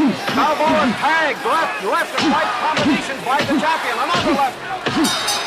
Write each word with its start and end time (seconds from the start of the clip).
Balboa 0.00 0.88
tag, 0.96 1.36
left, 1.44 1.84
left 1.84 2.12
and 2.16 2.32
right 2.32 2.48
combination 2.64 3.20
by 3.20 3.36
the 3.44 3.52
champion. 3.60 3.96
Another 4.00 4.32
left. 4.32 4.56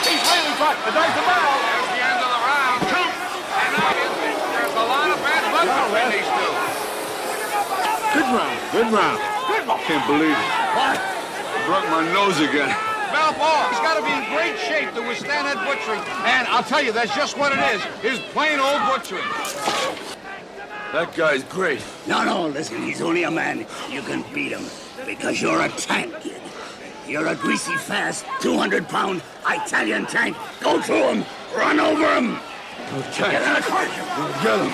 He's 0.06 0.22
really 0.30 0.54
trying. 0.62 0.78
There's 0.94 1.16
the 1.18 1.26
bell. 1.26 1.58
There's 1.58 1.90
the 1.90 2.02
end 2.06 2.20
of 2.22 2.30
the 2.30 2.42
round. 2.46 2.80
And 2.86 3.72
now 3.74 3.90
there's 3.98 4.78
a 4.78 4.86
lot 4.86 5.10
of 5.10 5.18
bad 5.26 5.42
blood 5.50 5.66
between 5.66 6.06
these 6.14 6.30
two. 6.38 6.54
Good 8.14 8.30
round. 8.30 8.58
Good 8.70 8.90
round. 8.94 9.18
Good 9.50 9.66
ball. 9.66 9.82
Can't 9.90 10.06
believe 10.06 10.38
it. 10.38 10.50
What? 10.78 11.02
Broke 11.66 11.90
my 11.90 12.06
nose 12.14 12.38
again. 12.38 12.70
Balboa, 13.10 13.74
he's 13.74 13.82
got 13.82 13.98
to 13.98 14.06
be 14.06 14.14
in 14.14 14.22
great 14.38 14.58
shape 14.62 14.94
to 14.94 15.02
withstand 15.02 15.50
that 15.50 15.58
butchering. 15.66 16.02
And 16.30 16.46
I'll 16.54 16.62
tell 16.62 16.82
you, 16.82 16.92
that's 16.92 17.16
just 17.16 17.38
what 17.38 17.54
it 17.54 17.62
is. 17.74 17.82
Is 18.06 18.20
plain 18.34 18.60
old 18.60 18.82
butchering. 18.86 19.26
That 20.94 21.10
guy's 21.18 21.42
great. 21.50 21.82
No, 22.06 22.22
no, 22.22 22.54
listen, 22.54 22.86
he's 22.86 23.02
only 23.02 23.24
a 23.24 23.32
man. 23.32 23.66
You 23.90 24.06
can 24.06 24.22
beat 24.30 24.54
him 24.54 24.62
because 25.10 25.42
you're 25.42 25.60
a 25.60 25.70
tank, 25.70 26.14
kid. 26.22 26.38
You're 27.10 27.26
a 27.26 27.34
greasy, 27.34 27.74
fast, 27.82 28.30
200-pound 28.46 29.26
Italian 29.42 30.06
tank. 30.06 30.38
Go 30.62 30.78
through 30.86 31.18
him. 31.18 31.26
Run 31.58 31.82
over 31.82 32.06
him. 32.14 32.38
Okay. 33.10 33.34
Get 33.34 33.42
in 33.42 33.54
the 33.58 33.66
car. 33.66 33.90
We'll 34.22 34.38
get 34.46 34.62
him. 34.62 34.70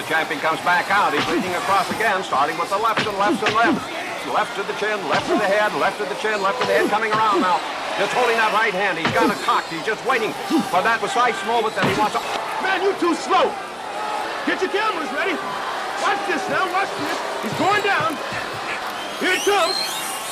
The 0.00 0.06
champion 0.08 0.40
comes 0.40 0.64
back 0.64 0.88
out. 0.88 1.12
He's 1.12 1.28
leading 1.28 1.52
across 1.52 1.92
again, 1.92 2.24
starting 2.24 2.56
with 2.56 2.72
the 2.72 2.80
left 2.80 3.04
and 3.04 3.18
left 3.20 3.44
and 3.44 3.52
left. 3.52 3.84
Left 4.32 4.56
to 4.56 4.64
the 4.64 4.72
chin, 4.80 4.96
left 5.12 5.28
to 5.28 5.36
the 5.36 5.44
head, 5.44 5.76
left 5.76 6.00
to 6.00 6.08
the 6.08 6.16
chin, 6.24 6.40
left 6.40 6.56
to 6.62 6.66
the 6.66 6.72
head, 6.72 6.88
coming 6.88 7.12
around 7.12 7.44
now. 7.44 7.60
Just 8.00 8.16
holding 8.16 8.40
that 8.40 8.56
right 8.56 8.72
hand. 8.72 8.96
He's 8.96 9.12
got 9.12 9.28
it 9.28 9.36
cocked. 9.44 9.68
He's 9.68 9.84
just 9.84 10.00
waiting 10.08 10.32
for 10.72 10.80
that 10.80 11.04
precise 11.04 11.36
moment 11.44 11.76
that 11.76 11.84
he 11.84 11.92
wants 12.00 12.16
to... 12.16 12.24
Man, 12.64 12.80
you're 12.80 12.96
too 12.96 13.12
slow. 13.12 13.52
Get 14.44 14.60
your 14.60 14.70
cameras 14.70 15.06
ready. 15.14 15.38
Watch 16.02 16.18
this 16.26 16.42
now, 16.50 16.66
watch 16.74 16.90
this. 16.98 17.18
He's 17.46 17.54
going 17.62 17.82
down. 17.86 18.18
Here 19.22 19.38
it 19.38 19.44
comes. 19.46 19.78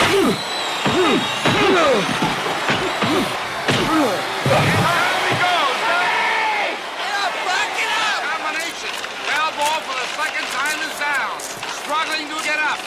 Here 0.02 0.18
he 0.18 1.74
goes. 1.78 2.02
Get 6.98 7.14
up, 7.22 7.32
Buck, 7.46 7.68
get 7.78 7.90
up. 8.02 8.18
Combination. 8.34 8.90
Balboa 9.30 9.78
for 9.86 9.94
the 9.94 10.08
second 10.18 10.46
time 10.58 10.78
is 10.82 10.94
down. 10.98 11.38
Struggling 11.86 12.26
to 12.26 12.38
get 12.42 12.58
up. 12.58 12.82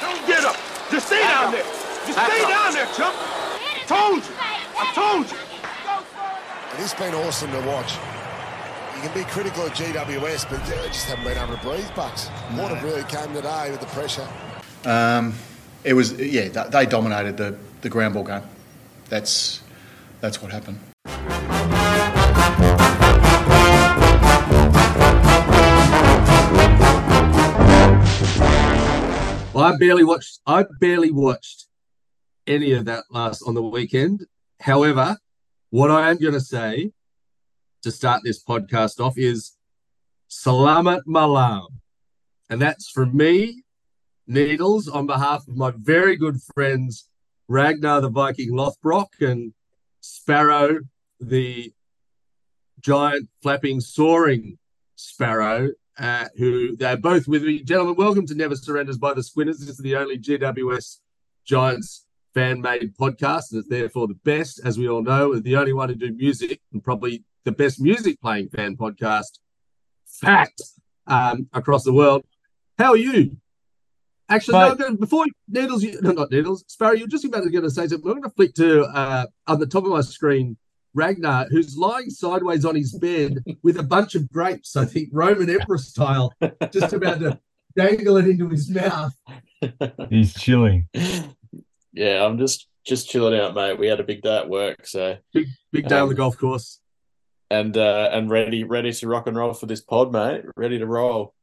Don't 0.00 0.26
get 0.26 0.48
up. 0.48 0.56
Just 0.90 1.06
stay 1.08 1.20
down 1.28 1.52
there. 1.52 1.68
Just 2.08 2.18
stay 2.24 2.40
down 2.48 2.72
there, 2.72 2.88
chump. 2.96 3.14
Told 3.86 4.24
you. 4.24 4.34
I 4.40 4.92
told 4.96 5.30
you. 5.30 5.36
It 5.36 6.80
has 6.80 6.94
been 6.94 7.14
awesome 7.14 7.52
to 7.52 7.60
watch. 7.68 7.98
You 9.04 9.10
can 9.10 9.22
be 9.22 9.28
critical 9.28 9.66
of 9.66 9.72
GWS, 9.72 10.48
but 10.48 10.64
they 10.64 10.76
just 10.86 11.04
haven't 11.04 11.24
been 11.24 11.36
able 11.36 11.54
to 11.54 11.62
breathe, 11.62 11.94
Bucks. 11.94 12.30
Water 12.56 12.80
really 12.82 13.02
came 13.02 13.34
today 13.34 13.70
with 13.70 13.80
the 13.80 13.86
pressure. 13.88 14.26
Um, 14.86 15.34
it 15.84 15.92
was 15.92 16.14
yeah. 16.14 16.48
They 16.48 16.86
dominated 16.86 17.36
the, 17.36 17.54
the 17.82 17.90
ground 17.90 18.14
ball 18.14 18.24
game. 18.24 18.40
That's 19.10 19.60
that's 20.22 20.40
what 20.40 20.52
happened. 20.52 20.78
Well, 29.52 29.64
I 29.64 29.76
barely 29.78 30.04
watched. 30.04 30.40
I 30.46 30.64
barely 30.80 31.10
watched 31.10 31.66
any 32.46 32.72
of 32.72 32.86
that 32.86 33.04
last 33.10 33.42
on 33.46 33.52
the 33.52 33.62
weekend. 33.62 34.24
However, 34.60 35.18
what 35.68 35.90
I 35.90 36.08
am 36.08 36.16
going 36.16 36.32
to 36.32 36.40
say 36.40 36.92
to 37.84 37.92
start 37.92 38.22
this 38.24 38.42
podcast 38.42 38.98
off 38.98 39.18
is 39.18 39.58
Salamat 40.30 41.02
Malam, 41.04 41.82
and 42.48 42.62
that's 42.62 42.88
from 42.88 43.14
me, 43.14 43.62
Needles, 44.26 44.88
on 44.88 45.06
behalf 45.06 45.46
of 45.46 45.54
my 45.54 45.70
very 45.76 46.16
good 46.16 46.36
friends 46.54 47.10
Ragnar 47.46 48.00
the 48.00 48.08
Viking 48.08 48.52
Lothbrok 48.52 49.20
and 49.20 49.52
Sparrow 50.00 50.78
the 51.20 51.74
giant 52.80 53.28
flapping 53.42 53.80
soaring 53.80 54.56
sparrow 54.96 55.68
uh, 55.98 56.28
who 56.38 56.76
they're 56.76 56.96
both 56.96 57.28
with 57.28 57.42
me. 57.42 57.62
Gentlemen, 57.62 57.96
welcome 57.96 58.26
to 58.28 58.34
Never 58.34 58.56
Surrenders 58.56 58.96
by 58.96 59.12
the 59.12 59.22
Squinters. 59.22 59.58
This 59.58 59.68
is 59.68 59.78
the 59.78 59.96
only 59.96 60.18
GWS 60.18 61.00
Giants 61.44 62.06
fan 62.32 62.62
made 62.62 62.96
podcast, 62.96 63.52
and 63.52 63.60
it's 63.60 63.68
therefore 63.68 64.08
the 64.08 64.18
best, 64.24 64.58
as 64.64 64.78
we 64.78 64.88
all 64.88 65.02
know, 65.02 65.38
the 65.38 65.56
only 65.56 65.74
one 65.74 65.88
to 65.88 65.94
do 65.94 66.14
music 66.14 66.62
and 66.72 66.82
probably 66.82 67.22
the 67.44 67.52
best 67.52 67.80
music 67.80 68.20
playing 68.20 68.48
fan 68.48 68.76
podcast. 68.76 69.38
Fact 70.06 70.62
um, 71.06 71.48
across 71.52 71.84
the 71.84 71.92
world. 71.92 72.24
How 72.78 72.92
are 72.92 72.96
you? 72.96 73.36
Actually, 74.28 74.58
no, 74.58 74.70
I'm 74.70 74.76
gonna, 74.76 74.96
before 74.96 75.26
Needles, 75.48 75.82
you, 75.82 76.00
no, 76.00 76.12
not 76.12 76.30
Needles, 76.30 76.64
Sparrow, 76.68 76.94
you're 76.94 77.08
just 77.08 77.24
about 77.24 77.42
to 77.42 77.50
going 77.50 77.64
to 77.64 77.70
say 77.70 77.86
something. 77.86 78.04
We're 78.04 78.12
going 78.12 78.22
to 78.22 78.30
flick 78.30 78.54
to 78.54 78.84
uh, 78.84 79.26
on 79.46 79.60
the 79.60 79.66
top 79.66 79.84
of 79.84 79.90
my 79.90 80.00
screen 80.00 80.56
Ragnar, 80.94 81.46
who's 81.50 81.76
lying 81.76 82.08
sideways 82.08 82.64
on 82.64 82.76
his 82.76 82.92
bed 82.92 83.44
with 83.62 83.78
a 83.78 83.82
bunch 83.82 84.14
of 84.14 84.30
grapes, 84.30 84.76
I 84.76 84.84
think 84.84 85.08
Roman 85.12 85.50
Emperor 85.50 85.78
style, 85.78 86.32
just 86.70 86.92
about 86.92 87.18
to 87.18 87.38
dangle 87.76 88.16
it 88.16 88.28
into 88.28 88.48
his 88.48 88.70
mouth. 88.70 89.12
He's 90.08 90.32
chilling. 90.32 90.88
Yeah, 91.92 92.24
I'm 92.24 92.38
just 92.38 92.68
just 92.86 93.08
chilling 93.08 93.38
out, 93.38 93.54
mate. 93.54 93.78
We 93.78 93.88
had 93.88 94.00
a 94.00 94.04
big 94.04 94.22
day 94.22 94.38
at 94.38 94.48
work, 94.48 94.86
so 94.86 95.16
Big 95.32 95.48
big 95.72 95.88
day 95.88 95.98
on 95.98 96.08
the 96.08 96.14
Um, 96.14 96.16
golf 96.16 96.38
course. 96.38 96.80
And 97.50 97.76
uh 97.76 98.10
and 98.12 98.30
ready 98.30 98.64
ready 98.64 98.92
to 98.92 99.08
rock 99.08 99.26
and 99.26 99.36
roll 99.36 99.54
for 99.54 99.66
this 99.66 99.80
pod, 99.80 100.12
mate. 100.12 100.44
Ready 100.56 100.78
to 100.78 100.86
roll. 100.86 101.34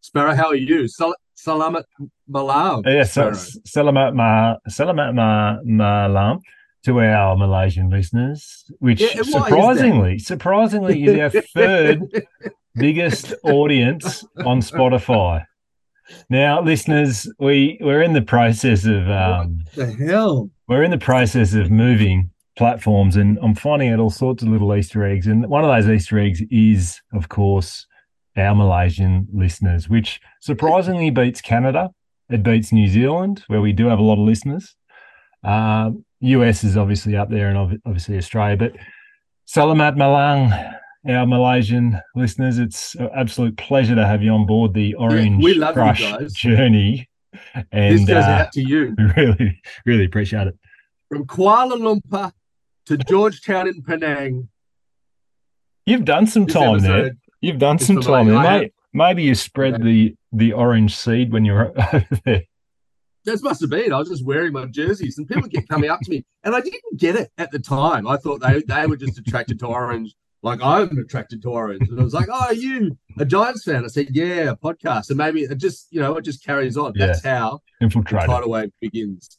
Sparrow, 0.00 0.34
how 0.34 0.48
are 0.48 0.54
you? 0.54 0.86
Sal- 0.88 1.14
Salamat 1.36 1.84
Malam. 2.28 2.82
Yeah, 2.86 3.04
so 3.04 3.32
Sparrow. 3.32 3.92
Selamat 3.92 4.14
Ma 4.14 4.56
Selamat 4.68 5.14
Ma 5.14 5.56
Malam 5.64 6.40
to 6.84 7.00
our 7.00 7.36
Malaysian 7.36 7.88
listeners, 7.90 8.64
which 8.78 9.00
Yeah, 9.00 9.08
and 9.08 9.18
why 9.18 9.22
is 9.24 9.32
surprisingly, 9.32 10.18
surprisingly 10.18 11.04
is 11.04 11.34
our 11.34 11.42
third 11.54 12.26
biggest 12.74 13.34
audience 13.42 14.24
on 14.44 14.60
Spotify. 14.60 15.44
Now, 16.28 16.60
listeners, 16.60 17.26
we 17.38 17.78
we're 17.80 18.02
in 18.02 18.12
the 18.12 18.20
process 18.22 18.84
of 18.84 19.08
um, 19.08 19.60
the 19.74 19.86
hell? 19.86 20.50
we're 20.68 20.82
in 20.82 20.90
the 20.90 20.98
process 20.98 21.54
of 21.54 21.70
moving 21.70 22.30
platforms 22.56 23.16
and 23.16 23.38
I'm 23.42 23.54
finding 23.54 23.90
out 23.90 23.98
all 23.98 24.10
sorts 24.10 24.42
of 24.42 24.48
little 24.48 24.74
Easter 24.74 25.04
eggs. 25.04 25.26
And 25.26 25.46
one 25.48 25.64
of 25.64 25.70
those 25.70 25.92
Easter 25.92 26.18
eggs 26.18 26.42
is, 26.50 27.00
of 27.12 27.28
course, 27.28 27.86
our 28.36 28.54
Malaysian 28.54 29.28
listeners, 29.32 29.88
which 29.88 30.20
surprisingly 30.40 31.10
beats 31.10 31.40
Canada. 31.40 31.90
It 32.30 32.42
beats 32.42 32.72
New 32.72 32.88
Zealand, 32.88 33.44
where 33.48 33.60
we 33.60 33.72
do 33.72 33.86
have 33.86 33.98
a 33.98 34.02
lot 34.02 34.14
of 34.14 34.26
listeners. 34.26 34.74
Um, 35.42 36.04
US 36.20 36.64
is 36.64 36.76
obviously 36.76 37.16
up 37.16 37.28
there 37.28 37.48
and 37.48 37.80
obviously 37.84 38.16
Australia. 38.16 38.56
But 38.56 38.72
Salamat 39.46 39.96
Malang, 39.96 40.74
our 41.08 41.26
Malaysian 41.26 42.00
listeners, 42.14 42.58
it's 42.58 42.94
an 42.94 43.10
absolute 43.14 43.56
pleasure 43.58 43.94
to 43.94 44.06
have 44.06 44.22
you 44.22 44.32
on 44.32 44.46
board 44.46 44.74
the 44.74 44.94
Orange 44.94 45.42
we 45.42 45.54
love 45.54 45.76
you 45.76 45.82
Crush 45.82 46.32
journey. 46.32 47.08
And 47.72 47.98
this 47.98 48.06
goes 48.06 48.24
uh, 48.24 48.28
out 48.28 48.52
to 48.52 48.62
you. 48.62 48.94
we 48.96 49.04
really, 49.16 49.62
really 49.84 50.04
appreciate 50.04 50.46
it. 50.46 50.56
From 51.10 51.26
Kuala 51.26 51.76
Lumpur 51.76 52.32
to 52.86 52.96
Georgetown 52.96 53.68
in 53.68 53.82
Penang. 53.82 54.48
You've 55.86 56.04
done 56.04 56.26
some 56.26 56.46
time 56.46 56.78
there. 56.78 57.12
You've 57.40 57.58
done 57.58 57.78
some 57.78 58.00
time 58.00 58.28
there, 58.28 58.42
mate. 58.42 58.72
Maybe 58.92 59.22
you 59.22 59.34
spread 59.34 59.82
the 59.82 60.16
the 60.32 60.52
orange 60.52 60.96
seed 60.96 61.32
when 61.32 61.44
you 61.44 61.52
were 61.52 61.72
over 61.92 62.20
there. 62.24 62.42
That 63.26 63.42
must 63.42 63.60
have 63.62 63.70
been. 63.70 63.92
I 63.92 63.98
was 63.98 64.08
just 64.08 64.24
wearing 64.24 64.52
my 64.52 64.66
jerseys, 64.66 65.16
and 65.18 65.26
people 65.26 65.48
kept 65.48 65.68
coming 65.68 65.90
up 65.90 66.00
to 66.00 66.10
me, 66.10 66.24
and 66.42 66.54
I 66.54 66.60
didn't 66.60 66.98
get 66.98 67.16
it 67.16 67.30
at 67.38 67.50
the 67.50 67.58
time. 67.58 68.06
I 68.06 68.16
thought 68.16 68.40
they 68.40 68.62
they 68.62 68.86
were 68.86 68.96
just 68.96 69.18
attracted 69.18 69.58
to 69.60 69.66
orange, 69.66 70.14
like 70.42 70.60
I'm 70.62 70.98
attracted 70.98 71.42
to 71.42 71.50
orange. 71.50 71.88
And 71.88 71.98
I 71.98 72.04
was 72.04 72.14
like, 72.14 72.28
"Oh, 72.30 72.46
are 72.46 72.54
you 72.54 72.98
a 73.18 73.24
Giants 73.24 73.64
fan?" 73.64 73.84
I 73.84 73.88
said, 73.88 74.08
"Yeah, 74.10 74.50
a 74.50 74.56
podcast." 74.56 75.08
And 75.08 75.16
maybe 75.18 75.42
it 75.42 75.56
just, 75.56 75.88
you 75.90 76.00
know, 76.00 76.16
it 76.16 76.22
just 76.22 76.44
carries 76.44 76.76
on. 76.76 76.92
Yeah. 76.94 77.06
That's 77.06 77.24
how 77.24 77.60
the 77.80 77.88
tidal 77.88 78.50
wave 78.50 78.70
begins. 78.80 79.38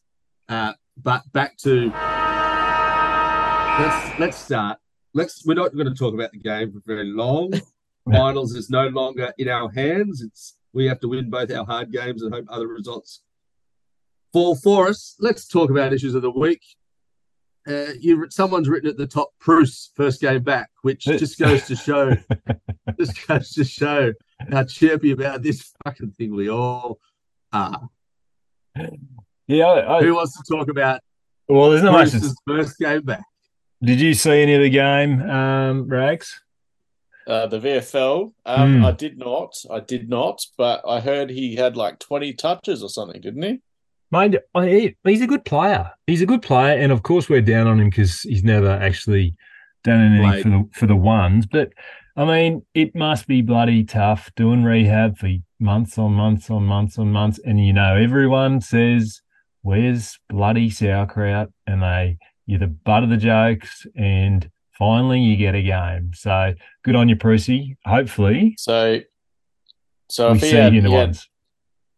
Uh, 0.50 0.74
but 0.98 1.22
back 1.32 1.58
to 1.58 1.92
let's 3.80 4.20
let's 4.20 4.38
start. 4.38 4.78
Let's. 5.14 5.46
We're 5.46 5.56
not 5.56 5.74
going 5.74 5.88
to 5.88 5.94
talk 5.94 6.14
about 6.14 6.32
the 6.32 6.40
game 6.40 6.72
for 6.72 6.82
very 6.86 7.06
long. 7.06 7.54
Finals 8.12 8.54
is 8.54 8.70
no 8.70 8.88
longer 8.88 9.34
in 9.38 9.50
our 9.50 9.70
hands. 9.72 10.22
It's 10.22 10.58
we 10.74 10.86
have 10.86 11.00
to 11.00 11.08
win 11.08 11.30
both 11.30 11.52
our 11.52 11.66
hard 11.66 11.92
games 11.92 12.22
and 12.22 12.34
hope 12.34 12.46
other 12.50 12.68
results 12.68 13.22
fall 14.32 14.56
for 14.56 14.88
us. 14.88 15.16
Let's 15.20 15.48
talk 15.48 15.70
about 15.70 15.94
issues 15.94 16.16
of 16.16 16.22
the 16.22 16.32
week. 16.32 16.62
Uh, 17.68 17.94
you, 18.00 18.28
someone's 18.30 18.70
written 18.70 18.90
at 18.90 18.98
the 18.98 19.08
top, 19.08 19.30
Preuss 19.40 19.90
first 19.96 20.22
game 20.22 20.44
back, 20.44 20.70
which 20.84 21.00
just 21.06 21.40
goes 21.40 21.66
to 21.66 21.76
show, 21.76 22.16
just 23.00 23.28
goes 23.28 23.50
to 23.52 23.64
show 23.64 24.14
how 24.52 24.64
chirpy 24.66 25.12
about 25.12 25.42
this 25.42 25.74
fucking 25.84 26.12
thing 26.12 26.36
we 26.36 26.50
all 26.50 27.00
are. 27.52 27.90
Yeah. 29.48 29.66
I, 29.66 29.98
I, 29.98 30.04
Who 30.04 30.14
wants 30.16 30.38
to 30.38 30.44
talk 30.54 30.70
about 30.70 31.00
well, 31.48 31.70
there's 31.70 31.84
not 31.84 31.94
much. 31.94 32.12
to- 32.12 32.36
first 32.48 32.78
game 32.78 33.02
back? 33.02 33.24
Did 33.84 34.00
you 34.02 34.14
see 34.14 34.42
any 34.42 34.54
of 34.56 34.62
the 34.62 34.70
game, 34.70 35.22
um, 35.30 35.88
Rags? 35.88 36.42
uh, 37.28 37.48
the 37.48 37.60
VFL. 37.60 38.34
Um, 38.46 38.78
Hmm. 38.80 38.86
I 38.86 38.92
did 38.92 39.18
not. 39.18 39.56
I 39.72 39.80
did 39.80 40.08
not. 40.10 40.46
But 40.58 40.82
I 40.88 41.00
heard 41.00 41.30
he 41.32 41.56
had 41.56 41.76
like 41.76 41.98
twenty 42.00 42.34
touches 42.34 42.84
or 42.84 42.90
something, 42.90 43.20
didn't 43.20 43.42
he? 43.42 43.62
Mind, 44.12 44.40
I- 44.54 44.94
he's 45.04 45.22
a 45.22 45.28
good 45.28 45.44
player. 45.44 45.92
He's 46.06 46.22
a 46.22 46.28
good 46.28 46.44
player, 46.44 46.78
and 46.78 46.92
of 46.92 47.02
course 47.04 47.28
we're 47.28 47.42
down 47.42 47.66
on 47.68 47.80
him 47.80 47.90
because 47.90 48.22
he's 48.22 48.44
never 48.44 48.70
actually 48.70 49.36
done 49.84 50.02
anything 50.02 50.30
Played. 50.30 50.44
for 50.44 50.50
the 50.50 50.70
for 50.74 50.86
the 50.88 50.96
ones. 50.96 51.46
But 51.48 51.74
I 52.16 52.26
mean, 52.26 52.64
it 52.76 52.96
must 52.96 53.28
be 53.28 53.42
bloody 53.42 53.84
tough 53.84 54.32
doing 54.36 54.64
rehab 54.64 55.18
for 55.18 55.30
months 55.60 55.98
on 55.98 56.14
months 56.14 56.50
on 56.52 56.64
months 56.64 57.00
on 57.00 57.12
months, 57.12 57.40
and 57.44 57.60
you 57.66 57.74
know 57.74 57.96
everyone 57.96 58.62
says, 58.62 59.22
"Where's 59.64 60.20
bloody 60.30 60.70
sauerkraut?" 60.70 61.50
and 61.66 61.82
they 61.82 62.18
you're 62.46 62.60
the 62.60 62.68
butt 62.68 63.04
of 63.04 63.10
the 63.10 63.18
jokes, 63.18 63.86
and 63.96 64.50
finally 64.78 65.20
you 65.20 65.36
get 65.38 65.56
a 65.56 65.62
game. 65.62 66.12
So 66.14 66.54
good 66.84 66.96
on 66.96 67.10
you, 67.10 67.16
Preussy. 67.16 67.78
Hopefully 67.86 68.56
So, 68.58 69.00
so 70.10 70.32
if 70.34 70.42
he 70.42 70.52
had, 70.52 70.74
you 70.74 70.80
in 70.80 70.84
the 70.84 70.90
he 70.92 70.96
had- 70.96 71.18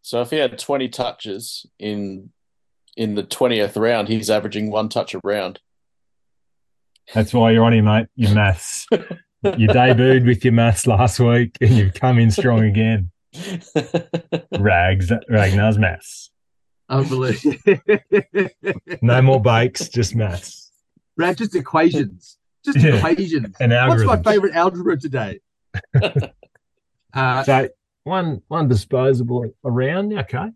so 0.02 0.22
if 0.22 0.30
he 0.30 0.36
had 0.36 0.58
twenty 0.58 0.88
touches 0.88 1.66
in 1.78 2.30
in 2.96 3.14
the 3.14 3.22
twentieth 3.22 3.76
round, 3.76 4.08
he's 4.08 4.30
averaging 4.30 4.70
one 4.70 4.88
touch 4.88 5.14
a 5.14 5.20
round. 5.22 5.60
That's 7.14 7.32
why 7.34 7.50
you're 7.52 7.64
on 7.64 7.72
him, 7.74 7.84
mate. 7.86 8.06
Your 8.16 8.34
maths. 8.34 8.86
you 8.92 9.68
debuted 9.68 10.26
with 10.26 10.44
your 10.44 10.52
maths 10.52 10.86
last 10.86 11.20
week 11.20 11.56
and 11.60 11.70
you've 11.70 11.94
come 11.94 12.18
in 12.18 12.30
strong 12.30 12.64
again. 12.64 13.10
Rags, 14.58 15.12
Ragnar's 15.28 15.78
maths. 15.78 16.30
Unbelievable. 16.88 17.56
No 19.02 19.20
more 19.22 19.40
bikes, 19.40 19.88
just 19.88 20.14
maths. 20.14 20.70
Right, 21.16 21.36
just 21.36 21.54
equations. 21.54 22.38
Just 22.64 22.78
Yeah. 22.78 22.96
equations. 22.96 23.56
And 23.60 23.72
What's 23.72 24.04
my 24.04 24.22
favorite 24.22 24.54
algebra 24.54 24.98
today? 24.98 25.40
uh, 27.14 27.42
So 27.44 27.68
one 28.04 28.42
one 28.48 28.68
disposable 28.68 29.50
around, 29.64 30.12
okay. 30.18 30.50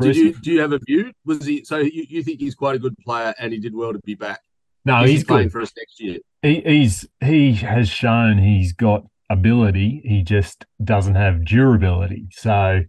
did, 0.00 0.16
you 0.16 0.32
do 0.34 0.52
you 0.52 0.60
have 0.60 0.72
a 0.72 0.78
view? 0.78 1.12
Was 1.24 1.44
he 1.44 1.64
so 1.64 1.78
you, 1.78 2.06
you 2.08 2.22
think 2.22 2.40
he's 2.40 2.54
quite 2.54 2.76
a 2.76 2.78
good 2.78 2.96
player 2.98 3.34
and 3.38 3.52
he 3.52 3.58
did 3.58 3.74
well 3.74 3.92
to 3.92 3.98
be 4.00 4.14
back? 4.14 4.40
No, 4.84 5.04
he's 5.04 5.24
playing 5.24 5.48
good. 5.48 5.52
for 5.52 5.60
us 5.60 5.72
next 5.76 6.00
year. 6.00 6.18
He, 6.42 6.60
he's 6.60 7.06
he 7.20 7.54
has 7.54 7.88
shown 7.88 8.38
he's 8.38 8.72
got 8.72 9.04
ability. 9.28 10.00
He 10.04 10.22
just 10.22 10.64
doesn't 10.82 11.16
have 11.16 11.44
durability. 11.44 12.28
So 12.30 12.82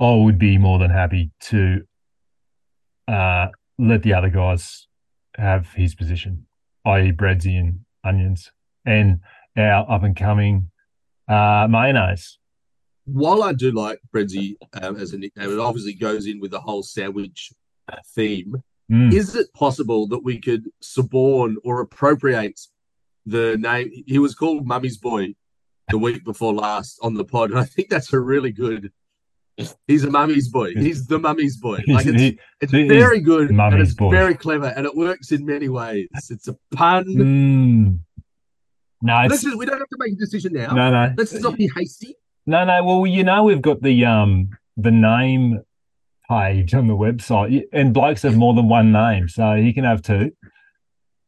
I 0.00 0.14
would 0.14 0.38
be 0.38 0.58
more 0.58 0.78
than 0.78 0.90
happy 0.90 1.30
to 1.42 1.82
uh, 3.06 3.48
let 3.78 4.02
the 4.02 4.14
other 4.14 4.30
guys 4.30 4.86
have 5.36 5.72
his 5.72 5.94
position, 5.94 6.46
i.e., 6.84 7.12
breadsy 7.12 7.58
and 7.58 7.80
onions, 8.02 8.50
and 8.84 9.20
our 9.56 9.90
up 9.90 10.02
and 10.02 10.16
coming 10.16 10.70
uh, 11.28 11.66
mayonnaise. 11.70 12.38
While 13.06 13.42
I 13.42 13.52
do 13.52 13.70
like 13.70 14.00
Brenzy 14.12 14.56
um, 14.80 14.96
as 14.96 15.12
a 15.12 15.18
nickname, 15.18 15.52
it 15.52 15.58
obviously 15.58 15.94
goes 15.94 16.26
in 16.26 16.40
with 16.40 16.50
the 16.50 16.60
whole 16.60 16.82
sandwich 16.82 17.52
theme. 18.14 18.62
Mm. 18.90 19.12
Is 19.12 19.34
it 19.34 19.52
possible 19.54 20.06
that 20.08 20.24
we 20.24 20.40
could 20.40 20.64
suborn 20.82 21.56
or 21.64 21.80
appropriate 21.80 22.60
the 23.26 23.56
name? 23.58 23.90
He 24.06 24.18
was 24.18 24.34
called 24.34 24.66
Mummy's 24.66 24.98
Boy 24.98 25.34
the 25.88 25.98
week 25.98 26.24
before 26.24 26.54
last 26.54 26.98
on 27.02 27.14
the 27.14 27.24
pod, 27.24 27.50
and 27.50 27.58
I 27.58 27.64
think 27.64 27.88
that's 27.88 28.12
a 28.12 28.20
really 28.20 28.52
good. 28.52 28.92
He's 29.86 30.02
a 30.04 30.10
mummy's 30.10 30.48
boy. 30.48 30.72
He's 30.74 31.06
the 31.06 31.18
mummy's 31.18 31.56
boy. 31.56 31.80
Like 31.88 32.06
it's, 32.06 32.20
He- 32.20 32.38
it's 32.60 32.72
he 32.72 32.88
very 32.88 33.20
good 33.20 33.50
and 33.50 33.80
it's 33.80 33.94
boy. 33.94 34.10
very 34.10 34.34
clever 34.34 34.66
and 34.76 34.84
it 34.86 34.94
works 34.96 35.30
in 35.30 35.46
many 35.46 35.68
ways. 35.68 36.08
It's 36.30 36.48
a 36.48 36.56
pun. 36.74 37.04
Mm. 37.04 37.98
No, 39.02 39.14
Let's 39.22 39.34
it's, 39.34 39.42
just, 39.44 39.56
we 39.58 39.66
don't 39.66 39.78
have 39.78 39.88
to 39.88 39.96
make 39.98 40.14
a 40.14 40.16
decision 40.16 40.54
now. 40.54 40.72
no, 40.74 40.90
no. 40.90 41.14
Let's 41.16 41.32
not 41.34 41.56
be 41.56 41.70
hasty. 41.76 42.16
No, 42.46 42.64
no. 42.64 42.82
Well, 42.84 43.06
you 43.06 43.22
know, 43.22 43.44
we've 43.44 43.62
got 43.62 43.80
the 43.82 44.04
um 44.04 44.48
the 44.76 44.90
name 44.90 45.60
page 46.28 46.74
on 46.74 46.86
the 46.88 46.94
website, 46.96 47.62
and 47.72 47.92
blokes 47.94 48.22
have 48.22 48.36
more 48.36 48.54
than 48.54 48.68
one 48.68 48.92
name, 48.92 49.28
so 49.28 49.54
he 49.56 49.72
can 49.72 49.84
have 49.84 50.02
two. 50.02 50.32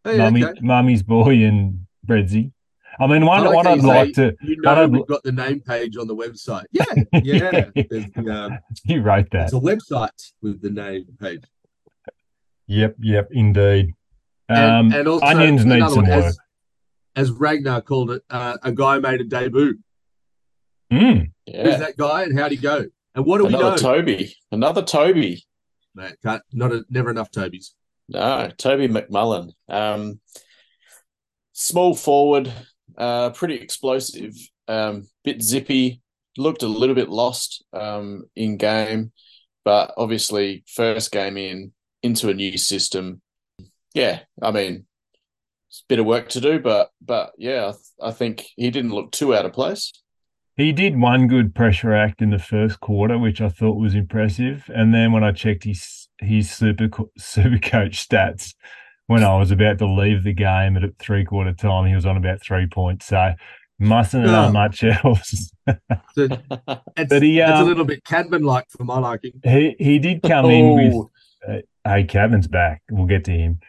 Hey, 0.04 0.16
Mummy, 0.18 0.44
okay. 0.44 0.58
Mummy's 0.62 1.02
boy 1.02 1.44
and 1.44 1.86
Breadsy. 2.06 2.52
I 2.98 3.06
mean, 3.06 3.22
I 3.22 3.26
what, 3.26 3.52
what 3.52 3.66
how 3.66 3.72
I'd 3.72 3.80
you 3.82 3.86
like 3.88 4.14
say, 4.14 4.30
to, 4.30 4.36
You 4.42 4.56
what 4.62 4.74
know, 4.74 4.82
I'd- 4.84 4.92
we've 4.92 5.06
got 5.06 5.22
the 5.22 5.32
name 5.32 5.60
page 5.60 5.96
on 5.96 6.06
the 6.06 6.16
website. 6.16 6.64
Yeah, 6.72 6.84
yeah. 7.22 7.84
There's 7.90 8.10
the, 8.12 8.30
um, 8.30 8.58
you 8.84 9.02
wrote 9.02 9.28
that. 9.32 9.44
it's 9.44 9.52
a 9.52 9.56
website 9.56 10.32
with 10.42 10.62
the 10.62 10.70
name 10.70 11.06
page. 11.20 11.44
Yep, 12.68 12.96
yep, 13.00 13.28
indeed. 13.30 13.94
Um, 14.48 14.56
And, 14.58 14.94
and 14.94 15.08
also 15.08 15.26
onions 15.26 15.64
need 15.64 15.80
some 15.80 15.96
one, 16.04 16.06
work. 16.10 16.24
As, 16.24 16.38
as 17.16 17.30
Ragnar 17.30 17.80
called 17.80 18.10
it, 18.12 18.22
uh, 18.30 18.56
a 18.62 18.72
guy 18.72 18.98
made 18.98 19.20
a 19.20 19.24
debut. 19.24 19.78
Mm. 20.92 21.30
Who's 21.46 21.78
that 21.78 21.96
guy 21.96 22.22
and 22.24 22.38
how'd 22.38 22.50
he 22.52 22.56
go? 22.56 22.84
And 23.14 23.24
what 23.24 23.38
do 23.38 23.44
we 23.44 23.48
another 23.54 23.70
know? 23.70 23.76
Toby, 23.76 24.34
another 24.52 24.82
Toby. 24.82 25.42
Mate, 25.94 26.16
can't, 26.22 26.42
not 26.52 26.72
a, 26.72 26.84
never 26.90 27.10
enough 27.10 27.30
Tobys. 27.30 27.70
No, 28.08 28.50
Toby 28.58 28.86
McMullin. 28.88 29.52
Um, 29.68 30.20
small 31.52 31.94
forward, 31.94 32.52
uh, 32.96 33.30
pretty 33.30 33.56
explosive, 33.56 34.34
um, 34.68 35.06
bit 35.24 35.42
zippy, 35.42 36.02
looked 36.38 36.62
a 36.62 36.68
little 36.68 36.94
bit 36.94 37.08
lost 37.08 37.64
um, 37.72 38.24
in 38.34 38.56
game, 38.56 39.12
but 39.64 39.92
obviously 39.96 40.64
first 40.66 41.12
game 41.12 41.36
in 41.36 41.72
into 42.02 42.28
a 42.28 42.34
new 42.34 42.56
system. 42.58 43.20
Yeah, 43.94 44.20
I 44.42 44.50
mean, 44.50 44.86
it's 45.68 45.80
a 45.80 45.88
bit 45.88 45.98
of 45.98 46.06
work 46.06 46.28
to 46.30 46.40
do, 46.40 46.58
but 46.60 46.90
but 47.00 47.32
yeah, 47.38 47.68
I, 47.68 47.72
th- 47.72 47.82
I 48.02 48.10
think 48.12 48.46
he 48.56 48.70
didn't 48.70 48.92
look 48.92 49.12
too 49.12 49.34
out 49.34 49.46
of 49.46 49.52
place. 49.52 49.92
He 50.56 50.72
did 50.72 50.98
one 50.98 51.28
good 51.28 51.54
pressure 51.54 51.92
act 51.92 52.22
in 52.22 52.30
the 52.30 52.38
first 52.38 52.80
quarter, 52.80 53.18
which 53.18 53.42
I 53.42 53.50
thought 53.50 53.78
was 53.78 53.94
impressive. 53.94 54.70
And 54.74 54.94
then 54.94 55.12
when 55.12 55.22
I 55.22 55.32
checked 55.32 55.64
his 55.64 56.08
his 56.18 56.50
super 56.50 56.88
super 57.18 57.58
coach 57.58 58.08
stats, 58.08 58.54
when 59.06 59.22
I 59.24 59.36
was 59.38 59.50
about 59.50 59.78
to 59.78 59.86
leave 59.86 60.24
the 60.24 60.32
game 60.32 60.76
at 60.76 60.98
three 60.98 61.24
quarter 61.24 61.52
time, 61.52 61.86
he 61.86 61.94
was 61.94 62.06
on 62.06 62.16
about 62.16 62.42
three 62.42 62.66
points. 62.66 63.06
So 63.06 63.32
mustn't 63.78 64.22
have 64.24 64.32
done 64.32 64.48
Oh. 64.50 64.52
much 64.52 64.82
else. 64.84 65.52
It's, 66.16 67.10
But 67.10 67.22
he, 67.22 67.40
it's 67.40 67.50
a 67.50 67.56
um, 67.56 67.66
little 67.68 67.84
bit 67.84 68.04
Cadman 68.04 68.42
like 68.42 68.66
for 68.70 68.84
my 68.84 68.98
liking. 68.98 69.32
he 69.44 69.76
he 69.78 69.98
did 69.98 70.22
come 70.22 70.46
in 70.50 70.74
with 70.74 70.94
Oh, 71.48 71.60
Hey, 71.84 72.04
Kevin's 72.04 72.48
back. 72.48 72.82
We'll 72.90 73.06
get 73.06 73.24
to 73.26 73.32
him. 73.32 73.60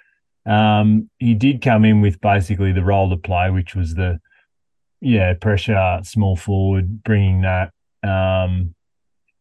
Um, 0.45 1.10
he 1.19 1.34
did 1.36 1.62
come 1.62 1.86
in 1.86 2.01
with 2.01 2.19
basically 2.22 2.72
the 2.72 2.83
role 2.83 3.10
to 3.10 3.18
play, 3.18 3.50
which 3.51 3.75
was 3.75 3.94
the 3.95 4.19
yeah 5.01 5.33
pressure, 5.33 6.00
small 6.04 6.36
forward, 6.36 7.04
bringing 7.04 7.42
that. 7.42 7.72
Um, 8.04 8.74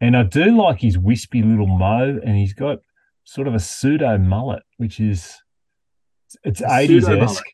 and 0.01 0.17
I 0.17 0.25
do 0.25 0.57
like 0.61 0.81
his 0.81 0.99
wispy 0.99 1.43
little 1.43 1.67
mo, 1.69 2.21
and 2.23 2.37
he's 2.37 2.53
got 2.53 2.79
sort 3.25 3.47
of 3.49 3.55
a 3.55 3.59
pseudo 3.61 4.19
mullet, 4.19 4.63
which 4.77 5.01
is 5.01 5.37
it's 6.45 6.63
eighties 6.63 7.09
esque. 7.09 7.45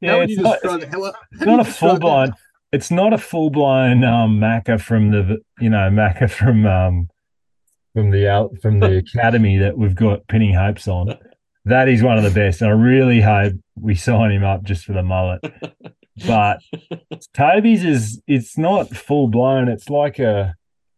Yeah, 0.00 0.16
it's 0.16 0.36
not, 0.38 0.60
describe 0.62 0.82
it? 0.82 0.88
How, 0.92 1.04
how 1.04 1.12
it's 1.32 1.44
not 1.44 1.60
a 1.60 1.64
full 1.64 1.98
blown. 1.98 2.32
It's 2.72 2.90
not 2.90 3.12
a 3.12 3.18
full 3.18 3.50
blown 3.50 4.04
um, 4.04 4.38
Macca 4.40 4.80
from 4.80 5.10
the 5.10 5.38
you 5.60 5.68
know 5.70 5.90
Macca 5.90 6.30
from 6.30 6.66
um, 6.66 7.08
from 7.94 8.10
the 8.10 8.28
out 8.28 8.52
from 8.62 8.80
the 8.80 8.96
academy 9.14 9.58
that 9.58 9.76
we've 9.76 9.94
got 9.94 10.26
pinning 10.28 10.54
hopes 10.54 10.88
on. 10.88 11.16
That 11.66 11.88
is 11.88 12.02
one 12.02 12.16
of 12.16 12.24
the 12.24 12.30
best, 12.30 12.62
and 12.62 12.70
I 12.70 12.74
really 12.74 13.20
hope 13.20 13.52
we 13.78 13.94
sign 13.94 14.30
him 14.32 14.44
up 14.44 14.62
just 14.62 14.84
for 14.84 14.92
the 14.94 15.02
mullet. 15.02 15.40
But 16.26 16.58
Toby's 17.34 17.84
is 17.84 18.22
it's 18.26 18.56
not 18.56 18.88
full 18.88 19.28
blown. 19.28 19.68
It's 19.68 19.90
like 19.90 20.18
a 20.18 20.54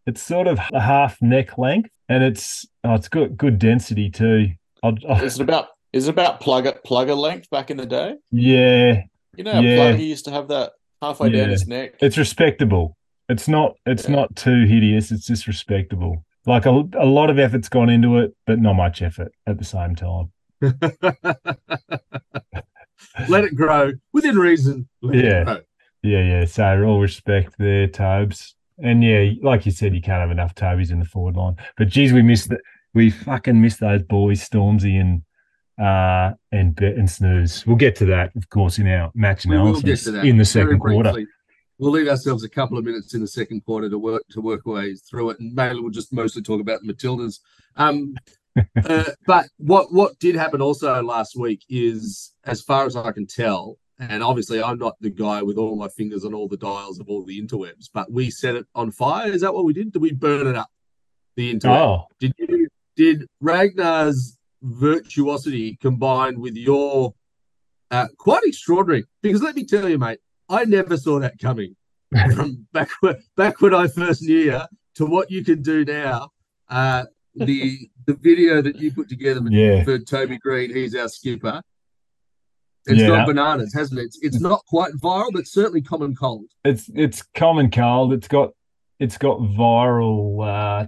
it's 0.06 0.22
sort 0.22 0.46
of 0.46 0.58
a 0.72 0.80
half 0.80 1.20
neck 1.20 1.58
length, 1.58 1.90
and 2.08 2.22
it's 2.22 2.64
oh, 2.84 2.94
it's 2.94 3.08
got 3.08 3.36
good 3.36 3.58
density 3.58 4.10
too. 4.10 4.52
I'll, 4.82 4.94
I'll- 5.08 5.22
is 5.22 5.40
it 5.40 5.42
about 5.42 5.68
is 5.92 6.08
it 6.08 6.10
about 6.10 6.40
plugger 6.40 6.76
plugger 6.84 7.16
length 7.16 7.50
back 7.50 7.70
in 7.70 7.76
the 7.76 7.86
day? 7.86 8.16
yeah, 8.30 9.02
You 9.36 9.44
know, 9.44 9.52
how 9.52 9.60
Yeah. 9.60 9.76
plugger 9.92 10.06
used 10.06 10.24
to 10.26 10.30
have 10.30 10.48
that 10.48 10.72
halfway 11.00 11.30
down 11.30 11.48
his 11.50 11.66
neck. 11.66 11.94
it's 12.00 12.16
respectable. 12.18 12.96
It's 13.28 13.48
not 13.48 13.76
it's 13.86 14.04
Yeah. 14.08 14.16
not 14.16 14.36
too 14.36 14.64
hideous. 14.66 15.10
It's 15.12 15.26
just 15.26 15.46
respectable. 15.46 16.24
Like 16.46 16.66
a, 16.66 16.70
a 16.98 17.06
lot 17.06 17.30
of 17.30 17.38
effort's 17.38 17.68
gone 17.68 17.88
into 17.88 18.18
it, 18.18 18.34
but 18.46 18.58
not 18.58 18.74
much 18.74 19.00
effort 19.02 19.32
at 19.46 19.58
the 19.58 19.64
same 19.64 19.94
time. 19.94 20.32
Let 23.28 23.44
it 23.44 23.54
grow 23.54 23.92
within 24.12 24.36
reason. 24.38 24.88
Let 25.02 25.16
it 25.16 25.24
Yeah. 25.24 25.44
grow. 25.44 25.58
Yeah, 26.02 26.22
yeah. 26.22 26.44
So 26.46 26.82
all 26.84 27.00
respect 27.00 27.54
there, 27.58 27.86
Tobes. 27.86 28.56
And 28.82 29.04
yeah, 29.04 29.32
like 29.42 29.66
you 29.66 29.72
said, 29.72 29.94
you 29.94 30.00
can't 30.00 30.20
have 30.20 30.30
enough 30.30 30.54
Tobies 30.54 30.90
in 30.90 30.98
the 30.98 31.04
forward 31.04 31.36
line. 31.36 31.56
But 31.76 31.88
geez, 31.88 32.12
we 32.12 32.22
missed 32.22 32.48
the, 32.48 32.58
we 32.94 33.10
fucking 33.10 33.60
missed 33.60 33.80
those 33.80 34.02
boys, 34.02 34.46
Stormzy 34.48 35.00
and 35.00 35.22
uh 35.82 36.34
and 36.52 36.78
and 36.80 37.10
Snooze. 37.10 37.66
We'll 37.66 37.76
get 37.76 37.96
to 37.96 38.06
that, 38.06 38.34
of 38.36 38.48
course, 38.48 38.78
in 38.78 38.86
our 38.88 39.10
match 39.14 39.44
analysis 39.44 39.82
get 39.82 39.98
to 40.00 40.10
that 40.12 40.24
in 40.24 40.36
the 40.36 40.44
second 40.44 40.80
quarter. 40.80 41.26
We'll 41.78 41.90
leave 41.90 42.08
ourselves 42.08 42.44
a 42.44 42.48
couple 42.48 42.78
of 42.78 42.84
minutes 42.84 43.14
in 43.14 43.20
the 43.20 43.26
second 43.26 43.64
quarter 43.64 43.90
to 43.90 43.98
work 43.98 44.22
to 44.30 44.40
work 44.40 44.66
our 44.66 44.74
way 44.74 44.94
through 44.94 45.30
it, 45.30 45.40
and 45.40 45.54
mainly 45.54 45.80
we'll 45.80 45.90
just 45.90 46.12
mostly 46.12 46.42
talk 46.42 46.60
about 46.60 46.80
the 46.82 46.92
Matildas. 46.92 47.40
Um, 47.76 48.14
uh, 48.84 49.04
but 49.26 49.46
what 49.56 49.92
what 49.92 50.18
did 50.18 50.36
happen 50.36 50.60
also 50.60 51.02
last 51.02 51.36
week 51.36 51.64
is, 51.68 52.32
as 52.44 52.62
far 52.62 52.86
as 52.86 52.94
I 52.94 53.10
can 53.10 53.26
tell, 53.26 53.78
And 53.98 54.22
obviously, 54.22 54.62
I'm 54.62 54.78
not 54.78 54.96
the 55.00 55.10
guy 55.10 55.42
with 55.42 55.56
all 55.56 55.76
my 55.76 55.88
fingers 55.88 56.24
on 56.24 56.34
all 56.34 56.48
the 56.48 56.56
dials 56.56 56.98
of 56.98 57.08
all 57.08 57.24
the 57.24 57.40
interwebs, 57.40 57.88
but 57.92 58.10
we 58.10 58.30
set 58.30 58.56
it 58.56 58.66
on 58.74 58.90
fire. 58.90 59.30
Is 59.30 59.42
that 59.42 59.54
what 59.54 59.64
we 59.64 59.72
did? 59.72 59.92
Did 59.92 60.02
we 60.02 60.12
burn 60.12 60.46
it 60.46 60.56
up? 60.56 60.70
The 61.36 61.54
interweb. 61.54 61.80
Oh, 61.80 62.06
Did 62.18 62.34
you? 62.38 62.68
Did 62.96 63.26
Ragnar's 63.40 64.36
virtuosity 64.62 65.76
combined 65.80 66.38
with 66.38 66.56
your 66.56 67.14
uh, 67.90 68.06
quite 68.18 68.42
extraordinary? 68.44 69.04
Because 69.22 69.42
let 69.42 69.54
me 69.56 69.64
tell 69.64 69.88
you, 69.88 69.98
mate, 69.98 70.18
I 70.48 70.64
never 70.64 70.96
saw 70.96 71.18
that 71.20 71.38
coming 71.38 71.76
from 72.34 72.66
back 72.72 72.88
when, 73.00 73.16
back 73.36 73.60
when 73.60 73.74
I 73.74 73.86
first 73.88 74.22
knew 74.22 74.38
you 74.38 74.60
to 74.96 75.06
what 75.06 75.30
you 75.30 75.44
can 75.44 75.62
do 75.62 75.84
now. 75.84 76.30
Uh, 76.68 77.04
the 77.34 77.78
the 78.06 78.14
video 78.14 78.60
that 78.62 78.76
you 78.76 78.92
put 78.92 79.08
together 79.08 79.40
Yeah. 79.48 79.84
for 79.84 79.98
Toby 79.98 80.38
Greene, 80.38 80.74
he's 80.74 80.94
our 80.94 81.08
skipper. 81.08 81.62
It's 82.86 83.00
Yeah. 83.00 83.08
gone 83.08 83.26
bananas, 83.26 83.72
hasn't 83.74 84.00
it? 84.00 84.04
It's, 84.04 84.18
it's 84.22 84.40
not 84.40 84.64
quite 84.66 84.92
viral, 84.94 85.30
but 85.32 85.46
certainly 85.46 85.82
common 85.82 86.14
cold. 86.14 86.46
it's 86.64 86.90
it's 86.94 87.22
common 87.34 87.70
cold. 87.70 88.12
It's 88.12 88.28
got 88.28 88.50
it's 88.98 89.16
got 89.18 89.38
viral. 89.38 90.46
Uh, 90.46 90.86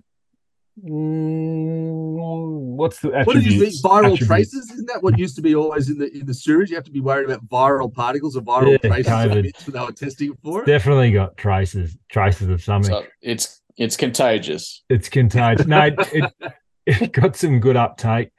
mm, 0.82 2.74
what's 2.76 3.00
the 3.00 3.10
What 3.24 3.34
did 3.34 3.44
you 3.46 3.60
think? 3.60 3.74
Viral 3.82 4.14
Attributes. 4.14 4.26
traces? 4.26 4.70
Isn't 4.70 4.86
that 4.86 5.02
what 5.02 5.18
used 5.18 5.36
to 5.36 5.42
be 5.42 5.54
always 5.54 5.88
in 5.90 5.98
the 5.98 6.12
in 6.12 6.26
the 6.26 6.34
sewage? 6.34 6.70
You 6.70 6.76
have 6.76 6.84
to 6.84 6.90
be 6.90 7.00
worried 7.00 7.26
about 7.30 7.46
viral 7.48 7.92
particles 7.92 8.36
or 8.36 8.42
viral 8.42 8.72
Yeah, 8.82 8.88
traces 8.88 9.12
COVID. 9.12 9.42
bits 9.42 9.64
they 9.64 9.80
were 9.80 9.92
testing 9.92 10.34
for 10.42 10.62
it. 10.62 10.66
Definitely 10.66 11.12
got 11.12 11.36
traces 11.36 11.96
traces 12.10 12.48
of 12.48 12.62
something. 12.62 12.90
So 12.92 13.04
it's 13.22 13.60
it's 13.76 13.96
contagious. 13.96 14.82
It's 14.88 15.08
contagious. 15.08 15.66
No, 15.66 15.82
it, 15.86 15.94
it, 16.12 16.32
it 16.86 17.12
got 17.12 17.36
some 17.36 17.60
good 17.60 17.76
uptake. 17.76 18.30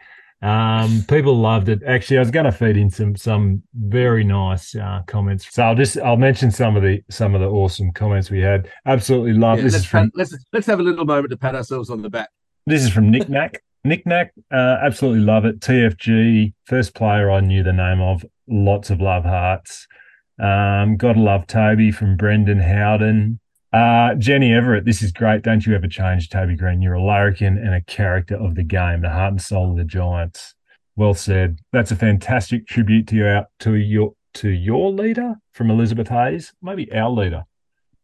Um, 0.41 1.03
people 1.07 1.35
loved 1.35 1.69
it. 1.69 1.81
Actually, 1.83 2.17
I 2.17 2.19
was 2.19 2.31
going 2.31 2.45
to 2.45 2.51
feed 2.51 2.77
in 2.77 2.89
some 2.89 3.15
some 3.15 3.63
very 3.73 4.23
nice 4.23 4.75
uh, 4.75 5.01
comments. 5.07 5.47
So 5.51 5.63
I'll 5.63 5.75
just 5.75 5.97
I'll 5.97 6.17
mention 6.17 6.51
some 6.51 6.75
of 6.75 6.83
the 6.83 7.01
some 7.09 7.33
of 7.33 7.41
the 7.41 7.47
awesome 7.47 7.91
comments 7.93 8.29
we 8.29 8.41
had. 8.41 8.69
Absolutely 8.85 9.33
love. 9.33 9.57
Yeah, 9.57 9.63
this 9.63 9.73
let's, 9.73 9.85
from 9.85 10.05
pat, 10.05 10.11
let's 10.15 10.37
let's 10.53 10.67
have 10.67 10.79
a 10.79 10.83
little 10.83 11.05
moment 11.05 11.31
to 11.31 11.37
pat 11.37 11.55
ourselves 11.55 11.89
on 11.89 12.01
the 12.01 12.09
back. 12.09 12.29
this 12.65 12.83
is 12.83 12.89
from 12.89 13.09
Nick 13.09 13.29
Knack. 13.29 13.61
Nick 13.85 14.03
Knack, 14.07 14.33
uh, 14.51 14.77
absolutely 14.81 15.21
love 15.21 15.45
it. 15.45 15.59
TFG, 15.59 16.53
first 16.65 16.95
player 16.95 17.29
I 17.29 17.39
knew 17.39 17.61
the 17.61 17.71
name 17.71 18.01
of. 18.01 18.25
Lots 18.47 18.89
of 18.89 18.99
love 18.99 19.23
hearts. 19.23 19.87
Um, 20.39 20.97
gotta 20.97 21.19
love 21.19 21.47
Toby 21.47 21.91
from 21.91 22.17
Brendan 22.17 22.59
Howden. 22.59 23.39
Uh, 23.75 24.15
Jenny 24.15 24.53
Everett, 24.53 24.85
this 24.85 25.01
is 25.01 25.11
great. 25.11 25.41
Don't 25.41 25.65
you 25.65 25.75
ever 25.75 25.89
change, 25.89 26.29
Toby 26.29 26.55
Greene. 26.55 26.81
You're 26.81 26.93
a 26.93 27.03
larrikin 27.03 27.57
and 27.57 27.75
a 27.75 27.81
character 27.81 28.37
of 28.37 28.55
the 28.55 28.63
game, 28.63 29.01
the 29.01 29.09
heart 29.09 29.33
and 29.33 29.41
soul 29.41 29.71
of 29.71 29.77
the 29.77 29.83
Giants. 29.83 30.55
Well 30.95 31.13
said. 31.13 31.59
That's 31.73 31.91
a 31.91 31.97
fantastic 31.97 32.67
tribute 32.67 33.05
to 33.07 33.17
your 33.17 33.47
to 33.59 33.75
your 33.75 34.13
to 34.35 34.49
your 34.49 34.93
leader 34.93 35.35
from 35.51 35.69
Elizabeth 35.69 36.07
Hayes, 36.07 36.53
maybe 36.61 36.89
our 36.93 37.09
leader. 37.09 37.43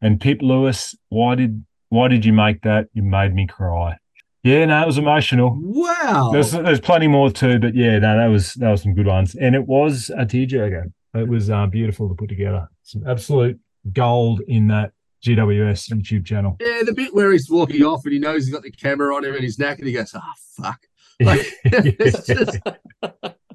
And 0.02 0.20
Pip 0.20 0.42
Lewis, 0.42 0.94
why 1.08 1.36
did 1.36 1.64
why 1.88 2.10
did 2.10 2.26
you 2.26 2.34
make 2.34 2.64
that? 2.64 2.88
You 2.92 3.04
made 3.04 3.34
me 3.34 3.48
cry. 3.48 3.96
Yeah, 4.44 4.66
no, 4.66 4.82
it 4.82 4.88
was 4.88 4.98
emotional. 4.98 5.58
Wow. 5.58 6.32
There's 6.34 6.52
there's 6.52 6.82
plenty 6.82 7.08
more 7.08 7.32
too, 7.32 7.60
but 7.60 7.76
yeah, 7.76 7.98
no, 7.98 8.18
that 8.18 8.28
was 8.28 8.56
that 8.56 8.72
was 8.72 8.82
some 8.82 8.94
good 8.94 9.08
ones, 9.08 9.36
and 9.36 9.56
it 9.56 9.68
was 9.68 10.12
a 10.18 10.26
tearjerker. 10.26 10.92
It 11.14 11.30
was 11.30 11.50
uh, 11.50 11.68
beautiful 11.68 12.10
to 12.10 12.16
put 12.16 12.28
together. 12.28 12.68
Some 12.84 13.08
absolute 13.08 13.58
gold 13.94 14.42
in 14.50 14.68
that 14.68 14.92
GWS 15.26 15.92
YouTube 15.92 16.26
channel. 16.26 16.58
Yeah, 16.60 16.82
the 16.86 16.94
bit 16.94 17.14
where 17.14 17.32
he's 17.32 17.50
walking 17.50 17.84
off 17.84 18.04
and 18.06 18.14
he 18.14 18.20
knows 18.20 18.46
he's 18.46 18.54
got 18.54 18.64
the 18.64 18.72
camera 18.72 19.16
on 19.16 19.24
him 19.26 19.34
and 19.34 19.44
he's 19.44 19.60
neck 19.60 19.80
and 19.80 19.88
he 19.88 19.94
goes, 19.94 20.14
"Oh 20.16 20.22
fuck!" 20.62 20.80
Like, 21.22 21.46
it's 21.66 22.26
just, 22.26 22.58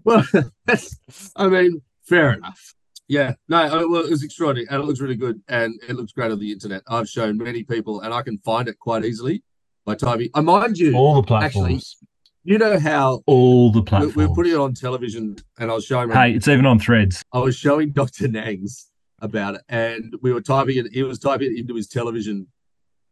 well, 0.04 0.24
that's. 0.66 0.96
I 1.34 1.48
mean, 1.48 1.82
fair 2.04 2.32
enough. 2.32 2.74
Yeah, 3.08 3.34
no, 3.48 3.58
uh, 3.58 3.80
it 3.80 3.88
was, 3.88 4.06
it 4.06 4.10
was 4.10 4.22
extraordinary 4.22 4.68
and 4.70 4.82
it 4.82 4.86
looks 4.86 5.00
really 5.00 5.16
good 5.16 5.40
and 5.48 5.74
it 5.88 5.96
looks 5.96 6.12
great 6.12 6.30
on 6.30 6.38
the 6.38 6.52
internet. 6.52 6.82
I've 6.88 7.08
shown 7.08 7.38
many 7.38 7.64
people 7.64 8.00
and 8.02 8.14
I 8.14 8.22
can 8.22 8.38
find 8.38 8.68
it 8.68 8.78
quite 8.78 9.04
easily 9.04 9.42
by 9.84 9.94
typing. 9.96 10.30
I 10.34 10.40
mind 10.42 10.78
you, 10.78 10.94
All 10.96 11.14
the 11.22 11.34
actually, 11.34 11.50
platforms, 11.50 11.96
you 12.44 12.58
know 12.58 12.78
how 12.78 13.22
all 13.26 13.72
the 13.72 13.82
platforms. 13.82 14.14
we're 14.16 14.28
putting 14.28 14.52
it 14.52 14.58
on 14.58 14.74
television 14.74 15.36
and 15.58 15.70
I 15.70 15.74
was 15.74 15.84
showing. 15.84 16.10
hey, 16.10 16.34
it's 16.34 16.46
even 16.48 16.66
on 16.66 16.78
Threads. 16.78 17.24
I 17.32 17.38
was 17.38 17.56
showing 17.56 17.90
Dr. 17.90 18.28
Nangs 18.28 18.86
about 19.20 19.56
it, 19.56 19.62
and 19.68 20.14
we 20.22 20.32
were 20.32 20.40
typing 20.40 20.78
it. 20.78 20.92
He 20.92 21.02
was 21.02 21.18
typing 21.18 21.52
it 21.52 21.58
into 21.58 21.74
his 21.74 21.88
television, 21.88 22.48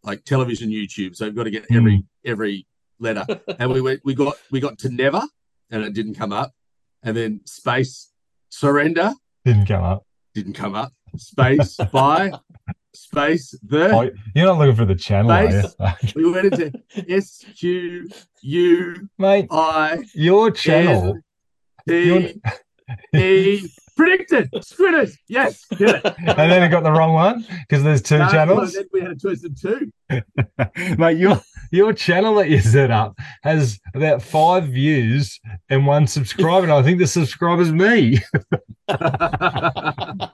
like 0.02 0.25
television 0.25 0.70
YouTube. 0.70 1.16
So 1.16 1.25
you've 1.26 1.34
got 1.34 1.44
to 1.44 1.50
get 1.50 1.66
hmm. 1.66 1.76
every 1.76 2.04
every 2.25 2.66
letter. 2.99 3.26
And 3.58 3.73
we 3.73 3.80
went, 3.80 4.00
we 4.04 4.14
got, 4.14 4.34
we 4.50 4.61
got 4.61 4.78
to 4.80 4.88
never, 4.88 5.23
and 5.70 5.82
it 5.82 5.94
didn't 5.94 6.14
come 6.14 6.32
up. 6.32 6.52
And 7.02 7.16
then 7.16 7.40
space 7.44 8.11
surrender 8.49 9.12
Didn't 9.44 9.66
come 9.66 9.84
up. 9.84 10.06
didn't 10.34 10.54
come 10.54 10.75
up. 10.75 10.92
Space 11.16 11.76
by 11.92 12.32
space 12.94 13.54
the. 13.62 13.90
Oh, 13.90 14.11
you're 14.34 14.46
not 14.46 14.58
looking 14.58 14.76
for 14.76 14.84
the 14.84 14.94
channel, 14.94 15.50
you? 15.50 15.62
We 16.16 16.30
went 16.30 16.52
into 16.52 16.73
S 17.08 17.44
Q 17.58 18.08
U 18.42 19.08
Mate, 19.18 19.46
I 19.50 20.04
your 20.14 20.50
channel. 20.50 21.18
T 21.88 22.40
E 23.14 23.68
predicted. 23.96 24.50
Squitters. 24.52 25.16
Yes. 25.28 25.64
Get 25.76 26.04
it. 26.04 26.04
and 26.18 26.50
then 26.50 26.62
it 26.62 26.68
got 26.70 26.82
the 26.82 26.92
wrong 26.92 27.12
one 27.12 27.46
because 27.60 27.82
there's 27.82 28.02
two 28.02 28.18
No, 28.18 28.28
channels. 28.28 28.76
we 28.92 29.00
had 29.00 29.12
a 29.12 29.16
choice 29.16 29.44
of 29.44 29.60
two. 29.60 29.90
Mate, 30.98 31.18
your 31.18 31.40
your 31.70 31.92
channel 31.92 32.34
that 32.36 32.48
you 32.50 32.60
set 32.60 32.90
up 32.90 33.16
has 33.42 33.78
about 33.94 34.22
five 34.22 34.64
views 34.68 35.38
and 35.68 35.86
one 35.86 36.06
subscriber. 36.06 36.64
And 36.64 36.72
I 36.72 36.82
think 36.82 36.98
the 36.98 37.06
subscriber's 37.06 37.72
me. 37.72 38.18
I 38.88 40.28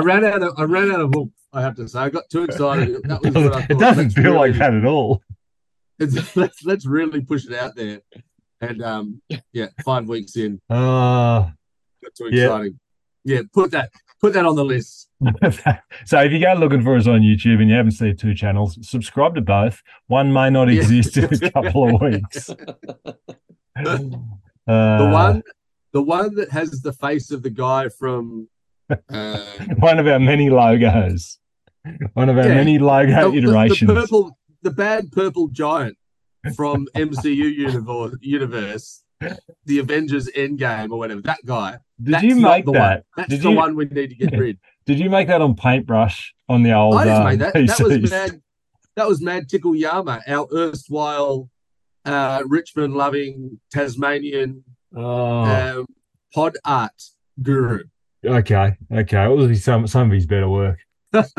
ran 0.00 0.24
out 0.24 0.42
of 0.42 0.54
I 0.58 0.64
ran 0.64 0.90
out 0.90 1.00
of 1.00 1.12
hook. 1.14 1.30
I 1.52 1.62
have 1.62 1.76
to 1.76 1.88
say, 1.88 1.98
I 2.00 2.10
got 2.10 2.28
too 2.30 2.44
excited. 2.44 3.02
That 3.04 3.22
was 3.22 3.34
what 3.34 3.54
I 3.54 3.66
it 3.70 3.78
doesn't 3.78 4.04
Let's 4.04 4.14
feel 4.14 4.34
like 4.34 4.54
that 4.58 4.74
at 4.74 4.84
all. 4.84 5.22
let's 5.98 6.64
let's 6.64 6.86
really 6.86 7.20
push 7.22 7.46
it 7.46 7.54
out 7.54 7.74
there. 7.76 8.00
And 8.60 8.82
um, 8.82 9.22
yeah, 9.52 9.68
five 9.84 10.08
weeks 10.08 10.36
in, 10.36 10.60
Uh, 10.70 11.50
too 12.14 12.28
Yeah. 12.30 12.44
exciting. 12.44 12.80
Yeah, 13.24 13.40
put 13.52 13.70
that 13.72 13.90
put 14.20 14.32
that 14.34 14.44
on 14.46 14.54
the 14.56 14.64
list. 14.64 15.08
so 16.04 16.20
if 16.20 16.30
you 16.32 16.38
go 16.40 16.54
looking 16.54 16.82
for 16.82 16.94
us 16.96 17.06
on 17.06 17.20
YouTube 17.22 17.60
and 17.60 17.68
you 17.68 17.74
haven't 17.76 17.92
seen 17.92 18.16
two 18.16 18.34
channels, 18.34 18.78
subscribe 18.88 19.34
to 19.34 19.40
both. 19.40 19.82
One 20.06 20.32
may 20.32 20.48
not 20.50 20.68
Yeah. 20.68 20.80
exist 20.82 21.16
in 21.16 21.24
a 21.24 21.50
couple 21.50 21.94
of 21.94 22.00
weeks. 22.00 22.50
The 23.76 24.72
Uh, 24.72 25.10
one, 25.12 25.42
the 25.92 26.02
one 26.02 26.34
that 26.36 26.50
has 26.50 26.80
the 26.82 26.92
face 26.92 27.30
of 27.30 27.42
the 27.42 27.50
guy 27.50 27.88
from. 27.88 28.48
Uh, 28.90 29.38
one 29.78 29.98
of 29.98 30.06
our 30.06 30.18
many 30.18 30.50
logos. 30.50 31.38
One 32.14 32.28
of 32.28 32.36
our 32.38 32.48
Yeah. 32.48 32.54
many 32.54 32.78
logo 32.78 33.30
the, 33.30 33.30
the- 33.30 33.36
iterations. 33.46 33.88
the 33.88 33.94
purple, 33.94 34.38
the 34.62 34.70
bad 34.70 35.12
purple 35.12 35.48
giant 35.48 35.96
from 36.56 36.88
MCU 36.96 37.54
universe, 37.54 38.16
universe, 38.20 39.04
the 39.66 39.78
Avengers 39.78 40.28
Endgame 40.36 40.90
or 40.90 40.98
whatever. 40.98 41.20
That 41.22 41.44
guy. 41.44 41.78
Did 42.02 42.14
That's 42.14 42.24
you 42.24 42.36
make 42.36 42.66
that? 42.66 43.04
Did 43.28 43.42
the 43.42 43.50
you- 43.50 43.56
one 43.56 43.76
we 43.76 43.86
need 43.86 44.10
to 44.10 44.16
get 44.16 44.32
rid. 44.38 44.58
Did 44.84 44.98
you 45.00 45.10
make 45.10 45.26
that 45.28 45.40
on 45.40 45.56
paintbrush 45.56 46.34
on 46.48 46.62
the 46.62 46.72
old? 46.72 46.96
I 46.96 47.04
just 47.04 47.20
um, 47.20 47.26
made 47.26 47.38
that. 47.40 47.54
That 47.54 47.80
was 47.80 48.10
mad. 48.10 48.42
That 48.96 49.08
was 49.08 49.20
Mad 49.20 49.48
Tickle 49.48 49.74
Yama, 49.74 50.22
our 50.26 50.46
erstwhile 50.54 51.50
uh, 52.06 52.42
Richmond 52.46 52.94
loving 52.94 53.60
Tasmanian 53.70 54.64
Oh, 54.94 55.80
um, 55.80 55.86
pod 56.32 56.56
art 56.64 56.92
guru. 57.42 57.80
okay, 58.24 58.76
okay. 58.90 59.32
It 59.32 59.48
be 59.48 59.54
some 59.56 59.86
some 59.86 60.08
of 60.08 60.14
his 60.14 60.26
better 60.26 60.48
work. 60.48 60.78
But 61.18 61.30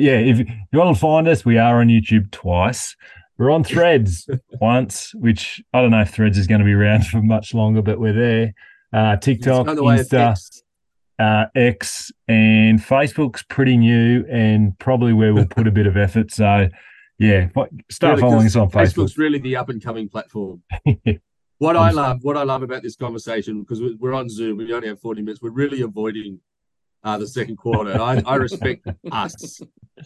yeah, 0.00 0.18
if 0.18 0.38
you 0.38 0.78
want 0.78 0.94
to 0.94 1.00
find 1.00 1.26
us, 1.26 1.44
we 1.44 1.58
are 1.58 1.80
on 1.80 1.88
YouTube 1.88 2.30
twice. 2.30 2.94
We're 3.38 3.50
on 3.50 3.64
Threads 3.64 4.28
once, 4.60 5.14
which 5.14 5.62
I 5.72 5.82
don't 5.82 5.90
know 5.90 6.00
if 6.00 6.10
Threads 6.10 6.38
is 6.38 6.46
going 6.46 6.60
to 6.60 6.64
be 6.64 6.72
around 6.72 7.06
for 7.06 7.20
much 7.22 7.52
longer, 7.54 7.82
but 7.82 8.00
we're 8.00 8.12
there. 8.12 8.54
Uh, 8.92 9.16
TikTok, 9.16 9.66
gone 9.66 9.76
the 9.76 9.82
way 9.82 10.00
of 10.00 10.06
Insta, 10.08 10.30
X. 10.30 10.62
uh, 11.18 11.44
X, 11.54 12.12
and 12.28 12.80
Facebook's 12.80 13.42
pretty 13.42 13.76
new 13.76 14.24
and 14.30 14.78
probably 14.78 15.12
where 15.12 15.34
we'll 15.34 15.46
put 15.46 15.66
a 15.66 15.70
bit 15.70 15.86
of 15.86 15.96
effort. 15.96 16.32
So 16.32 16.68
yeah, 17.18 17.48
start 17.90 18.16
Yeah, 18.16 18.20
following 18.20 18.46
us 18.46 18.56
on 18.56 18.70
Facebook. 18.70 19.04
Facebook's 19.04 19.18
really 19.18 19.38
the 19.38 19.56
up 19.56 19.68
and 19.68 19.82
coming 19.82 20.08
platform. 20.08 20.62
What 21.58 21.74
I 21.74 21.90
love, 21.90 22.18
what 22.20 22.36
I 22.36 22.42
love 22.42 22.62
about 22.62 22.82
this 22.82 22.96
conversation, 22.96 23.60
because 23.62 23.80
we're 23.98 24.12
on 24.12 24.28
Zoom, 24.28 24.58
we 24.58 24.70
only 24.74 24.88
have 24.88 25.00
40 25.00 25.22
minutes, 25.22 25.40
we're 25.40 25.48
really 25.48 25.80
avoiding 25.80 26.38
uh, 27.06 27.16
the 27.16 27.26
second 27.26 27.56
quarter. 27.56 27.98
I, 28.00 28.20
I 28.26 28.34
respect 28.34 28.86
us. 29.10 29.60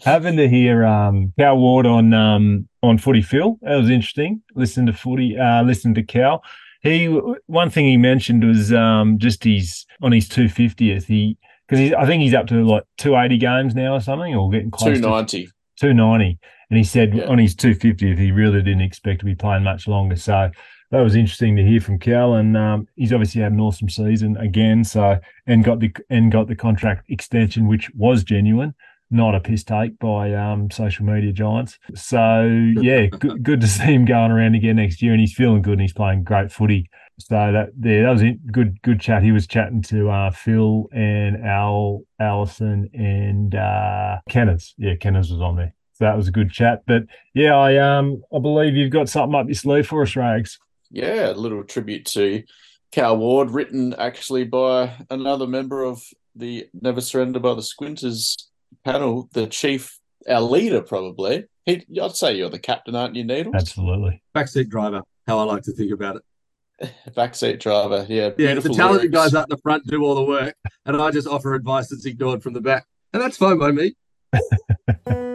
Having 0.05 0.37
to 0.37 0.47
hear 0.47 0.85
um 0.85 1.33
Cal 1.37 1.57
Ward 1.57 1.85
on 1.85 2.13
um 2.13 2.69
on 2.81 2.97
Footy 2.97 3.21
Phil, 3.21 3.57
that 3.63 3.75
was 3.75 3.89
interesting. 3.89 4.41
Listen 4.55 4.85
to 4.85 4.93
Footy, 4.93 5.37
uh, 5.37 5.63
listen 5.63 5.93
to 5.95 6.03
Cal. 6.03 6.41
He 6.81 7.07
one 7.47 7.69
thing 7.69 7.85
he 7.85 7.97
mentioned 7.97 8.47
was 8.47 8.71
um 8.71 9.17
just 9.17 9.43
his 9.43 9.85
on 10.01 10.13
his 10.13 10.29
two 10.29 10.47
fiftieth. 10.47 11.05
He 11.07 11.37
because 11.67 11.91
I 11.93 12.05
think 12.05 12.21
he's 12.23 12.33
up 12.33 12.47
to 12.47 12.63
like 12.65 12.83
two 12.97 13.15
eighty 13.17 13.37
games 13.37 13.75
now 13.75 13.95
or 13.95 13.99
something, 14.01 14.33
or 14.35 14.49
getting 14.49 14.71
close 14.71 14.95
Two 14.97 15.01
to 15.01 15.09
ninety. 15.09 15.49
two 15.79 15.93
ninety. 15.93 16.39
And 16.69 16.77
he 16.77 16.85
said 16.85 17.13
Yeah. 17.13 17.25
on 17.25 17.37
his 17.37 17.53
two 17.53 17.73
fiftieth, 17.75 18.17
he 18.17 18.31
really 18.31 18.61
didn't 18.61 18.81
expect 18.81 19.19
to 19.19 19.25
be 19.25 19.35
playing 19.35 19.63
much 19.63 19.87
longer. 19.89 20.15
So 20.15 20.51
that 20.91 21.01
was 21.01 21.15
interesting 21.15 21.55
to 21.55 21.63
hear 21.63 21.79
from 21.79 21.99
Cal, 21.99 22.35
and 22.35 22.55
um, 22.55 22.87
he's 22.95 23.13
obviously 23.13 23.41
had 23.41 23.53
an 23.53 23.61
awesome 23.61 23.89
season 23.89 24.37
again. 24.37 24.83
So 24.83 25.19
and 25.47 25.63
got 25.63 25.79
the 25.79 25.93
and 26.09 26.31
got 26.31 26.47
the 26.47 26.55
contract 26.55 27.09
extension, 27.09 27.67
which 27.67 27.89
was 27.95 28.23
genuine, 28.23 28.75
not 29.09 29.33
a 29.33 29.39
piss 29.39 29.63
take 29.63 29.97
by 29.99 30.33
um, 30.33 30.69
social 30.69 31.05
media 31.05 31.31
giants. 31.31 31.79
So 31.95 32.43
yeah, 32.81 33.07
good, 33.07 33.41
good 33.43 33.61
to 33.61 33.67
see 33.67 33.93
him 33.93 34.05
going 34.05 34.31
around 34.31 34.55
again 34.55 34.75
next 34.75 35.01
year, 35.01 35.13
and 35.13 35.21
he's 35.21 35.33
feeling 35.33 35.61
good 35.61 35.73
and 35.73 35.81
he's 35.81 35.93
playing 35.93 36.23
great 36.23 36.51
footy. 36.51 36.89
So 37.19 37.35
that 37.35 37.69
there, 37.77 38.03
that 38.03 38.11
was 38.11 38.23
a 38.23 38.33
good 38.51 38.81
good 38.81 38.99
chat. 38.99 39.23
He 39.23 39.31
was 39.31 39.47
chatting 39.47 39.83
to 39.83 40.09
uh, 40.09 40.31
Phil 40.31 40.87
and 40.91 41.45
Al, 41.45 42.01
Allison, 42.19 42.89
and 42.93 43.55
uh, 43.55 44.19
Kenners. 44.29 44.73
Yeah, 44.77 44.95
Kenners 44.95 45.31
was 45.31 45.39
on 45.41 45.55
there. 45.55 45.73
So 45.93 46.05
that 46.05 46.17
was 46.17 46.27
a 46.27 46.31
good 46.31 46.51
chat. 46.51 46.81
But 46.85 47.03
yeah, 47.33 47.55
I 47.55 47.77
um 47.77 48.23
I 48.35 48.39
believe 48.39 48.75
you've 48.75 48.91
got 48.91 49.07
something 49.07 49.39
up 49.39 49.45
your 49.45 49.55
sleeve 49.55 49.87
for 49.87 50.01
us, 50.01 50.15
Rags. 50.15 50.59
Yeah, 50.91 51.31
a 51.31 51.33
little 51.33 51.63
tribute 51.63 52.05
to 52.07 52.43
Cal 52.91 53.17
Ward, 53.17 53.51
written 53.51 53.93
actually 53.93 54.43
by 54.43 54.93
another 55.09 55.47
member 55.47 55.83
of 55.83 56.03
the 56.35 56.67
Never 56.73 57.01
Surrender 57.01 57.39
by 57.39 57.53
the 57.53 57.61
Squinters 57.61 58.49
panel, 58.83 59.29
the 59.33 59.47
chief, 59.47 59.99
our 60.27 60.41
leader, 60.41 60.81
probably. 60.81 61.45
He, 61.65 61.85
I'd 62.01 62.15
say 62.15 62.35
you're 62.35 62.49
the 62.49 62.59
captain, 62.59 62.95
aren't 62.95 63.15
you, 63.15 63.23
Needles? 63.23 63.55
Absolutely. 63.55 64.21
Backseat 64.35 64.69
driver, 64.69 65.03
how 65.27 65.39
I 65.39 65.43
like 65.43 65.63
to 65.63 65.73
think 65.73 65.91
about 65.91 66.17
it. 66.17 66.93
Backseat 67.11 67.59
driver, 67.59 68.05
yeah. 68.09 68.31
Yeah, 68.37 68.55
the 68.55 68.69
talented 68.69 69.11
lyrics. 69.11 69.31
guys 69.31 69.33
up 69.33 69.47
the 69.49 69.57
front 69.57 69.85
do 69.87 70.03
all 70.03 70.15
the 70.15 70.23
work, 70.23 70.55
and 70.85 71.01
I 71.01 71.11
just 71.11 71.27
offer 71.27 71.53
advice 71.53 71.89
that's 71.89 72.05
ignored 72.05 72.43
from 72.43 72.53
the 72.53 72.61
back. 72.61 72.85
And 73.13 73.21
that's 73.21 73.37
fine 73.37 73.57
by 73.57 73.71
me. 73.71 73.95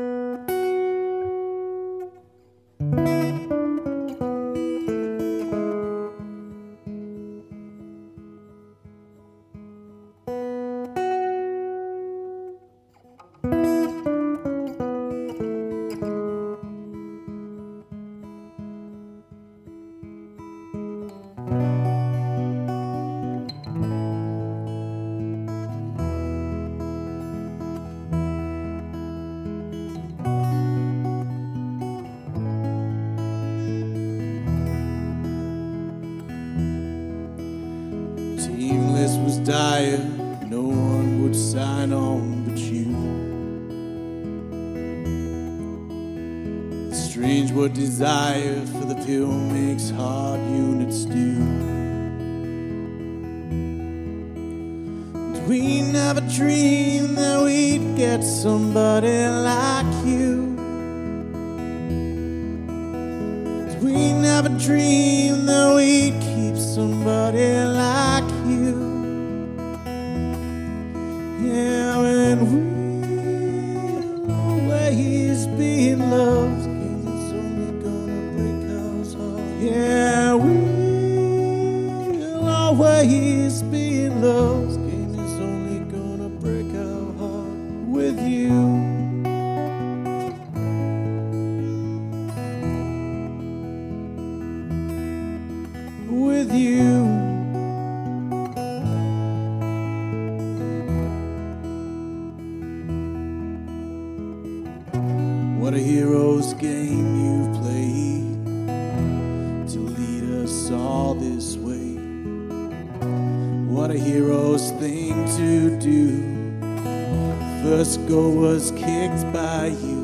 First 117.68 118.06
goal 118.06 118.30
was 118.30 118.70
kicked 118.70 119.32
by 119.32 119.66
you. 119.66 120.02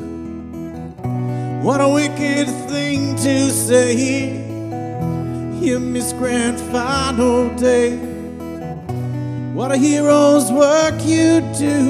What 1.63 1.79
a 1.79 1.87
wicked 1.87 2.49
thing 2.69 3.15
to 3.15 3.49
say. 3.51 4.33
You 5.61 5.79
miss 5.79 6.11
grand 6.11 6.59
final 6.73 7.55
day. 7.55 7.95
What 9.53 9.71
a 9.71 9.77
hero's 9.77 10.51
work 10.51 10.95
you 11.05 11.39
do. 11.57 11.85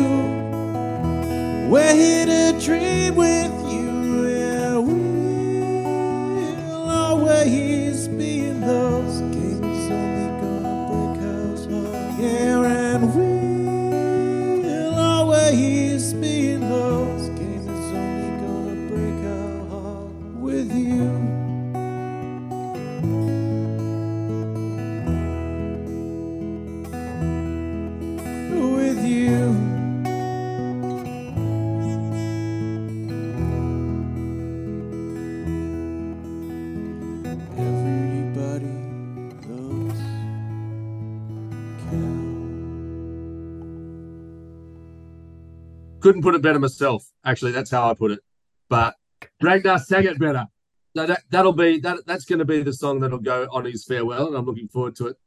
We're 1.71 1.95
here 1.95 2.27
to 2.27 2.59
dream 2.63 3.15
with 3.15 3.62
Couldn't 46.03 46.21
put 46.21 46.35
it 46.35 46.41
better 46.41 46.59
myself. 46.59 47.09
Actually, 47.23 47.53
that's 47.53 47.71
how 47.71 47.89
I 47.89 47.93
put 47.93 48.11
it. 48.11 48.19
But 48.67 48.95
Ragnar 49.41 49.79
sang 49.79 50.03
it 50.03 50.19
better. 50.19 50.47
So 50.97 51.07
that 51.07 51.23
that'll 51.29 51.53
be 51.53 51.79
that. 51.79 51.99
That's 52.05 52.25
going 52.25 52.39
to 52.39 52.45
be 52.45 52.61
the 52.61 52.73
song 52.73 52.99
that'll 52.99 53.19
go 53.19 53.47
on 53.53 53.63
his 53.63 53.85
farewell, 53.85 54.27
and 54.27 54.35
I'm 54.35 54.45
looking 54.45 54.67
forward 54.67 54.97
to 54.97 55.07
it. 55.07 55.17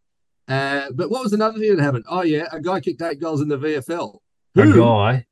Uh, 0.47 0.91
but 0.95 1.11
what 1.11 1.23
was 1.23 1.33
another 1.33 1.59
thing 1.59 1.75
that 1.75 1.83
happened? 1.83 2.05
Oh 2.09 2.23
yeah, 2.23 2.45
a 2.53 2.61
guy 2.61 2.81
kicked 2.81 3.01
eight 3.01 3.19
goals 3.21 3.41
in 3.41 3.49
the 3.49 3.57
VFL. 3.59 4.19
A 4.57 4.63
Who 4.63 4.77
guy. 4.77 5.27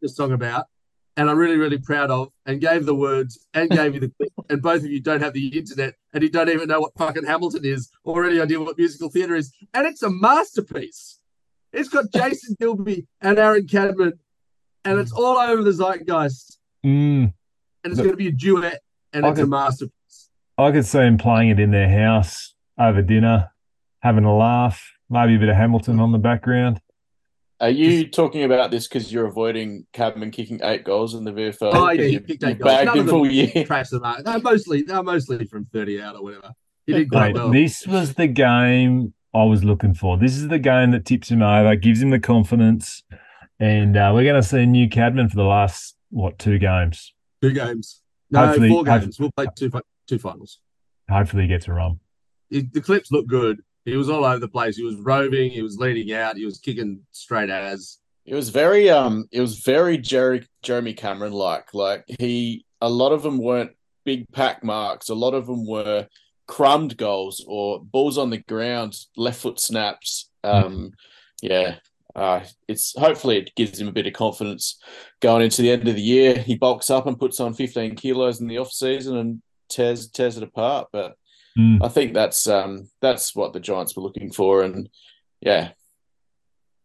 the 0.00 0.08
song 0.08 0.30
about, 0.30 0.66
and 1.16 1.28
I'm 1.28 1.36
really, 1.36 1.56
really 1.56 1.78
proud 1.78 2.12
of, 2.12 2.28
and 2.46 2.60
gave 2.60 2.86
the 2.86 2.94
words 2.94 3.46
and 3.54 3.68
gave 3.68 3.94
you 3.94 4.00
the 4.00 4.10
clip. 4.10 4.32
And 4.50 4.62
both 4.62 4.82
of 4.82 4.86
you 4.90 5.02
don't 5.02 5.20
have 5.20 5.34
the 5.34 5.48
internet, 5.48 5.94
and 6.14 6.22
you 6.22 6.30
don't 6.30 6.48
even 6.48 6.68
know 6.68 6.80
what 6.80 6.96
fucking 6.96 7.26
Hamilton 7.26 7.66
is 7.66 7.90
or 8.04 8.24
any 8.24 8.40
idea 8.40 8.58
what 8.58 8.78
musical 8.78 9.10
theatre 9.10 9.34
is, 9.34 9.52
and 9.74 9.86
it's 9.86 10.02
a 10.02 10.08
masterpiece. 10.08 11.18
It's 11.72 11.90
got 11.90 12.10
Jason 12.14 12.56
Gilby 12.58 13.06
and 13.20 13.38
Aaron 13.38 13.66
Cadman, 13.66 14.14
and 14.88 14.98
it's 14.98 15.12
all 15.12 15.36
over 15.38 15.62
the 15.62 15.72
zeitgeist, 15.72 16.58
Mm. 16.84 17.32
and 17.84 17.92
it's 17.92 17.96
going 17.98 18.10
to 18.10 18.16
be 18.16 18.28
a 18.28 18.32
duet, 18.32 18.80
and 19.12 19.26
I 19.26 19.30
it's 19.30 19.40
a 19.40 19.46
masterpiece. 19.46 20.30
I 20.56 20.70
could 20.72 20.86
see 20.86 20.98
him 21.00 21.18
playing 21.18 21.50
it 21.50 21.60
in 21.60 21.70
their 21.70 21.88
house 21.88 22.54
over 22.78 23.02
dinner, 23.02 23.50
having 24.00 24.24
a 24.24 24.36
laugh, 24.36 24.82
maybe 25.10 25.36
a 25.36 25.38
bit 25.38 25.48
of 25.48 25.56
Hamilton 25.56 26.00
on 26.00 26.12
the 26.12 26.18
background. 26.18 26.80
Are 27.60 27.70
you 27.70 28.06
talking 28.08 28.44
about 28.44 28.70
this 28.70 28.86
because 28.86 29.12
you're 29.12 29.26
avoiding 29.26 29.84
Cadman 29.92 30.30
kicking 30.30 30.60
eight 30.62 30.84
goals 30.84 31.14
in 31.14 31.24
the 31.24 31.32
VFL? 31.32 31.70
Oh 31.74 31.90
yeah, 31.90 31.96
'Cause 31.96 32.06
he 32.06 32.12
you, 32.12 32.20
kicked 32.20 32.42
you 32.42 32.48
eight 32.50 32.58
goals. 32.60 32.72
bagged 32.72 32.86
None 32.86 32.94
him 32.96 33.00
of 33.00 33.06
them 33.06 33.14
full 33.14 33.26
year. 33.30 33.64
trash 33.66 33.88
them 33.88 34.04
out. 34.04 34.24
They're 34.24 34.38
mostly 34.40 34.82
they're 34.82 35.02
mostly 35.02 35.44
from 35.44 35.64
30 35.72 36.00
out 36.00 36.14
or 36.16 36.22
whatever. 36.22 36.52
He 36.86 36.92
did 36.92 37.10
quite 37.10 37.28
Mate, 37.28 37.34
well. 37.34 37.50
this 37.50 37.84
was 37.86 38.14
the 38.14 38.28
game 38.28 39.12
I 39.34 39.42
was 39.42 39.64
looking 39.64 39.92
for. 39.94 40.16
This 40.16 40.36
is 40.36 40.46
the 40.48 40.60
game 40.60 40.92
that 40.92 41.04
tips 41.04 41.30
him 41.32 41.42
over, 41.42 41.74
gives 41.74 42.00
him 42.00 42.10
the 42.10 42.20
confidence, 42.20 43.02
and 43.60 43.96
uh, 43.96 44.10
we're 44.14 44.24
going 44.24 44.40
to 44.40 44.46
see 44.46 44.66
new 44.66 44.88
Cadman 44.88 45.28
for 45.28 45.36
the 45.36 45.44
last 45.44 45.96
what 46.10 46.38
two 46.38 46.58
games. 46.58 47.14
Two 47.42 47.52
games. 47.52 48.00
No, 48.30 48.46
Hopefully- 48.46 48.68
four 48.68 48.84
games. 48.84 49.18
We'll 49.18 49.30
play 49.32 49.46
two 49.54 49.70
two 50.06 50.18
finals. 50.18 50.60
Hopefully, 51.10 51.42
he 51.42 51.48
gets 51.48 51.68
a 51.68 51.72
run. 51.72 52.00
it- 52.50 52.72
the 52.72 52.80
clips 52.80 53.10
look 53.10 53.26
good. 53.26 53.60
He 53.84 53.96
was 53.96 54.10
all 54.10 54.24
over 54.24 54.38
the 54.38 54.48
place. 54.48 54.76
He 54.76 54.82
was 54.84 54.96
roving. 54.96 55.50
He 55.50 55.62
was 55.62 55.78
leading 55.78 56.12
out. 56.14 56.36
He 56.36 56.44
was 56.44 56.58
kicking 56.58 57.00
straight 57.12 57.48
as. 57.50 57.98
It 58.26 58.34
was 58.34 58.50
very 58.50 58.90
um 58.90 59.26
it 59.32 59.40
was 59.40 59.60
very 59.60 59.96
Jerry 59.96 60.46
Jeremy 60.62 60.92
Cameron 60.92 61.32
like. 61.32 61.72
Like 61.72 62.04
he 62.18 62.66
a 62.82 62.88
lot 62.90 63.12
of 63.12 63.22
them 63.22 63.38
weren't 63.38 63.70
big 64.04 64.26
pack 64.32 64.62
marks. 64.62 65.08
A 65.08 65.14
lot 65.14 65.32
of 65.32 65.46
them 65.46 65.66
were 65.66 66.06
crumbed 66.46 66.98
goals 66.98 67.42
or 67.48 67.80
balls 67.82 68.18
on 68.18 68.28
the 68.28 68.38
ground, 68.38 68.98
left 69.16 69.40
foot 69.40 69.58
snaps. 69.58 70.28
Um 70.44 70.92
yeah. 71.40 71.76
Uh, 72.16 72.40
it's 72.66 72.94
hopefully 72.98 73.38
it 73.38 73.54
gives 73.54 73.80
him 73.80 73.88
a 73.88 73.92
bit 73.92 74.06
of 74.06 74.12
confidence 74.12 74.78
going 75.20 75.42
into 75.42 75.62
the 75.62 75.70
end 75.70 75.86
of 75.86 75.94
the 75.94 76.00
year. 76.02 76.34
He 76.38 76.56
bulks 76.56 76.90
up 76.90 77.06
and 77.06 77.18
puts 77.18 77.38
on 77.38 77.54
15 77.54 77.94
kilos 77.96 78.40
in 78.40 78.48
the 78.48 78.58
off 78.58 78.72
season 78.72 79.16
and 79.16 79.42
tears 79.68 80.08
tears 80.08 80.36
it 80.36 80.42
apart. 80.42 80.88
But 80.92 81.14
Mm. 81.58 81.82
I 81.82 81.88
think 81.88 82.14
that's 82.14 82.46
um 82.46 82.88
that's 83.00 83.34
what 83.34 83.52
the 83.52 83.58
Giants 83.58 83.96
were 83.96 84.02
looking 84.02 84.30
for. 84.30 84.62
And 84.62 84.88
yeah, 85.40 85.70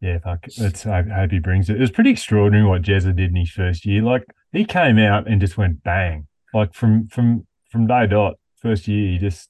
Yeah, 0.01 0.17
fuck. 0.17 0.45
That's 0.57 0.85
I 0.87 1.03
hope 1.03 1.31
he 1.31 1.37
brings 1.39 1.69
it. 1.69 1.75
It 1.75 1.79
was 1.79 1.91
pretty 1.91 2.09
extraordinary 2.09 2.67
what 2.67 2.81
Jezza 2.81 3.15
did 3.15 3.29
in 3.29 3.35
his 3.35 3.51
first 3.51 3.85
year. 3.85 4.01
Like 4.01 4.23
he 4.51 4.65
came 4.65 4.97
out 4.97 5.27
and 5.27 5.39
just 5.39 5.57
went 5.57 5.83
bang. 5.83 6.27
Like 6.55 6.73
from 6.73 7.07
from 7.07 7.45
from 7.69 7.85
day 7.85 8.07
dot 8.07 8.35
first 8.61 8.87
year, 8.87 9.11
he 9.11 9.17
just 9.19 9.47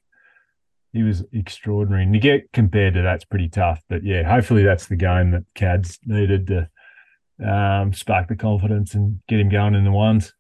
he 0.93 1.03
was 1.03 1.23
extraordinary. 1.33 2.03
And 2.03 2.13
to 2.13 2.19
get 2.19 2.51
compared 2.53 2.93
to 2.93 3.01
that's 3.01 3.25
pretty 3.25 3.49
tough. 3.49 3.81
But 3.89 4.03
yeah, 4.03 4.23
hopefully 4.23 4.63
that's 4.63 4.87
the 4.87 4.95
game 4.95 5.31
that 5.31 5.43
Cads 5.55 5.99
needed 6.05 6.47
to 6.47 6.69
um, 7.45 7.93
spark 7.93 8.27
the 8.29 8.35
confidence 8.35 8.93
and 8.93 9.19
get 9.27 9.39
him 9.39 9.49
going 9.49 9.75
in 9.75 9.83
the 9.83 9.91
ones. 9.91 10.33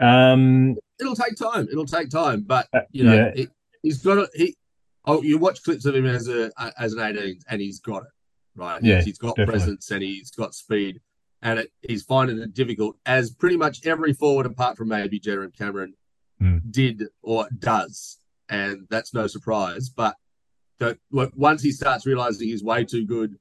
Um, 0.00 0.76
It'll 1.00 1.14
take 1.14 1.36
time. 1.36 1.68
It'll 1.70 1.86
take 1.86 2.10
time, 2.10 2.42
but 2.42 2.66
Uh, 2.72 2.80
you 2.90 3.04
know, 3.04 3.14
yeah. 3.14 3.32
he, 3.34 3.48
he's 3.82 4.02
got 4.02 4.18
it. 4.18 4.30
He, 4.34 4.56
oh, 5.04 5.22
you 5.22 5.38
watch 5.38 5.62
clips 5.62 5.84
of 5.84 5.94
him 5.94 6.06
as 6.06 6.28
a 6.28 6.50
as 6.78 6.92
an 6.94 7.00
eighteen, 7.00 7.38
and 7.48 7.60
he's 7.60 7.80
got 7.80 8.02
it 8.02 8.08
right. 8.56 8.82
Yeah, 8.82 9.02
he's 9.02 9.18
got 9.18 9.36
definitely. 9.36 9.52
presence 9.52 9.90
and 9.90 10.02
he's 10.02 10.30
got 10.30 10.54
speed, 10.54 11.00
and 11.42 11.58
it, 11.60 11.72
he's 11.82 12.02
finding 12.04 12.38
it 12.38 12.54
difficult, 12.54 12.96
as 13.06 13.30
pretty 13.30 13.56
much 13.56 13.86
every 13.86 14.12
forward 14.12 14.46
apart 14.46 14.76
from 14.76 14.88
maybe 14.88 15.18
Jeremy 15.20 15.52
Cameron 15.56 15.94
Hmm. 16.40 16.58
did 16.68 17.04
or 17.22 17.46
does, 17.60 18.18
and 18.48 18.86
that's 18.90 19.14
no 19.14 19.26
surprise. 19.26 19.88
But 19.88 20.16
the, 20.78 20.98
w- 21.12 21.30
once 21.36 21.62
he 21.62 21.72
starts 21.72 22.06
realizing 22.06 22.48
he's 22.48 22.62
way 22.64 22.84
too 22.84 23.04
good 23.06 23.36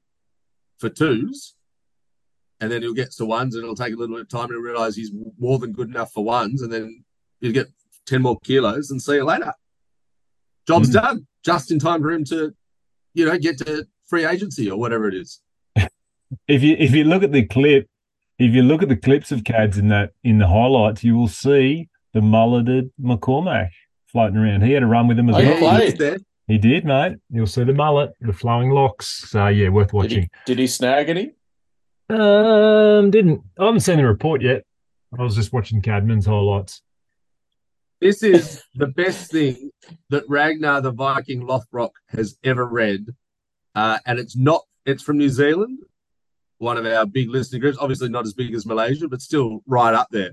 for 0.78 0.90
twos, 0.90 1.56
and 2.62 2.72
then 2.72 2.82
he'll 2.82 2.94
get 2.94 3.12
to 3.14 3.26
ones, 3.26 3.56
and 3.56 3.64
it'll 3.64 3.76
take 3.76 3.94
a 3.94 3.98
little 3.98 4.16
bit 4.16 4.22
of 4.22 4.30
time 4.30 4.50
to 4.50 4.60
realize 4.60 4.96
he's 4.96 5.12
more 5.38 5.60
than 5.60 5.72
good 5.72 5.90
enough 5.90 6.12
for 6.14 6.24
ones, 6.24 6.62
and 6.62 6.72
then 6.72 7.04
he'll 7.42 7.52
get 7.52 7.68
ten 8.06 8.22
more 8.22 8.40
kilos, 8.44 8.92
and 8.92 9.02
see 9.02 9.16
you 9.16 9.24
later. 9.26 9.54
Job's 10.68 10.90
Mm. 10.90 10.94
done, 10.94 11.28
just 11.44 11.72
in 11.72 11.80
time 11.80 12.02
for 12.02 12.12
him 12.12 12.24
to, 12.26 12.54
you 13.14 13.26
know, 13.26 13.38
get 13.38 13.58
to 13.60 13.86
free 14.08 14.26
agency 14.26 14.70
or 14.70 14.80
whatever 14.80 15.08
it 15.08 15.14
is. 15.14 15.42
if 16.48 16.64
you 16.64 16.76
if 16.80 16.92
you 16.92 17.04
look 17.04 17.24
at 17.24 17.32
the 17.32 17.46
clip, 17.46 17.88
if 18.40 18.54
you 18.54 18.62
look 18.64 18.82
at 18.82 18.90
the 18.90 18.96
clips 18.96 19.32
of 19.32 19.44
Cads 19.44 19.78
in 19.78 19.90
that 19.90 20.12
in 20.24 20.38
the 20.40 20.48
highlights, 20.48 21.04
you 21.04 21.18
will 21.18 21.28
see 21.28 21.90
the 22.14 22.22
mulleted 22.22 22.92
McCormack 23.02 23.70
floating 24.14 24.38
around. 24.38 24.62
He 24.64 24.72
had 24.72 24.84
a 24.84 24.86
run 24.86 25.08
with 25.08 25.20
him 25.20 25.30
as 25.30 25.36
Oh, 25.36 25.40
he 25.42 25.50
well. 25.50 25.76
played. 25.78 25.98
there. 25.98 26.18
He 26.48 26.58
did, 26.58 26.86
mate. 26.86 27.18
You'll 27.30 27.48
see 27.48 27.64
the 27.64 27.74
mullet, 27.74 28.12
the 28.22 28.34
flowing 28.34 28.70
locks. 28.70 29.08
So 29.30 29.48
yeah, 29.48 29.70
worth 29.70 29.88
did 29.88 29.94
watching. 29.94 30.22
he, 30.24 30.30
did 30.46 30.60
he 30.60 30.68
snag 30.68 31.10
any? 31.10 31.32
Um, 32.10 33.12
didn't 33.12 33.42
I 33.60 33.66
haven't 33.66 33.80
seen 33.82 33.98
the 33.98 34.06
report 34.06 34.42
yet. 34.42 34.64
I 35.18 35.22
was 35.24 35.36
just 35.36 35.54
watching 35.54 35.82
Cadman's 35.82 36.26
highlights. 36.26 36.82
This 38.02 38.22
is 38.24 38.62
the 38.76 38.88
best 38.88 39.32
thing 39.32 39.72
that 40.10 40.24
Ragnar 40.28 40.82
the 40.82 40.92
Viking 40.92 41.44
Lothbrok 41.44 41.92
has 42.10 42.38
ever 42.44 42.66
read. 42.68 43.06
Uh, 43.76 44.00
and 44.06 44.20
it's 44.20 44.36
not, 44.36 44.64
it's 44.86 45.02
from 45.02 45.18
New 45.18 45.30
Zealand, 45.30 45.80
one 46.58 46.78
of 46.78 46.86
our 46.86 47.06
big 47.06 47.30
listening 47.30 47.62
groups, 47.62 47.78
obviously 47.80 48.10
not 48.10 48.26
as 48.26 48.34
big 48.34 48.54
as 48.54 48.66
Malaysia, 48.66 49.08
but 49.08 49.22
still 49.22 49.62
right 49.66 49.94
up 49.94 50.08
there. 50.12 50.32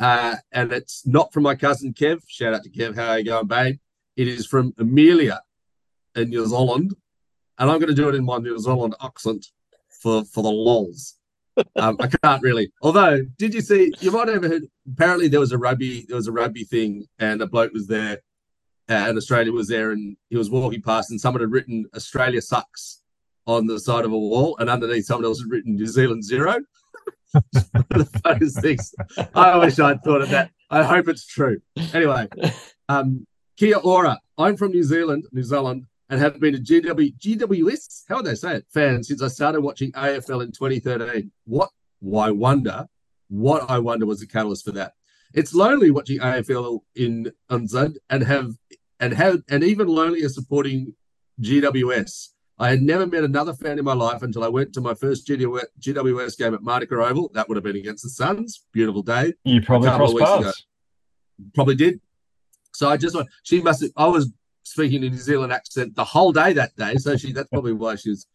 Uh, 0.00 0.36
and 0.50 0.72
it's 0.72 1.06
not 1.06 1.32
from 1.32 1.42
my 1.42 1.54
cousin 1.54 1.92
Kev. 1.92 2.22
Shout 2.26 2.54
out 2.54 2.64
to 2.64 2.70
Kev. 2.70 2.96
How 2.96 3.10
are 3.10 3.18
you 3.18 3.26
going, 3.26 3.46
babe? 3.46 3.78
It 4.16 4.28
is 4.28 4.46
from 4.46 4.72
Amelia 4.78 5.42
in 6.16 6.30
New 6.30 6.46
Zealand. 6.46 6.94
And 7.58 7.70
I'm 7.70 7.78
going 7.78 7.94
to 7.94 7.94
do 7.94 8.08
it 8.08 8.14
in 8.14 8.24
my 8.24 8.38
New 8.38 8.58
Zealand 8.58 8.94
accent 9.02 9.46
for, 10.02 10.24
for 10.24 10.42
the 10.42 10.50
lols. 10.50 11.16
Um, 11.76 11.96
I 12.00 12.06
can't 12.06 12.42
really. 12.42 12.72
Although, 12.80 13.22
did 13.38 13.52
you 13.52 13.60
see? 13.60 13.92
You 14.00 14.10
might 14.12 14.28
have 14.28 14.42
heard. 14.42 14.64
Apparently, 14.90 15.28
there 15.28 15.40
was 15.40 15.52
a 15.52 15.58
rugby. 15.58 16.06
There 16.08 16.16
was 16.16 16.26
a 16.26 16.32
rugby 16.32 16.64
thing, 16.64 17.06
and 17.18 17.42
a 17.42 17.46
bloke 17.46 17.72
was 17.74 17.86
there, 17.86 18.18
uh, 18.88 18.92
and 19.08 19.18
Australia 19.18 19.52
was 19.52 19.68
there, 19.68 19.90
and 19.90 20.16
he 20.30 20.36
was 20.36 20.48
walking 20.48 20.80
past, 20.80 21.10
and 21.10 21.20
someone 21.20 21.42
had 21.42 21.52
written 21.52 21.84
"Australia 21.94 22.40
sucks" 22.40 23.02
on 23.46 23.66
the 23.66 23.78
side 23.78 24.06
of 24.06 24.12
a 24.12 24.18
wall, 24.18 24.56
and 24.58 24.70
underneath, 24.70 25.04
someone 25.04 25.26
else 25.26 25.40
had 25.40 25.50
written 25.50 25.74
"New 25.74 25.86
Zealand 25.86 26.24
zero. 26.24 26.60
Things. 28.60 28.94
I 29.34 29.58
wish 29.58 29.78
I'd 29.78 30.02
thought 30.02 30.22
of 30.22 30.30
that. 30.30 30.50
I 30.70 30.82
hope 30.82 31.08
it's 31.08 31.26
true. 31.26 31.60
Anyway, 31.92 32.28
um, 32.88 33.26
Kia 33.56 33.76
ora. 33.76 34.18
I'm 34.38 34.56
from 34.56 34.72
New 34.72 34.82
Zealand, 34.82 35.26
New 35.32 35.42
Zealand, 35.42 35.84
and 36.08 36.20
have 36.20 36.40
been 36.40 36.54
a 36.54 36.58
GW, 36.58 37.18
GWS, 37.18 38.04
how 38.08 38.16
would 38.16 38.24
they 38.24 38.34
say 38.34 38.56
it, 38.56 38.66
fan 38.72 39.02
since 39.04 39.22
I 39.22 39.28
started 39.28 39.60
watching 39.60 39.92
AFL 39.92 40.42
in 40.42 40.52
2013. 40.52 41.30
What, 41.44 41.70
why 42.00 42.30
wonder, 42.30 42.86
what 43.28 43.70
I 43.70 43.78
wonder 43.78 44.06
was 44.06 44.20
the 44.20 44.26
catalyst 44.26 44.64
for 44.64 44.72
that. 44.72 44.94
It's 45.34 45.54
lonely 45.54 45.90
watching 45.90 46.18
AFL 46.18 46.80
in 46.96 47.30
NZ 47.50 47.96
and 48.08 48.22
have, 48.24 48.54
and 48.98 49.14
have, 49.14 49.42
and 49.48 49.62
even 49.62 49.86
lonelier 49.86 50.28
supporting 50.28 50.94
GWS. 51.40 52.28
I 52.60 52.68
had 52.68 52.82
never 52.82 53.06
met 53.06 53.24
another 53.24 53.54
fan 53.54 53.78
in 53.78 53.86
my 53.86 53.94
life 53.94 54.22
until 54.22 54.44
I 54.44 54.48
went 54.48 54.74
to 54.74 54.82
my 54.82 54.92
first 54.92 55.26
GWS 55.26 56.38
game 56.38 56.52
at 56.52 56.62
Manuka 56.62 56.94
Oval. 56.94 57.30
That 57.32 57.48
would 57.48 57.56
have 57.56 57.64
been 57.64 57.76
against 57.76 58.02
the 58.02 58.10
Suns. 58.10 58.66
Beautiful 58.70 59.02
day 59.02 59.32
You 59.44 59.62
probably 59.62 59.88
crossed 59.88 60.18
paths. 60.18 60.66
probably 61.54 61.74
did. 61.74 62.02
So 62.74 62.90
I 62.90 62.98
just 62.98 63.14
want 63.14 63.28
she 63.44 63.62
must 63.62 63.80
have 63.80 63.90
I 63.96 64.06
was 64.08 64.30
speaking 64.62 65.02
in 65.02 65.12
New 65.12 65.18
Zealand 65.18 65.54
accent 65.54 65.96
the 65.96 66.04
whole 66.04 66.32
day 66.32 66.52
that 66.52 66.76
day. 66.76 66.96
So 66.96 67.16
she 67.16 67.32
that's 67.32 67.48
probably 67.48 67.72
why 67.72 67.96
she's. 67.96 68.26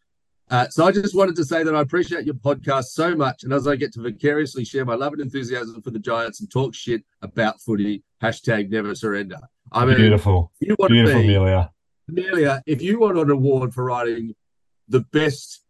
uh, 0.50 0.68
so 0.70 0.84
I 0.84 0.90
just 0.90 1.14
wanted 1.14 1.36
to 1.36 1.44
say 1.44 1.62
that 1.62 1.74
I 1.74 1.80
appreciate 1.80 2.24
your 2.24 2.34
podcast 2.34 2.86
so 2.86 3.14
much. 3.14 3.44
And 3.44 3.52
as 3.52 3.68
I 3.68 3.76
get 3.76 3.92
to 3.92 4.02
vicariously 4.02 4.64
share 4.64 4.84
my 4.84 4.96
love 4.96 5.12
and 5.12 5.22
enthusiasm 5.22 5.80
for 5.82 5.92
the 5.92 6.00
Giants 6.00 6.40
and 6.40 6.50
talk 6.50 6.74
shit 6.74 7.04
about 7.22 7.60
footy, 7.60 8.02
hashtag 8.20 8.70
never 8.70 8.96
surrender. 8.96 9.38
I 9.70 9.84
mean 9.84 9.96
Beautiful, 9.96 10.50
you 10.58 10.74
want 10.80 10.90
beautiful, 10.90 11.20
to 11.20 11.26
be 11.26 11.34
Amelia. 11.34 11.70
Amelia, 12.08 12.62
if 12.66 12.80
you 12.82 13.00
want 13.00 13.18
an 13.18 13.30
award 13.30 13.74
for 13.74 13.84
writing 13.84 14.34
the 14.88 15.00
best 15.12 15.62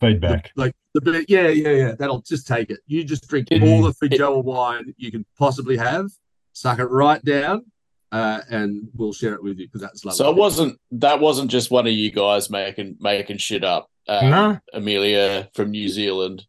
Feedback. 0.00 0.50
like 0.56 0.72
the 0.94 1.00
best, 1.00 1.28
yeah, 1.28 1.48
yeah, 1.48 1.70
yeah, 1.70 1.92
that'll 1.98 2.22
just 2.22 2.46
take 2.46 2.70
it. 2.70 2.78
You 2.86 3.04
just 3.04 3.28
drink 3.28 3.48
It- 3.50 3.62
all 3.62 3.82
the 3.82 3.94
it- 4.06 4.12
Feijoa 4.12 4.42
wine 4.44 4.94
you 4.96 5.10
can 5.10 5.24
possibly 5.38 5.76
have, 5.76 6.06
suck 6.52 6.78
it 6.78 6.84
right 6.86 7.22
down, 7.24 7.64
uh, 8.12 8.40
and 8.50 8.88
we'll 8.94 9.12
share 9.12 9.34
it 9.34 9.42
with 9.42 9.58
you 9.58 9.66
because 9.66 9.80
that's 9.82 10.04
lovely. 10.04 10.16
So 10.16 10.30
it 10.30 10.36
wasn't 10.36 10.78
that 10.92 11.20
wasn't 11.20 11.50
just 11.50 11.70
one 11.70 11.86
of 11.86 11.92
you 11.92 12.10
guys 12.10 12.50
making 12.50 12.96
making 13.00 13.38
shit 13.38 13.64
up. 13.64 13.88
Um, 14.08 14.30
No. 14.30 14.58
Amelia 14.72 15.48
from 15.54 15.70
New 15.70 15.88
Zealand. 15.88 16.44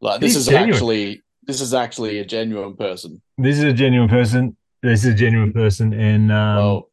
Like 0.00 0.20
this 0.20 0.32
He's 0.34 0.42
is 0.42 0.46
genuine. 0.48 0.72
actually 0.74 1.22
this 1.44 1.60
is 1.60 1.74
actually 1.74 2.18
a 2.20 2.24
genuine 2.24 2.76
person. 2.76 3.20
This 3.38 3.58
is 3.58 3.64
a 3.64 3.72
genuine 3.72 4.08
person. 4.08 4.56
This 4.82 5.04
is 5.04 5.12
a 5.12 5.16
genuine 5.16 5.52
person, 5.52 5.92
and 5.92 6.30
um, 6.32 6.56
well, 6.56 6.90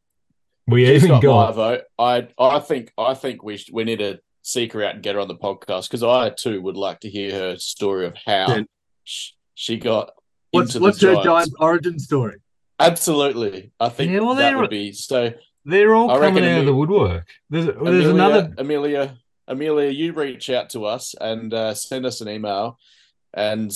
we 0.70 0.86
she's 0.86 1.04
even 1.04 1.20
got, 1.20 1.50
my 1.50 1.52
vote. 1.54 1.82
I 1.98 2.28
I 2.38 2.58
think 2.60 2.92
I 2.98 3.14
think 3.14 3.42
we 3.42 3.56
sh- 3.56 3.70
we 3.72 3.84
need 3.84 3.98
to 4.00 4.20
seek 4.42 4.72
her 4.72 4.82
out 4.84 4.94
and 4.94 5.02
get 5.02 5.14
her 5.14 5.20
on 5.20 5.28
the 5.28 5.34
podcast 5.36 5.88
because 5.88 6.02
I 6.02 6.30
too 6.30 6.62
would 6.62 6.76
like 6.76 7.00
to 7.00 7.10
hear 7.10 7.32
her 7.32 7.56
story 7.58 8.06
of 8.06 8.14
how 8.24 8.46
Yeah. 8.48 8.62
sh- 9.04 9.32
she 9.54 9.76
got 9.76 10.12
what's 10.52 10.74
into 10.74 10.82
what's 10.84 10.98
the 11.00 11.08
her 11.08 11.14
Giants. 11.22 11.26
giant 11.26 11.52
origin 11.60 11.98
story? 11.98 12.36
Absolutely, 12.78 13.72
I 13.78 13.88
think 13.90 14.10
Yeah, 14.12 14.20
well, 14.20 14.34
that 14.36 14.56
would 14.56 14.70
be 14.70 14.92
so. 14.92 15.32
they're 15.66 15.94
all 15.94 16.10
I 16.10 16.14
coming 16.14 16.34
reckon 16.42 16.48
out 16.48 16.60
of 16.60 16.66
the 16.66 16.74
woodwork. 16.74 17.28
There's 17.50 17.66
there's 17.66 17.76
Amelia, 17.78 18.10
another 18.10 18.54
Amelia, 18.56 19.18
Amelia, 19.46 19.90
you 19.90 20.12
reach 20.14 20.48
out 20.48 20.70
to 20.70 20.86
us 20.86 21.14
and 21.20 21.52
uh, 21.52 21.74
send 21.74 22.06
us 22.06 22.20
an 22.22 22.28
email, 22.30 22.78
and 23.34 23.70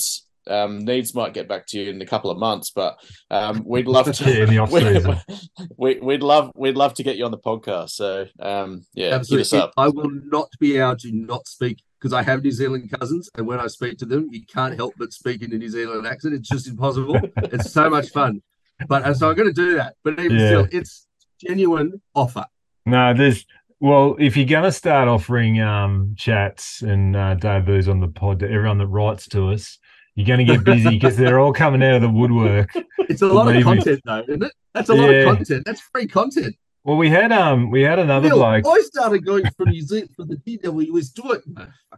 um, 0.47 0.85
Needs 0.85 1.13
might 1.13 1.33
get 1.33 1.47
back 1.47 1.65
to 1.67 1.79
you 1.79 1.89
in 1.89 2.01
a 2.01 2.05
couple 2.05 2.29
of 2.29 2.37
months, 2.37 2.71
but 2.71 2.97
um, 3.31 3.63
we'd 3.65 3.87
love 3.87 4.11
to. 4.11 4.41
In 4.43 4.49
the 4.49 4.57
off-season. 4.59 5.17
we, 5.77 5.99
would 5.99 6.23
love 6.23 6.51
we'd 6.55 6.75
love 6.75 6.93
to 6.95 7.03
get 7.03 7.17
you 7.17 7.25
on 7.25 7.31
the 7.31 7.37
podcast. 7.37 7.91
So 7.91 8.27
um, 8.39 8.85
yeah, 8.93 9.05
hit 9.05 9.13
us 9.13 9.19
Absolutely, 9.31 9.59
up. 9.59 9.73
I 9.77 9.87
will 9.89 10.09
not 10.25 10.49
be 10.59 10.77
able 10.77 10.97
to 10.97 11.11
not 11.11 11.47
speak 11.47 11.81
because 11.99 12.13
I 12.13 12.21
have 12.23 12.43
New 12.43 12.51
Zealand 12.51 12.91
cousins, 12.91 13.29
and 13.35 13.47
when 13.47 13.59
I 13.59 13.67
speak 13.67 13.97
to 13.99 14.05
them, 14.05 14.29
you 14.31 14.45
can't 14.45 14.75
help 14.75 14.93
but 14.97 15.13
speak 15.13 15.41
in 15.41 15.53
a 15.53 15.57
New 15.57 15.69
Zealand 15.69 16.05
accent. 16.05 16.35
It's 16.35 16.49
just 16.49 16.67
impossible. 16.67 17.19
it's 17.37 17.71
so 17.71 17.89
much 17.89 18.09
fun, 18.09 18.41
but 18.87 19.03
and 19.03 19.15
so 19.15 19.29
I'm 19.29 19.35
going 19.35 19.47
to 19.47 19.53
do 19.53 19.75
that. 19.75 19.95
But 20.03 20.19
even 20.19 20.37
Yeah. 20.37 20.47
still, 20.47 20.67
it's 20.71 21.07
genuine 21.39 22.01
offer. 22.13 22.45
No, 22.85 23.13
there's 23.13 23.45
well, 23.79 24.15
if 24.19 24.37
you're 24.37 24.45
gonna 24.45 24.71
start 24.71 25.07
offering 25.07 25.61
um 25.61 26.13
chats 26.17 26.81
and 26.81 27.15
uh, 27.15 27.35
debuts 27.35 27.87
on 27.87 27.99
the 27.99 28.07
pod 28.07 28.39
to 28.39 28.49
everyone 28.49 28.77
that 28.77 28.87
writes 28.87 29.27
to 29.29 29.49
us, 29.49 29.79
you're 30.15 30.27
gonna 30.27 30.43
get 30.43 30.63
busy 30.63 30.89
because 30.99 31.17
they're 31.17 31.39
all 31.39 31.53
coming 31.53 31.83
out 31.83 31.95
of 31.95 32.01
the 32.01 32.09
woodwork. 32.09 32.71
It's 33.09 33.21
a 33.21 33.27
lot 33.27 33.47
of 33.47 33.53
Believe 33.53 33.65
me. 33.65 33.75
content, 33.75 34.01
though, 34.05 34.23
isn't 34.27 34.43
it? 34.43 34.51
That's 34.73 34.89
a 34.89 34.95
lot 34.95 35.13
of 35.13 35.25
content. 35.25 35.63
That's 35.65 35.81
free 35.81 36.07
content. 36.07 36.55
Well, 36.83 36.97
we 36.97 37.09
had 37.09 37.31
um 37.31 37.71
we 37.71 37.81
had 37.81 37.99
another 37.99 38.29
Bill, 38.29 38.37
bloke. 38.37 38.65
I 38.67 38.81
started 38.81 39.25
going 39.25 39.45
for 39.57 39.65
New 39.65 39.81
Zealand 39.81 40.09
for 40.15 40.25
the 40.25 40.37
GWS 40.37 41.13
do 41.13 41.31
it. 41.31 41.43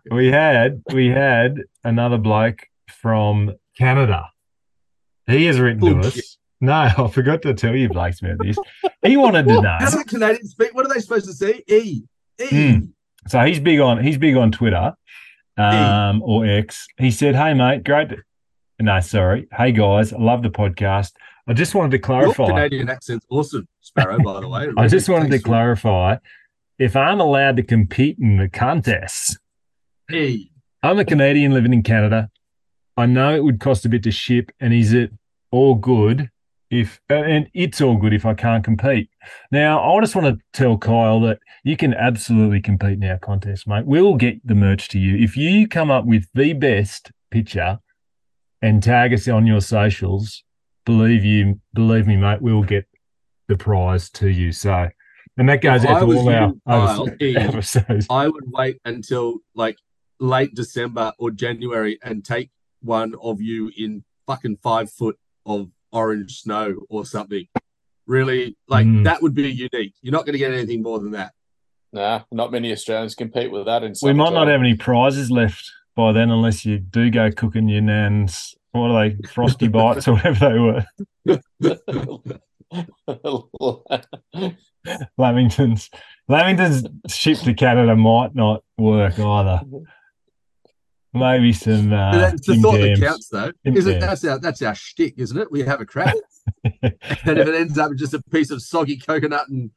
We 0.09 0.27
had 0.27 0.81
we 0.93 1.07
had 1.07 1.63
another 1.83 2.17
bloke 2.17 2.61
from 2.89 3.53
Canada. 3.77 4.29
He 5.27 5.45
has 5.45 5.59
written 5.59 5.81
to 5.81 6.07
us. 6.07 6.37
No, 6.61 6.73
I 6.73 7.07
forgot 7.11 7.41
to 7.43 7.53
tell 7.53 7.75
you, 7.75 7.89
Blake, 7.89 8.15
about 8.21 8.39
this. 8.39 8.57
He 9.03 9.17
wanted 9.17 9.47
to 9.47 9.61
know. 9.61 9.77
How 9.79 9.89
do 9.89 10.03
Canadians 10.05 10.51
speak? 10.51 10.73
What 10.73 10.85
are 10.85 10.93
they 10.93 11.01
supposed 11.01 11.25
to 11.27 11.33
say? 11.33 11.63
E. 11.67 12.03
E. 12.39 12.47
Hmm. 12.49 12.79
So 13.27 13.41
he's 13.43 13.59
big 13.59 13.79
on 13.79 14.01
he's 14.01 14.17
big 14.17 14.37
on 14.37 14.51
Twitter, 14.51 14.93
um, 15.57 16.21
or 16.23 16.45
X. 16.45 16.87
He 16.97 17.11
said, 17.11 17.35
"Hey 17.35 17.53
mate, 17.53 17.83
great." 17.83 18.09
to-" 18.09 18.23
No, 18.79 18.99
sorry. 18.99 19.47
Hey 19.51 19.71
guys, 19.71 20.13
I 20.13 20.17
love 20.17 20.43
the 20.43 20.49
podcast. 20.49 21.13
I 21.47 21.53
just 21.53 21.73
wanted 21.73 21.91
to 21.91 21.97
Your 21.97 22.03
clarify. 22.03 22.47
Canadian 22.47 22.89
accent's 22.89 23.25
awesome, 23.29 23.67
Sparrow, 23.81 24.19
by 24.19 24.41
the 24.41 24.47
way. 24.47 24.67
I 24.77 24.87
just 24.87 25.09
wanted 25.09 25.31
to 25.31 25.39
clarify 25.39 26.17
if 26.77 26.95
I'm 26.95 27.19
allowed 27.19 27.57
to 27.57 27.63
compete 27.63 28.17
in 28.19 28.37
the 28.37 28.49
contests. 28.49 29.37
E. 30.11 30.51
I'm 30.83 30.99
a 30.99 31.05
Canadian 31.05 31.53
living 31.53 31.73
in 31.73 31.83
Canada. 31.83 32.29
I 32.95 33.05
know 33.05 33.35
it 33.35 33.43
would 33.43 33.59
cost 33.59 33.85
a 33.85 33.89
bit 33.89 34.03
to 34.03 34.11
ship, 34.11 34.51
and 34.59 34.73
is 34.73 34.93
it 34.93 35.11
all 35.51 35.75
good 35.75 36.29
if 36.69 36.99
uh, 37.09 37.15
and 37.15 37.49
it's 37.53 37.81
all 37.81 37.97
good 37.97 38.13
if 38.13 38.25
I 38.25 38.33
can't 38.33 38.63
compete? 38.63 39.09
Now, 39.51 39.81
I 39.81 39.99
just 40.01 40.15
want 40.15 40.27
to 40.27 40.43
tell 40.53 40.77
Kyle 40.77 41.19
that 41.21 41.39
you 41.63 41.77
can 41.77 41.93
absolutely 41.93 42.61
compete 42.61 43.01
in 43.01 43.09
our 43.09 43.17
contest, 43.17 43.67
mate. 43.67 43.85
We'll 43.85 44.15
get 44.15 44.45
the 44.45 44.55
merch 44.55 44.89
to 44.89 44.99
you 44.99 45.17
if 45.17 45.37
you 45.37 45.67
come 45.67 45.91
up 45.91 46.05
with 46.05 46.27
the 46.33 46.53
best 46.53 47.11
picture 47.31 47.79
and 48.61 48.81
tag 48.81 49.13
us 49.13 49.27
on 49.27 49.45
your 49.45 49.61
socials. 49.61 50.43
Believe 50.85 51.23
you, 51.23 51.59
believe 51.73 52.07
me, 52.07 52.15
mate. 52.15 52.41
We'll 52.41 52.63
get 52.63 52.85
the 53.47 53.57
prize 53.57 54.09
to 54.11 54.29
you. 54.29 54.51
So, 54.51 54.89
and 55.37 55.49
that 55.49 55.61
goes 55.61 55.83
If 55.83 55.89
out 55.89 55.99
to 55.99 56.05
all 56.05 56.29
our 56.29 56.53
Kyle, 56.67 57.07
episodes. 57.21 58.07
I 58.09 58.27
would 58.27 58.45
wait 58.47 58.79
until 58.85 59.39
like 59.55 59.77
late 60.19 60.53
December 60.55 61.13
or 61.19 61.31
January 61.31 61.99
and 62.03 62.23
take 62.23 62.49
one 62.81 63.13
of 63.21 63.41
you 63.41 63.71
in 63.77 64.03
fucking 64.25 64.57
five 64.57 64.91
foot 64.91 65.17
of 65.45 65.69
orange 65.97 66.41
snow 66.41 66.75
or 66.89 67.05
something. 67.05 67.45
Really, 68.05 68.55
like 68.67 68.85
Mm. 68.85 69.03
that 69.03 69.21
would 69.21 69.33
be 69.33 69.49
unique. 69.51 69.93
You're 70.01 70.13
not 70.13 70.25
going 70.25 70.33
to 70.33 70.39
get 70.39 70.53
anything 70.53 70.81
more 70.81 70.99
than 70.99 71.11
that. 71.11 71.33
Nah, 71.91 72.21
not 72.31 72.51
many 72.51 72.71
Australians 72.71 73.15
compete 73.15 73.51
with 73.51 73.65
that. 73.65 73.83
In 73.83 73.93
We 74.01 74.13
might 74.13 74.33
not 74.33 74.47
have 74.47 74.61
any 74.61 74.75
prizes 74.75 75.29
left 75.31 75.69
by 75.95 76.11
then, 76.11 76.29
unless 76.29 76.65
you 76.65 76.77
do 76.79 77.09
go 77.09 77.31
cooking 77.31 77.67
your 77.67 77.81
nan's. 77.81 78.53
What 78.71 78.91
are 78.91 79.09
they, 79.09 79.15
frosty 79.27 79.67
bites 79.67 80.07
or 80.07 80.13
whatever 80.13 80.49
they 80.49 80.59
were? 80.59 80.85
Lamingtons. 85.19 85.89
Lamingtons 86.29 86.87
shipped 87.09 87.43
to 87.45 87.53
Canada 87.53 87.95
might 87.95 88.35
not 88.35 88.63
work 88.77 89.17
either. 89.19 89.61
Maybe 91.13 91.53
some. 91.53 91.91
Uh, 91.93 92.11
that's 92.17 92.45
the 92.45 92.53
Tim 92.53 92.61
thought 92.61 92.77
that 92.79 92.99
counts, 92.99 93.29
though. 93.29 93.51
Tim 93.65 93.75
Isn't 93.77 93.99
Tams. 93.99 94.05
that's 94.05 94.25
our 94.25 94.39
that's 94.39 94.61
our 94.61 94.75
shtick, 94.75 95.15
isn't 95.17 95.37
it? 95.37 95.51
We 95.51 95.61
have 95.63 95.81
a 95.81 95.85
crack, 95.85 96.13
and 96.63 96.73
if 96.83 97.47
it 97.47 97.55
ends 97.55 97.77
up 97.77 97.91
just 97.95 98.13
a 98.13 98.21
piece 98.31 98.51
of 98.51 98.61
soggy 98.61 98.97
coconut 98.97 99.47
and 99.49 99.71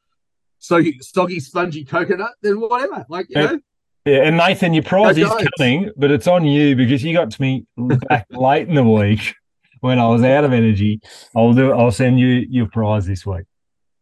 soggy, 0.59 0.99
soggy 1.01 1.39
spongy 1.39 1.83
coconut, 1.85 2.31
then 2.41 2.59
whatever. 2.59 3.05
Like 3.09 3.27
you 3.29 3.41
Yeah. 3.41 3.45
know, 3.51 3.59
Yeah, 4.05 4.23
and 4.23 4.37
Nathan, 4.37 4.73
your 4.73 4.83
prize 4.83 5.17
No 5.17 5.23
is 5.25 5.29
goats. 5.29 5.47
coming, 5.57 5.91
but 5.97 6.11
it's 6.11 6.27
on 6.27 6.45
you 6.45 6.75
because 6.75 7.03
you 7.03 7.13
got 7.13 7.31
to 7.31 7.41
me 7.41 7.65
back 7.77 8.27
late 8.31 8.67
in 8.67 8.75
the 8.75 8.83
week 8.83 9.33
when 9.79 9.99
I 9.99 10.07
was 10.07 10.23
out 10.23 10.43
of 10.43 10.53
energy. 10.53 10.99
I'll 11.35 11.53
do. 11.53 11.71
I'll 11.71 11.91
send 11.91 12.19
you 12.19 12.45
your 12.49 12.67
prize 12.67 13.05
this 13.07 13.25
week. 13.25 13.45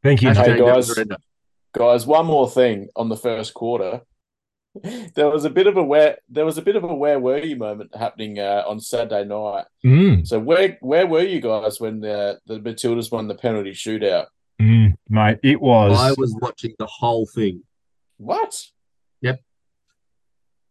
Thank 0.03 0.21
you. 0.23 0.33
Hey, 0.33 0.57
guys. 0.57 0.93
Guys, 1.73 2.07
one 2.07 2.25
more 2.25 2.49
thing 2.49 2.87
on 2.95 3.09
the 3.09 3.15
first 3.17 3.53
quarter. 3.53 4.01
There 5.15 5.29
was 5.29 5.45
a 5.45 5.49
bit 5.49 5.67
of 5.67 5.77
a 5.77 5.84
where 5.84 6.17
there 6.29 6.45
was 6.45 6.58
a 6.58 6.62
bit 6.62 6.75
of 6.75 6.84
a 6.84 6.93
where 6.93 7.19
were 7.19 7.39
you 7.39 7.55
moment 7.55 7.95
happening 7.95 8.39
uh, 8.39 8.63
on 8.67 8.79
Saturday 8.79 9.25
night. 9.25 9.65
Mm, 9.86 10.25
So 10.27 10.39
where 10.39 10.77
where 10.82 11.08
were 11.08 11.23
you 11.23 11.41
guys 11.41 11.79
when 11.79 11.99
the 12.01 12.39
the 12.45 12.60
Matildas 12.60 13.12
won 13.12 13.27
the 13.27 13.36
penalty 13.36 13.71
shootout? 13.71 14.27
mm, 14.62 14.93
mate, 15.10 15.39
it 15.43 15.60
was. 15.60 15.97
I 15.99 16.13
was 16.17 16.36
watching 16.41 16.75
the 16.77 16.86
whole 16.86 17.25
thing. 17.25 17.63
What? 18.17 18.63
Yep. 19.21 19.41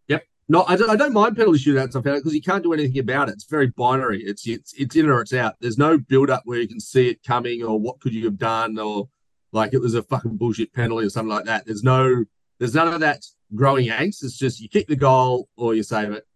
Yep. 0.09 0.23
No, 0.49 0.65
I 0.69 0.77
don't, 0.77 0.91
I 0.91 0.97
don't 0.97 1.13
mind 1.13 1.37
penalty 1.37 1.59
shootouts. 1.59 1.97
I 1.97 2.03
found 2.03 2.19
because 2.19 2.35
you 2.35 2.43
can't 2.43 2.63
do 2.63 2.73
anything 2.73 2.99
about 3.01 3.29
it. 3.29 3.33
It's 3.33 3.45
very 3.45 3.67
binary. 3.69 4.23
It's 4.23 4.47
it's 4.47 4.73
it's 4.75 4.95
in 4.97 5.09
or 5.09 5.21
it's 5.23 5.35
out. 5.35 5.55
There's 5.61 5.79
no 5.79 5.99
build 5.99 6.31
up 6.31 6.43
where 6.45 6.61
you 6.61 6.69
can 6.69 6.81
see 6.81 7.09
it 7.09 7.23
coming 7.25 7.63
or 7.63 7.79
what 7.79 8.01
could 8.01 8.15
you 8.15 8.25
have 8.27 8.39
done 8.39 8.79
or 8.79 9.09
like 9.53 9.75
it 9.75 9.81
was 9.81 9.95
a 9.95 10.03
fucking 10.03 10.37
bullshit 10.37 10.73
penalty 10.73 11.07
or 11.07 11.11
something 11.11 11.35
like 11.35 11.47
that. 11.47 11.67
There's 11.67 11.83
no 11.83 12.25
there's 12.59 12.75
none 12.75 12.93
of 12.93 13.01
that 13.01 13.25
growing 13.55 13.89
angst. 13.89 14.25
It's 14.25 14.37
just 14.37 14.61
you 14.61 14.69
kick 14.69 14.89
the 14.89 14.97
goal 14.97 15.49
or 15.57 15.75
you 15.75 15.83
save 15.83 16.13
it, 16.13 16.27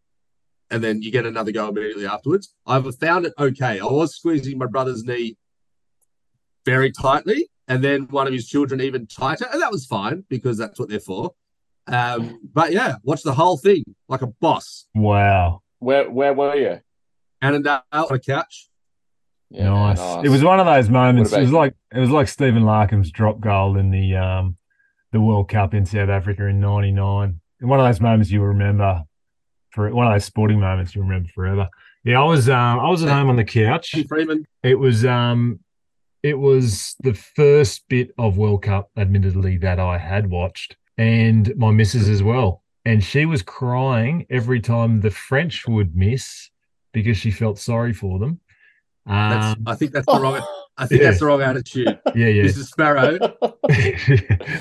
and 0.70 0.82
then 0.82 1.02
you 1.02 1.10
get 1.10 1.26
another 1.26 1.52
go 1.52 1.68
immediately 1.68 2.06
afterwards. 2.06 2.54
I've 2.66 2.94
found 2.96 3.26
it 3.26 3.34
okay. 3.38 3.80
I 3.80 3.84
was 3.84 4.16
squeezing 4.16 4.58
my 4.58 4.66
brother's 4.66 5.04
knee 5.04 5.36
very 6.64 6.92
tightly, 6.92 7.48
and 7.68 7.82
then 7.82 8.02
one 8.08 8.26
of 8.26 8.32
his 8.32 8.48
children 8.48 8.80
even 8.80 9.06
tighter, 9.06 9.46
and 9.52 9.60
that 9.62 9.72
was 9.72 9.86
fine 9.86 10.24
because 10.28 10.58
that's 10.58 10.78
what 10.78 10.88
they're 10.88 11.00
for. 11.00 11.34
Um, 11.86 12.40
but 12.52 12.72
yeah, 12.72 12.96
watch 13.02 13.22
the 13.22 13.34
whole 13.34 13.56
thing 13.56 13.84
like 14.08 14.22
a 14.22 14.28
boss. 14.28 14.86
wow. 14.94 15.62
Where 15.80 16.08
where 16.08 16.32
were 16.32 16.54
you? 16.54 16.80
Annandale 17.42 17.82
on 17.90 18.12
a 18.12 18.18
couch. 18.20 18.68
Yeah, 19.50 19.68
nice. 19.68 20.24
It 20.24 20.28
was 20.28 20.44
one 20.44 20.60
of 20.60 20.66
those 20.66 20.88
moments. 20.88 21.32
It 21.32 21.40
was 21.40 21.50
you? 21.50 21.56
like 21.56 21.74
it 21.92 21.98
was 21.98 22.10
like 22.10 22.28
Stephen 22.28 22.62
Larkham's 22.62 23.10
drop 23.10 23.40
goal 23.40 23.76
in 23.76 23.90
the 23.90 24.16
um 24.16 24.56
the 25.12 25.20
World 25.20 25.48
Cup 25.48 25.74
in 25.74 25.86
South 25.86 26.08
Africa 26.08 26.46
in 26.46 26.60
'99. 26.60 27.40
And 27.60 27.70
One 27.70 27.78
of 27.78 27.86
those 27.86 28.00
moments 28.00 28.30
you 28.30 28.42
remember 28.42 29.04
for 29.70 29.92
one 29.94 30.06
of 30.06 30.12
those 30.12 30.24
sporting 30.24 30.60
moments 30.60 30.94
you 30.94 31.02
remember 31.02 31.28
forever. 31.34 31.68
Yeah, 32.04 32.20
I 32.20 32.24
was 32.24 32.48
um 32.48 32.80
I 32.80 32.88
was 32.88 33.02
at 33.02 33.08
home 33.08 33.30
on 33.30 33.36
the 33.36 33.44
couch. 33.44 33.94
Freeman. 34.08 34.44
It 34.62 34.78
was 34.78 35.04
um 35.04 35.60
it 36.22 36.38
was 36.38 36.94
the 37.00 37.14
first 37.14 37.88
bit 37.88 38.12
of 38.16 38.38
World 38.38 38.62
Cup, 38.62 38.90
admittedly, 38.96 39.56
that 39.58 39.80
I 39.80 39.98
had 39.98 40.30
watched, 40.30 40.76
and 40.96 41.52
my 41.56 41.72
missus 41.72 42.08
as 42.08 42.22
well. 42.22 42.62
And 42.84 43.02
she 43.02 43.26
was 43.26 43.42
crying 43.42 44.26
every 44.30 44.60
time 44.60 45.00
the 45.00 45.10
French 45.10 45.66
would 45.66 45.96
miss 45.96 46.50
because 46.92 47.16
she 47.16 47.30
felt 47.30 47.58
sorry 47.58 47.92
for 47.92 48.18
them. 48.18 48.40
Um, 49.06 49.64
I 49.66 49.74
think 49.74 49.92
that's 49.92 50.06
the 50.06 50.20
wrong. 50.20 50.46
I 50.76 50.86
think 50.86 51.02
yeah. 51.02 51.08
that's 51.08 51.20
the 51.20 51.26
wrong 51.26 51.42
attitude. 51.42 51.86
yeah, 52.14 52.28
yeah. 52.28 52.44
Mrs. 52.44 52.66
Sparrow. 52.66 53.18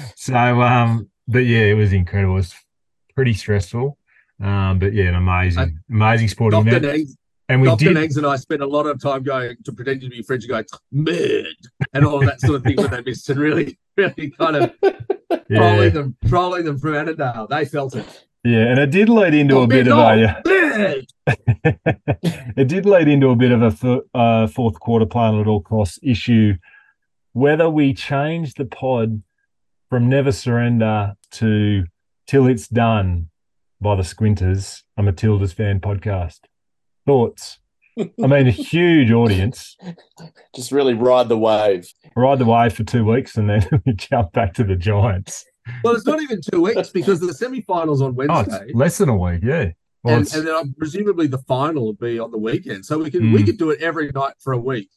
so, 0.15 0.62
um, 0.62 1.10
but 1.28 1.39
yeah, 1.45 1.62
it 1.62 1.74
was 1.74 1.93
incredible. 1.93 2.34
It 2.34 2.38
was 2.38 2.56
pretty 3.15 3.34
stressful, 3.34 3.97
um, 4.41 4.80
but 4.80 4.93
yeah, 4.93 5.06
an 5.06 5.15
amazing, 5.15 5.80
amazing 5.89 6.28
sporting 6.28 6.63
Dr. 6.65 6.78
event. 6.78 7.10
And 7.50 7.62
we 7.62 7.67
Dr. 7.67 7.93
did, 7.93 8.15
and 8.15 8.26
I 8.26 8.38
spent 8.38 8.62
a 8.62 8.65
lot 8.65 8.86
of 8.86 9.02
time 9.02 9.24
going 9.24 9.58
to 9.65 9.74
pretending 9.74 10.10
to 10.10 10.15
be 10.15 10.24
French 10.24 10.45
and 10.45 10.52
going 10.52 10.65
mad 10.91 11.45
and 11.93 12.06
all 12.06 12.19
of 12.19 12.26
that 12.26 12.39
sort 12.39 12.56
of 12.56 12.63
thing 12.63 12.78
when 12.78 12.91
they 12.91 13.02
missed 13.02 13.30
and 13.30 13.39
really, 13.41 13.78
really 13.97 14.30
kind 14.39 14.56
of 14.56 14.74
yeah, 14.82 15.58
trolling 15.58 15.93
them, 15.93 16.17
trolling 16.30 16.63
them 16.63 16.80
through 16.80 16.97
Annandale. 16.97 17.47
They 17.47 17.65
felt 17.65 17.95
it. 17.97 18.26
Yeah, 18.43 18.65
and 18.67 18.80
it 18.80 18.91
did 18.91 19.10
lead 19.10 19.34
into 19.34 19.56
Oh, 19.58 19.63
a 19.63 19.67
bit 19.67 19.88
of 19.88 19.97
a. 19.97 20.41
mad. 20.45 21.06
it 22.58 22.67
did 22.67 22.86
lead 22.86 23.08
into 23.08 23.30
a 23.30 23.36
bit 23.36 23.51
of 23.51 23.62
a 23.62 23.71
th- 23.71 24.01
uh, 24.13 24.47
fourth 24.47 24.80
quarter 24.80 25.06
plan 25.06 25.39
at 25.39 25.47
all 25.47 25.62
costs 25.62 25.99
issue. 26.04 26.54
Whether 27.34 27.69
we 27.69 27.93
change 27.93 28.56
the 28.56 28.65
pod 28.65 29.21
from 29.89 30.10
Never 30.10 30.32
Surrender 30.32 31.13
to 31.32 31.84
Till 32.27 32.47
It's 32.47 32.67
Done 32.67 33.30
by 33.80 33.95
the 33.95 34.04
Squinters, 34.04 34.84
a 34.97 35.04
Matilda's 35.04 35.54
fan 35.54 35.80
podcast. 35.80 36.39
Thoughts? 37.06 37.60
I 37.99 38.27
mean, 38.27 38.47
a 38.47 38.51
huge 38.51 39.12
audience. 39.12 39.75
Just 40.56 40.71
really 40.71 40.93
ride 40.93 41.30
the 41.30 41.38
wave. 41.38 41.91
Ride 42.15 42.39
the 42.39 42.45
wave 42.45 42.73
for 42.73 42.84
two 42.84 43.04
weeks 43.06 43.36
and 43.38 43.49
then 43.49 43.67
we 43.86 43.93
jump 43.93 44.32
back 44.34 44.54
to 44.56 44.63
the 44.63 44.75
Giants. 44.75 45.45
Well, 45.84 45.95
it's 45.95 46.06
not 46.06 46.21
even 46.21 46.39
two 46.41 46.62
weeks 46.62 46.89
because 46.89 47.19
the 47.19 47.34
semi-finals 47.34 48.02
on 48.02 48.10
Oh, 48.10 48.13
Wednesday. 48.13 48.65
it's 48.67 48.76
less 48.76 48.97
than 48.97 49.10
a 49.10 49.15
week, 49.17 49.41
yeah. 49.43 49.71
Well, 50.04 50.17
and, 50.17 50.34
and 50.34 50.47
then 50.47 50.56
um, 50.56 50.76
presumably 50.78 51.28
the 51.28 51.38
final 51.39 51.84
will 51.86 51.93
be 51.93 52.17
on 52.19 52.32
the 52.32 52.38
weekend. 52.38 52.86
So 52.86 52.97
we 52.97 53.12
can 53.12 53.32
we 53.32 53.43
Mm. 53.43 53.45
could 53.45 53.58
do 53.58 53.69
it 53.69 53.82
every 53.82 54.12
night 54.12 54.34
for 54.39 54.54
a 54.54 54.58
week, 54.58 54.89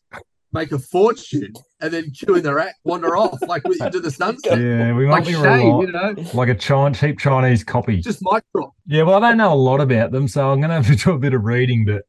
make 0.52 0.72
a 0.72 0.78
fortune, 0.78 1.52
and 1.82 1.92
then 1.92 2.10
chew 2.14 2.36
in 2.36 2.42
the 2.42 2.54
rack, 2.54 2.74
wander 2.84 3.14
off 3.16 3.38
like 3.46 3.64
we 3.68 3.76
do 3.90 4.00
the 4.00 4.10
sunset. 4.10 4.58
yeah, 4.58 4.94
we 4.94 5.04
might 5.06 5.18
Like 5.18 5.26
be 5.26 5.32
Shane, 5.34 5.80
you 5.80 5.92
know, 5.92 6.14
like 6.32 6.48
a 6.48 6.54
cheap 6.54 7.18
Chinese 7.18 7.62
copy. 7.62 8.00
just 8.00 8.20
micro. 8.22 8.72
Yeah, 8.86 9.02
well, 9.02 9.22
I 9.22 9.28
don't 9.28 9.36
know 9.36 9.52
a 9.52 9.54
lot 9.54 9.82
about 9.82 10.10
them, 10.12 10.26
so 10.26 10.50
I'm 10.50 10.60
going 10.62 10.70
to 10.70 10.76
have 10.76 10.86
to 10.86 10.96
do 10.96 11.10
a 11.12 11.18
bit 11.18 11.34
of 11.34 11.44
reading, 11.44 11.84
but 11.84 12.04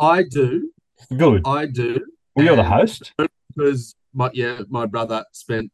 I 0.00 0.22
do, 0.22 0.70
good. 1.18 1.42
I 1.46 1.66
do, 1.66 2.00
Well, 2.34 2.46
you're 2.46 2.56
the 2.56 2.64
host. 2.64 3.12
because 3.54 3.94
my 4.14 4.30
yeah, 4.32 4.60
my 4.70 4.86
brother 4.86 5.24
spent, 5.32 5.70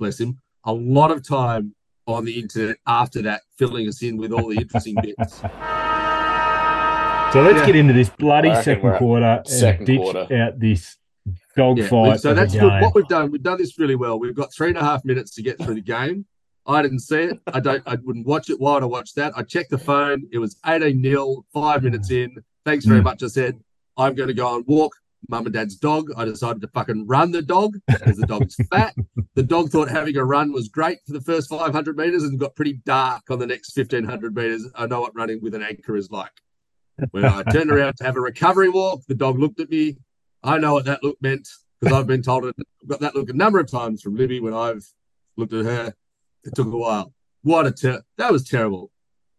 bless 0.00 0.18
him, 0.18 0.40
a 0.64 0.72
lot 0.72 1.10
of 1.10 1.26
time 1.26 1.74
on 2.06 2.24
the 2.24 2.38
internet 2.40 2.76
after 2.86 3.22
that, 3.22 3.42
filling 3.58 3.86
us 3.88 4.02
in 4.02 4.16
with 4.16 4.32
all 4.32 4.48
the 4.48 4.56
interesting 4.56 4.94
bits. 5.02 5.40
So 7.32 7.40
let's 7.40 7.60
Yeah. 7.60 7.66
get 7.66 7.76
into 7.76 7.94
this 7.94 8.10
bloody 8.10 8.50
I 8.50 8.56
reckon 8.62 8.82
we're 8.82 8.92
second 8.92 8.92
at 8.92 8.98
quarter 8.98 9.24
and 9.26 9.48
second 9.48 9.84
ditch 9.86 9.98
quarter. 10.00 10.34
out 10.42 10.58
this 10.60 10.96
Dogfight. 11.56 12.20
so 12.20 12.32
of 12.32 12.36
a 12.36 12.40
that's 12.40 12.52
game. 12.52 12.62
good. 12.62 12.82
What 12.82 12.94
we've 12.94 13.08
done, 13.08 13.30
we've 13.30 13.42
done 13.42 13.56
this 13.58 13.78
really 13.78 13.94
well. 13.94 14.18
We've 14.18 14.34
got 14.34 14.52
three 14.52 14.68
and 14.68 14.76
a 14.76 14.82
half 14.82 15.04
minutes 15.04 15.34
to 15.36 15.42
get 15.42 15.58
through 15.58 15.76
the 15.76 15.80
game. 15.82 16.26
I 16.66 16.82
didn't 16.82 17.00
see 17.00 17.16
it. 17.22 17.40
I 17.52 17.60
don't. 17.60 17.82
I 17.86 17.96
wouldn't 18.02 18.26
watch 18.26 18.50
it. 18.50 18.60
Why 18.60 18.74
would 18.74 18.82
I 18.82 18.86
watch 18.86 19.14
that? 19.14 19.32
I 19.36 19.42
checked 19.42 19.70
the 19.70 19.78
phone. 19.78 20.24
It 20.32 20.38
was 20.38 20.56
18 20.66 21.02
0, 21.02 21.44
five 21.54 21.82
minutes 21.82 22.10
in. 22.10 22.36
Thanks 22.64 22.84
very 22.84 23.00
Mm. 23.00 23.04
much. 23.04 23.22
I 23.22 23.26
said, 23.28 23.58
I'm 23.96 24.14
going 24.14 24.28
to 24.28 24.34
go 24.34 24.54
and 24.56 24.64
walk 24.66 24.92
mum 25.28 25.46
and 25.46 25.54
dad's 25.54 25.76
dog. 25.76 26.10
I 26.16 26.24
decided 26.24 26.62
to 26.62 26.68
fucking 26.68 27.06
run 27.06 27.32
the 27.32 27.42
dog 27.42 27.78
because 27.86 28.16
the 28.16 28.26
dog's 28.26 28.56
fat. 28.70 28.94
The 29.34 29.42
dog 29.42 29.70
thought 29.70 29.88
having 29.88 30.16
a 30.16 30.24
run 30.24 30.52
was 30.52 30.68
great 30.68 30.98
for 31.06 31.12
the 31.12 31.20
first 31.20 31.48
500 31.48 31.96
meters 31.96 32.24
and 32.24 32.38
got 32.38 32.54
pretty 32.54 32.74
dark 32.84 33.22
on 33.30 33.38
the 33.38 33.46
next 33.46 33.76
1500 33.76 34.34
meters. 34.34 34.68
I 34.74 34.86
know 34.86 35.00
what 35.00 35.14
running 35.14 35.40
with 35.42 35.54
an 35.54 35.62
anchor 35.62 35.96
is 35.96 36.10
like. 36.10 36.32
When 37.10 37.24
I 37.24 37.42
turned 37.44 37.70
around 37.70 37.96
to 37.96 38.04
have 38.04 38.16
a 38.16 38.20
recovery 38.20 38.68
walk, 38.68 39.02
the 39.08 39.14
dog 39.14 39.38
looked 39.38 39.60
at 39.60 39.70
me. 39.70 39.96
I 40.42 40.58
know 40.58 40.74
what 40.74 40.84
that 40.84 41.02
look 41.02 41.16
meant 41.22 41.48
because 41.80 41.96
I've 41.96 42.06
been 42.06 42.22
told 42.22 42.44
it. 42.44 42.54
I've 42.82 42.88
got 42.88 43.00
that 43.00 43.14
look 43.14 43.30
a 43.30 43.34
number 43.34 43.58
of 43.58 43.70
times 43.70 44.02
from 44.02 44.16
Libby 44.16 44.40
when 44.40 44.54
I've 44.54 44.86
looked 45.36 45.52
at 45.52 45.64
her. 45.64 45.94
It 46.44 46.54
took 46.54 46.66
a 46.66 46.76
while. 46.76 47.12
What 47.42 47.66
a 47.66 47.72
ter- 47.72 48.02
that 48.18 48.32
was 48.32 48.46
terrible. 48.46 48.90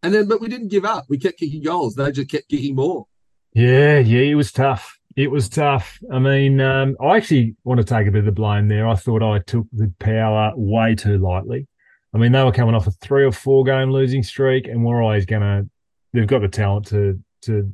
And 0.02 0.14
then, 0.14 0.28
but 0.28 0.42
we 0.42 0.50
didn't 0.50 0.68
give 0.68 0.84
up. 0.84 1.06
We 1.08 1.18
kept 1.18 1.40
kicking 1.40 1.64
goals. 1.64 1.96
They 1.96 2.12
just 2.12 2.30
kept 2.30 2.50
kicking 2.50 2.76
more. 2.76 3.08
Yeah, 3.54 4.00
yeah, 4.00 4.22
it 4.22 4.36
was 4.36 4.52
tough. 4.52 5.00
It 5.16 5.30
was 5.30 5.48
tough. 5.48 6.00
I 6.12 6.20
mean, 6.20 6.60
um, 6.60 6.98
I 7.00 7.18
actually 7.18 7.56
want 7.64 7.80
to 7.80 7.84
take 7.84 8.08
a 8.08 8.12
bit 8.12 8.20
of 8.20 8.26
the 8.26 8.32
blame 8.32 8.68
there. 8.68 8.88
I 8.88 8.96
thought 8.96 9.22
I 9.22 9.40
took 9.40 9.68
the 9.72 9.94
power 10.00 10.52
way 10.56 10.96
too 10.96 11.18
lightly. 11.20 11.68
I 12.14 12.18
mean, 12.18 12.32
they 12.32 12.44
were 12.44 12.52
coming 12.52 12.76
off 12.76 12.88
a 12.88 12.92
three 12.92 13.24
or 13.24 13.32
four 13.32 13.64
game 13.64 13.92
losing 13.92 14.24
streak, 14.24 14.68
and 14.68 14.84
we're 14.84 15.02
always 15.02 15.26
gonna. 15.26 15.66
They've 16.14 16.28
got 16.28 16.42
the 16.42 16.48
talent 16.48 16.88
to 16.88 17.20
to 17.44 17.72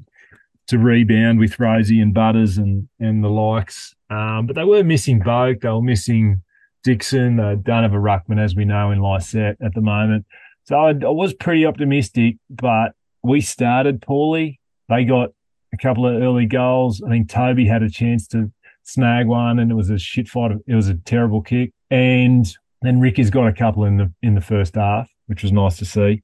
to 0.68 0.78
rebound 0.78 1.40
with 1.40 1.58
Rozee 1.58 2.02
and 2.02 2.14
Butters 2.14 2.58
and 2.58 2.88
and 3.00 3.24
the 3.24 3.30
likes. 3.30 3.96
Um, 4.10 4.46
but 4.46 4.56
they 4.56 4.64
were 4.64 4.84
missing 4.84 5.22
Boak. 5.22 5.62
They 5.62 5.70
were 5.70 5.82
missing 5.82 6.42
Dixon. 6.84 7.38
They 7.38 7.56
don't 7.62 7.84
have 7.84 7.94
a 7.94 7.98
ruckman, 7.98 8.40
as 8.40 8.56
we 8.56 8.66
know, 8.66 8.92
in 8.92 9.00
Lycett 9.00 9.58
at 9.62 9.74
the 9.74 9.82
moment. 9.82 10.26
So 10.64 10.78
I, 10.78 10.90
I 10.90 11.10
was 11.10 11.34
pretty 11.34 11.66
optimistic, 11.66 12.38
but 12.50 12.94
we 13.24 13.42
started 13.42 14.02
poorly. 14.02 14.60
They 14.88 15.04
got 15.06 15.30
a 15.74 15.78
couple 15.78 16.06
of 16.08 16.22
early 16.22 16.46
goals. 16.46 17.02
I 17.06 17.10
think 17.10 17.30
Toby 17.30 17.66
had 17.68 17.84
a 17.84 17.90
chance 17.90 18.28
to 18.30 18.52
snag 18.84 19.28
one, 19.28 19.60
and 19.60 19.72
it 19.72 19.76
was 19.76 19.90
a 19.90 19.98
shit 20.00 20.28
fight. 20.28 20.52
It 20.68 20.76
was 20.76 20.88
a 20.88 20.96
terrible 20.96 21.42
kick, 21.42 21.72
and 21.92 22.52
then 22.82 23.00
Ricky's 23.00 23.30
got 23.30 23.48
a 23.48 23.54
couple 23.54 23.84
in 23.86 23.98
the 23.98 24.12
in 24.24 24.36
the 24.36 24.42
first 24.42 24.76
half, 24.76 25.10
which 25.28 25.44
was 25.44 25.52
nice 25.52 25.78
to 25.78 25.86
see. 25.86 26.22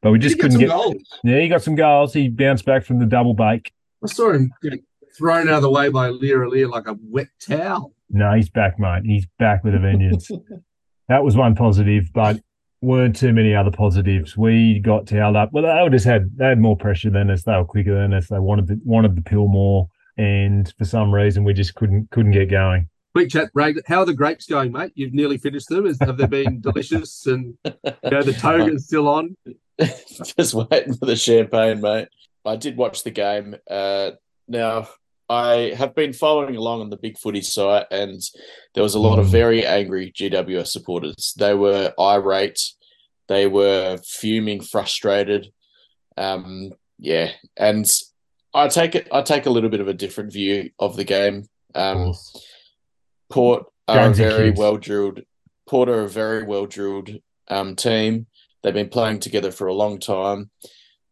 But 0.00 0.12
we 0.12 0.18
just 0.18 0.36
He 0.36 0.40
couldn't 0.42 0.58
get. 0.58 0.68
goals. 0.68 0.96
Yeah, 1.24 1.40
he 1.40 1.48
got 1.48 1.62
some 1.62 1.74
goals. 1.74 2.12
He 2.14 2.28
bounced 2.28 2.64
back 2.64 2.84
from 2.84 2.98
the 2.98 3.06
double 3.06 3.34
bake. 3.34 3.72
I 4.02 4.06
saw 4.06 4.32
him 4.32 4.52
get 4.62 4.80
thrown 5.16 5.48
out 5.48 5.56
of 5.56 5.62
the 5.62 5.70
way 5.70 5.88
by 5.88 6.08
Aliir 6.08 6.46
Aliir 6.48 6.70
like 6.70 6.86
a 6.86 6.96
wet 7.02 7.26
towel. 7.40 7.92
No, 8.10 8.32
he's 8.34 8.48
back, 8.48 8.78
mate. 8.78 9.02
He's 9.04 9.26
back 9.38 9.64
with 9.64 9.74
a 9.74 9.78
vengeance. 9.78 10.30
that 11.08 11.24
was 11.24 11.36
one 11.36 11.54
positive, 11.56 12.04
but 12.14 12.40
weren't 12.80 13.16
too 13.16 13.32
many 13.32 13.54
other 13.54 13.70
positives. 13.70 14.36
We 14.36 14.78
got 14.78 15.06
towed 15.06 15.36
up. 15.36 15.50
Well, 15.52 15.64
they 15.64 15.82
were 15.82 15.90
just 15.90 16.04
had 16.04 16.36
they 16.36 16.46
had 16.46 16.60
more 16.60 16.76
pressure 16.76 17.10
than 17.10 17.30
us. 17.30 17.42
They 17.42 17.56
were 17.56 17.64
quicker 17.64 17.94
than 17.94 18.12
us. 18.12 18.28
They 18.28 18.38
wanted 18.38 18.68
the, 18.68 18.80
wanted 18.84 19.16
the 19.16 19.22
pill 19.22 19.48
more, 19.48 19.88
and 20.16 20.72
for 20.78 20.84
some 20.84 21.12
reason 21.12 21.44
we 21.44 21.52
just 21.52 21.74
couldn't 21.74 22.10
couldn't 22.10 22.32
get 22.32 22.50
going. 22.50 22.88
Quick 23.14 23.30
chat, 23.30 23.50
Ray. 23.54 23.74
How 23.86 24.00
are 24.00 24.06
the 24.06 24.14
grapes 24.14 24.46
going, 24.46 24.70
mate? 24.70 24.92
You've 24.94 25.14
nearly 25.14 25.38
finished 25.38 25.68
them. 25.68 25.86
Is, 25.86 25.98
have 26.00 26.18
they 26.18 26.26
been 26.26 26.60
delicious? 26.62 27.26
And 27.26 27.56
you 27.64 27.72
know, 28.10 28.22
the 28.22 28.36
toga's 28.38 28.86
still 28.86 29.08
on. 29.08 29.36
Just 29.80 30.54
waiting 30.54 30.94
for 30.94 31.06
the 31.06 31.16
champagne, 31.16 31.80
mate. 31.80 32.08
I 32.44 32.56
did 32.56 32.76
watch 32.76 33.02
the 33.02 33.10
game. 33.10 33.56
Uh, 33.68 34.12
now, 34.46 34.88
I 35.28 35.74
have 35.76 35.94
been 35.94 36.12
following 36.12 36.56
along 36.56 36.80
on 36.80 36.90
the 36.90 36.96
Big 36.96 37.18
Footy 37.18 37.42
site, 37.42 37.86
and 37.90 38.20
there 38.74 38.82
was 38.82 38.94
a 38.94 39.00
lot 39.00 39.18
of 39.18 39.26
very 39.26 39.66
angry 39.66 40.10
GWS 40.10 40.68
supporters. 40.68 41.34
They 41.36 41.54
were 41.54 41.92
irate. 42.00 42.60
They 43.28 43.46
were 43.46 43.98
fuming, 44.06 44.62
frustrated. 44.62 45.52
Um, 46.16 46.72
yeah, 46.98 47.32
and 47.56 47.86
I 48.54 48.68
take 48.68 48.94
it. 48.94 49.08
I 49.12 49.22
take 49.22 49.46
a 49.46 49.50
little 49.50 49.70
bit 49.70 49.80
of 49.80 49.88
a 49.88 49.94
different 49.94 50.32
view 50.32 50.70
of 50.78 50.96
the 50.96 51.04
game. 51.04 51.44
Um, 51.74 52.14
Port 53.28 53.66
are 53.86 54.10
a 54.10 54.14
very 54.14 54.50
well 54.50 54.78
drilled. 54.78 55.20
Port 55.68 55.90
are 55.90 56.04
a 56.04 56.08
very 56.08 56.44
well 56.44 56.64
drilled 56.64 57.10
um, 57.48 57.76
team. 57.76 58.26
They've 58.62 58.74
been 58.74 58.88
playing 58.88 59.20
together 59.20 59.52
for 59.52 59.66
a 59.66 59.74
long 59.74 59.98
time. 59.98 60.50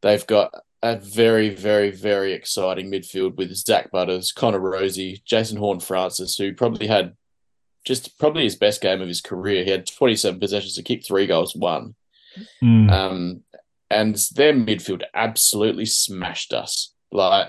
They've 0.02 0.26
got 0.26 0.54
a 0.82 0.96
very, 0.96 1.50
very, 1.50 1.90
very 1.90 2.32
exciting 2.32 2.90
midfield 2.90 3.36
with 3.36 3.54
Zach 3.56 3.90
Butters, 3.90 4.32
Connor 4.32 4.60
Rozee, 4.60 5.22
Jason 5.24 5.56
Horne-Francis, 5.56 6.36
who 6.36 6.54
probably 6.54 6.86
had 6.86 7.14
just 7.84 8.18
probably 8.18 8.44
his 8.44 8.56
best 8.56 8.80
game 8.80 9.00
of 9.00 9.08
his 9.08 9.20
career. 9.20 9.64
He 9.64 9.70
had 9.70 9.86
27 9.86 10.38
possessions 10.38 10.74
to 10.74 10.82
kick 10.82 11.04
three 11.04 11.26
goals, 11.26 11.54
one. 11.54 11.94
Mm. 12.62 12.90
Um, 12.90 13.42
and 13.90 14.16
their 14.34 14.52
midfield 14.52 15.02
absolutely 15.14 15.86
smashed 15.86 16.52
us. 16.52 16.92
Like 17.12 17.48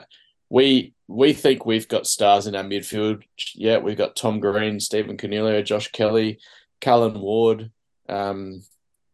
we 0.50 0.94
we 1.08 1.34
think 1.34 1.66
we've 1.66 1.88
got 1.88 2.08
stars 2.08 2.48
in 2.48 2.56
our 2.56 2.64
midfield. 2.64 3.24
Yeah, 3.56 3.78
we've 3.78 3.98
got 3.98 4.16
Tom 4.16 4.40
Green, 4.40 4.80
Stephen 4.80 5.18
Coniglio, 5.18 5.64
Josh 5.64 5.92
Kelly, 5.92 6.40
Callan 6.82 7.20
Ward, 7.20 7.72
um, 8.08 8.62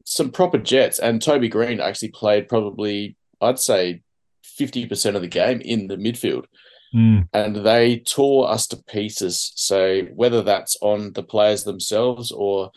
some 0.03 0.31
proper 0.31 0.57
jets, 0.57 0.99
and 0.99 1.21
Toby 1.21 1.49
Greene 1.49 1.79
actually 1.79 2.09
played 2.09 2.49
probably 2.49 3.15
I'd 3.43 3.59
say 3.59 4.01
fifty 4.43 4.85
percent 4.87 5.15
of 5.15 5.21
the 5.21 5.27
game 5.27 5.61
in 5.61 5.87
the 5.87 5.95
midfield 5.97 6.45
Mm. 6.95 7.27
and 7.33 7.55
they 7.65 7.97
tore 7.99 8.47
us 8.51 8.67
to 8.67 8.77
pieces. 8.77 9.51
So 9.55 10.03
whether 10.13 10.43
that's 10.43 10.77
on 10.79 11.13
the 11.13 11.23
players 11.23 11.63
themselves 11.63 12.31
or 12.31 12.69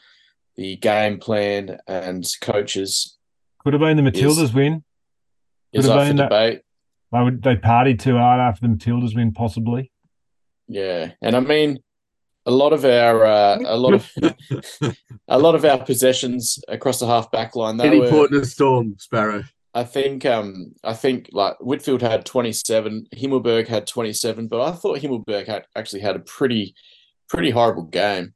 the 0.56 0.76
game 0.76 1.18
plan 1.18 1.76
and 1.86 2.26
coaches 2.40 3.18
Could 3.62 3.74
have 3.74 3.80
been 3.80 3.98
the 4.02 4.10
Matildas 4.10 4.44
Is- 4.44 4.54
win. 4.54 4.82
Could 5.74 5.80
is 5.80 5.84
have 5.86 5.96
up 5.96 6.02
for 6.04 6.08
been 6.08 6.16
that- 6.16 6.30
debate. 6.30 6.60
They 7.12 7.22
would 7.22 7.42
they 7.42 7.56
partied 7.56 8.00
too 8.00 8.16
hard 8.16 8.40
after 8.40 8.66
the 8.66 8.74
Matildas 8.74 9.14
win, 9.14 9.32
possibly. 9.32 9.92
Yeah, 10.66 11.12
and 11.20 11.36
I 11.36 11.40
mean, 11.40 11.78
a 12.46 12.50
lot 12.50 12.72
of 12.72 12.84
our 12.86 13.24
uh, 13.24 13.58
a 13.64 13.76
lot 13.76 13.92
of 13.94 14.10
a 15.28 15.38
lot 15.38 15.54
of 15.54 15.64
our 15.66 15.84
possessions 15.84 16.58
across 16.68 17.00
the 17.00 17.06
half 17.06 17.30
back 17.30 17.54
line. 17.54 17.76
They 17.76 17.86
Any 17.88 18.00
were, 18.00 18.08
port 18.10 18.32
in 18.32 18.40
a 18.40 18.44
storm, 18.46 18.94
Sparrow. 18.98 19.44
I 19.76 19.84
think 19.84 20.24
um 20.24 20.74
I 20.82 20.94
think 20.94 21.28
like 21.32 21.56
Whitfield 21.60 22.00
had 22.00 22.24
27, 22.24 23.08
Himmelberg 23.14 23.68
had 23.68 23.86
27, 23.86 24.48
but 24.48 24.62
I 24.62 24.72
thought 24.72 25.00
Himmelberg 25.00 25.46
had 25.46 25.66
actually 25.76 26.00
had 26.00 26.16
a 26.16 26.20
pretty 26.20 26.74
pretty 27.28 27.50
horrible 27.50 27.82
game. 27.82 28.32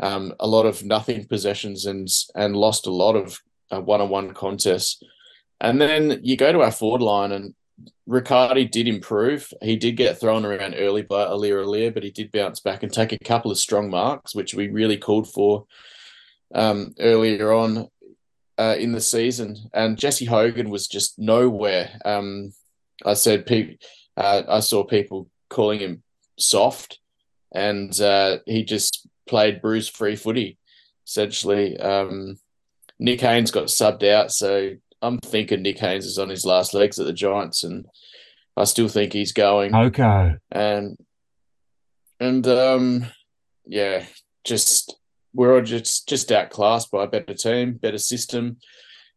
Um, 0.00 0.34
a 0.38 0.46
lot 0.46 0.66
of 0.66 0.84
nothing 0.84 1.24
possessions 1.24 1.86
and 1.86 2.08
and 2.34 2.54
lost 2.54 2.86
a 2.86 2.92
lot 2.92 3.16
of 3.16 3.40
uh, 3.70 3.80
one-on-one 3.80 4.34
contests. 4.34 5.02
And 5.62 5.80
then 5.80 6.20
you 6.22 6.36
go 6.36 6.52
to 6.52 6.60
our 6.60 6.70
forward 6.70 7.00
line 7.00 7.32
and 7.32 7.54
Riccardi 8.06 8.66
did 8.66 8.86
improve. 8.86 9.50
He 9.62 9.76
did 9.76 9.96
get 9.96 10.20
thrown 10.20 10.44
around 10.44 10.74
early 10.74 11.00
by 11.00 11.24
Aliir 11.24 11.64
Aliir, 11.64 11.94
but 11.94 12.02
he 12.02 12.10
did 12.10 12.32
bounce 12.32 12.60
back 12.60 12.82
and 12.82 12.92
take 12.92 13.12
a 13.12 13.18
couple 13.18 13.50
of 13.50 13.56
strong 13.56 13.88
marks, 13.88 14.34
which 14.34 14.52
we 14.52 14.68
really 14.68 14.98
called 14.98 15.32
for 15.32 15.64
um, 16.54 16.94
earlier 16.98 17.50
on 17.54 17.88
uh, 18.62 18.76
in 18.76 18.92
the 18.92 19.00
season. 19.00 19.56
And 19.72 19.98
Jesse 19.98 20.24
Hogan 20.24 20.70
was 20.70 20.86
just 20.86 21.18
nowhere. 21.18 21.90
Um, 22.04 22.52
I 23.04 23.14
said, 23.14 23.46
pe- 23.46 23.78
uh, 24.16 24.42
I 24.48 24.60
saw 24.60 24.84
people 24.84 25.28
calling 25.48 25.80
him 25.80 26.02
soft, 26.38 26.98
and 27.54 27.98
uh, 28.00 28.38
he 28.46 28.64
just 28.64 29.06
played 29.26 29.62
bruise 29.62 29.88
free 29.88 30.16
footy 30.16 30.58
essentially. 31.06 31.78
Um, 31.78 32.38
Nick 32.98 33.20
Haynes 33.20 33.50
got 33.50 33.66
subbed 33.66 34.08
out, 34.08 34.32
so 34.32 34.72
I'm 35.00 35.18
thinking 35.18 35.62
Nick 35.62 35.78
Haynes 35.78 36.06
is 36.06 36.18
on 36.18 36.28
his 36.28 36.44
last 36.44 36.74
legs 36.74 36.98
at 36.98 37.06
the 37.06 37.12
Giants, 37.12 37.64
and 37.64 37.86
I 38.56 38.64
still 38.64 38.88
think 38.88 39.12
he's 39.12 39.32
going. 39.32 39.74
Okay. 39.74 40.34
And 40.50 40.96
and 42.20 42.46
um, 42.46 43.06
yeah, 43.66 44.04
just 44.44 44.94
we're 45.34 45.54
all 45.54 45.62
just 45.62 46.08
just 46.08 46.30
outclassed 46.30 46.90
by 46.90 47.04
a 47.04 47.08
better 47.08 47.34
team, 47.34 47.74
better 47.74 47.98
system 47.98 48.58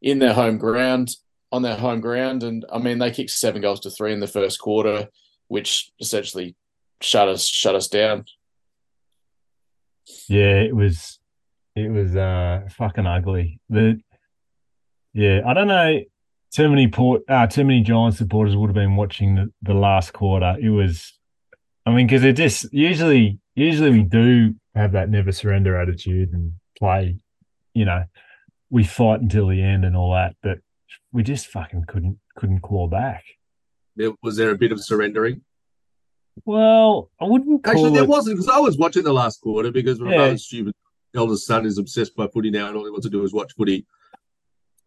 in 0.01 0.19
their 0.19 0.33
home 0.33 0.57
ground, 0.57 1.09
on 1.51 1.61
their 1.61 1.75
home 1.75 2.01
ground, 2.01 2.43
and 2.43 2.65
I 2.71 2.79
mean 2.79 2.99
they 2.99 3.11
kicked 3.11 3.31
seven 3.31 3.61
goals 3.61 3.79
to 3.81 3.89
three 3.89 4.13
in 4.13 4.19
the 4.19 4.27
first 4.27 4.59
quarter, 4.59 5.09
which 5.47 5.91
essentially 5.99 6.55
shut 7.01 7.27
us 7.27 7.45
shut 7.45 7.75
us 7.75 7.87
down. 7.87 8.25
Yeah, 10.29 10.59
it 10.59 10.75
was 10.75 11.19
it 11.75 11.91
was 11.91 12.15
uh 12.15 12.67
fucking 12.71 13.05
ugly. 13.05 13.59
The 13.69 13.99
yeah, 15.13 15.41
I 15.45 15.53
don't 15.53 15.67
know. 15.67 16.01
Too 16.51 16.69
many 16.69 16.87
port, 16.87 17.23
uh, 17.27 17.47
too 17.47 17.65
many 17.65 17.81
Giants 17.81 18.17
supporters 18.17 18.55
would 18.55 18.67
have 18.67 18.75
been 18.75 18.95
watching 18.95 19.35
the, 19.35 19.51
the 19.61 19.73
last 19.73 20.13
quarter. 20.13 20.55
It 20.61 20.69
was, 20.69 21.17
I 21.85 21.91
mean, 21.91 22.07
because 22.07 22.23
it 22.23 22.37
just 22.37 22.71
usually 22.71 23.39
usually 23.55 23.89
we 23.89 24.03
do 24.03 24.55
have 24.75 24.91
that 24.91 25.09
never 25.09 25.31
surrender 25.31 25.79
attitude 25.79 26.33
and 26.33 26.53
play, 26.77 27.17
you 27.73 27.85
know, 27.85 28.03
we 28.69 28.83
fight 28.83 29.21
until 29.21 29.47
the 29.47 29.61
end 29.61 29.85
and 29.85 29.95
all 29.95 30.13
that, 30.13 30.35
but 30.43 30.59
we 31.11 31.23
just 31.23 31.47
fucking 31.47 31.85
couldn't 31.87 32.19
couldn't 32.35 32.61
claw 32.61 32.87
back. 32.87 33.23
There, 33.95 34.11
was 34.21 34.35
there 34.35 34.51
a 34.51 34.57
bit 34.57 34.71
of 34.73 34.83
surrendering? 34.83 35.41
Well, 36.43 37.09
I 37.21 37.25
wouldn't 37.25 37.63
call 37.63 37.71
Actually, 37.73 37.93
there 37.93 38.03
it. 38.03 38.09
wasn't 38.09 38.37
because 38.37 38.49
I 38.53 38.59
was 38.59 38.77
watching 38.77 39.03
the 39.03 39.13
last 39.13 39.39
quarter 39.41 39.71
because 39.71 39.99
my 40.01 40.11
Yeah. 40.11 40.17
brother's 40.17 40.45
stupid 40.45 40.73
eldest 41.15 41.45
son 41.45 41.65
is 41.65 41.77
obsessed 41.77 42.13
by 42.15 42.27
footy 42.27 42.51
now, 42.51 42.67
and 42.67 42.75
all 42.75 42.83
he 42.83 42.91
wants 42.91 43.05
to 43.05 43.09
do 43.09 43.23
is 43.23 43.33
watch 43.33 43.53
footy, 43.55 43.85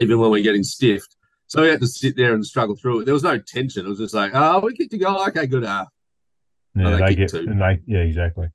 even 0.00 0.18
when 0.18 0.30
we're 0.30 0.42
getting 0.42 0.62
stiffed. 0.62 1.16
So 1.46 1.62
he 1.62 1.70
had 1.70 1.80
to 1.80 1.86
sit 1.86 2.14
there 2.16 2.34
and 2.34 2.44
struggle 2.44 2.76
through 2.76 3.00
it. 3.00 3.04
There 3.06 3.14
was 3.14 3.22
no 3.22 3.38
tension. 3.38 3.86
It 3.86 3.88
was 3.88 3.98
just 3.98 4.12
like, 4.12 4.32
oh, 4.34 4.60
we 4.60 4.74
get 4.74 4.90
to 4.90 4.98
go. 4.98 5.24
Okay, 5.28 5.46
good. 5.46 5.64
Ah, 5.66 5.86
yeah, 6.74 6.86
Oh, 6.88 6.90
they 6.98 7.06
they 7.06 7.14
get. 7.14 7.30
two. 7.30 7.38
And 7.48 7.58
they, 7.62 7.80
yeah, 7.86 8.00
exactly. 8.00 8.48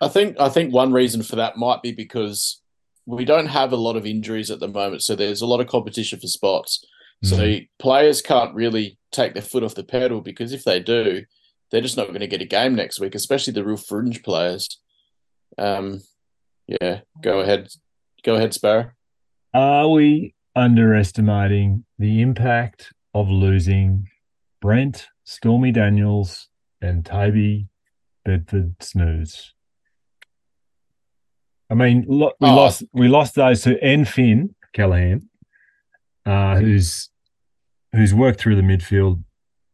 I 0.00 0.08
think 0.08 0.36
I 0.38 0.48
think 0.48 0.72
one 0.72 0.92
reason 0.92 1.22
for 1.22 1.36
that 1.36 1.56
might 1.56 1.82
be 1.82 1.92
because 1.92 2.60
we 3.06 3.24
don't 3.24 3.46
have 3.46 3.72
a 3.72 3.76
lot 3.76 3.96
of 3.96 4.04
injuries 4.06 4.50
at 4.50 4.60
the 4.60 4.68
moment, 4.68 5.02
so 5.02 5.14
there's 5.14 5.40
a 5.40 5.46
lot 5.46 5.60
of 5.60 5.68
competition 5.68 6.18
for 6.20 6.26
spots. 6.26 6.84
So 7.22 7.36
Mm. 7.36 7.68
players 7.78 8.20
can't 8.20 8.54
really 8.54 8.98
take 9.10 9.32
their 9.32 9.42
foot 9.42 9.62
off 9.62 9.74
the 9.74 9.84
pedal 9.84 10.20
because 10.20 10.52
if 10.52 10.64
they 10.64 10.80
do, 10.80 11.24
they're 11.70 11.80
just 11.80 11.96
not 11.96 12.08
going 12.08 12.20
to 12.20 12.26
get 12.26 12.42
a 12.42 12.46
game 12.46 12.74
next 12.74 13.00
week, 13.00 13.14
especially 13.14 13.54
the 13.54 13.64
real 13.64 13.76
fringe 13.78 14.22
players. 14.22 14.78
Um, 15.56 16.02
yeah, 16.66 17.00
go 17.22 17.40
ahead, 17.40 17.68
go 18.22 18.34
ahead, 18.34 18.52
Sparrow. 18.52 18.90
Are 19.54 19.88
we 19.88 20.34
underestimating 20.54 21.84
the 21.98 22.20
impact 22.20 22.92
of 23.14 23.28
losing 23.30 24.08
Brent, 24.60 25.08
Stormy 25.24 25.72
Daniels, 25.72 26.48
and 26.82 27.04
Toby 27.04 27.68
Bedford 28.24 28.74
Snooze? 28.80 29.54
I 31.70 31.74
mean, 31.74 32.04
lo- 32.08 32.32
we 32.40 32.48
Oh. 32.48 32.54
lost 32.56 32.84
we 32.92 33.08
lost 33.08 33.34
those 33.34 33.62
two 33.62 33.78
and 33.82 34.06
Finn 34.06 34.54
Callaghan, 34.72 35.28
uh, 36.24 36.56
who's 36.56 37.10
who's 37.92 38.14
worked 38.14 38.40
through 38.40 38.56
the 38.56 38.62
midfield, 38.62 39.22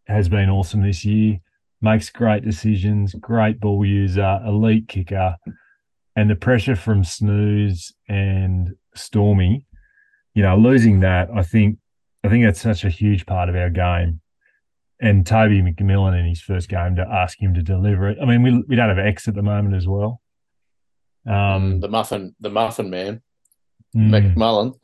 has 0.07 0.29
been 0.29 0.49
awesome 0.49 0.83
this 0.83 1.05
year. 1.05 1.39
Makes 1.81 2.11
great 2.11 2.45
decisions, 2.45 3.15
great 3.15 3.59
ball 3.59 3.85
user, 3.85 4.41
elite 4.47 4.87
kicker, 4.89 5.37
and 6.15 6.31
the 6.31 6.37
pressure 6.37 6.77
from 6.77 7.03
Snooze 7.05 7.93
and 8.09 8.75
Stormy 8.95 9.67
you 10.35 10.43
know, 10.43 10.57
losing 10.57 11.01
that, 11.01 11.29
I 11.37 11.43
think, 11.43 11.77
I 12.25 12.31
think 12.31 12.43
that's 12.47 12.63
such 12.63 12.85
a 12.87 12.89
huge 12.89 13.27
part 13.27 13.51
of 13.51 13.55
our 13.55 13.69
game. 13.69 14.23
And 14.99 15.27
Toby 15.27 15.61
McMullin 15.61 16.19
in 16.19 16.25
his 16.25 16.41
first 16.41 16.71
game 16.71 16.97
to 16.97 17.03
ask 17.07 17.39
him 17.39 17.53
to 17.53 17.63
deliver 17.63 18.09
it. 18.09 18.17
I 18.19 18.25
mean, 18.25 18.43
we 18.43 18.63
we 18.67 18.75
don't 18.75 18.89
have 18.89 18.99
X 18.99 19.29
at 19.29 19.35
the 19.35 19.43
moment 19.43 19.75
as 19.75 19.87
well. 19.87 20.23
Um, 21.27 21.81
the 21.81 21.89
muffin, 21.89 22.35
the 22.41 22.51
muffin 22.51 22.91
man, 22.91 23.23
mm, 23.97 24.11
McMullin. 24.11 24.69
what's 24.71 24.81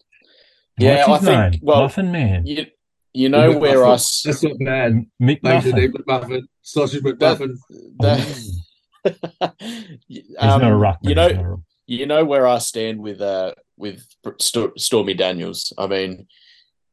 Yeah, 0.79 1.05
I 1.07 1.17
his 1.17 1.25
think. 1.25 1.63
Well, 1.63 1.83
Muffin 1.83 2.13
Man, 2.13 2.47
you 2.47 2.67
you 3.13 3.29
know 3.29 3.55
McMuffin. 3.55 3.61
where 3.61 3.85
us 3.87 4.23
That's 4.23 4.43
not 4.43 4.59
bad. 4.61 5.07
Mick 5.21 5.43
Major 5.43 5.73
McMuffin, 5.73 6.43
sausage 6.63 7.03
McMuffin. 7.03 7.57
that. 8.01 8.45
He's 10.09 10.25
not 10.41 10.63
a 10.63 10.75
um, 10.77 10.97
you 11.03 11.15
know, 11.15 11.29
he's 11.29 11.37
not 11.37 11.45
a 11.45 11.49
ruck- 11.49 11.61
you 11.87 12.07
know 12.07 12.25
where 12.25 12.47
I 12.47 12.59
stand 12.59 13.01
with 13.01 13.21
uh 13.21 13.55
with 13.77 14.05
Sto- 14.41 14.73
Stormy 14.77 15.15
Daniels. 15.15 15.73
I 15.79 15.87
mean, 15.87 16.27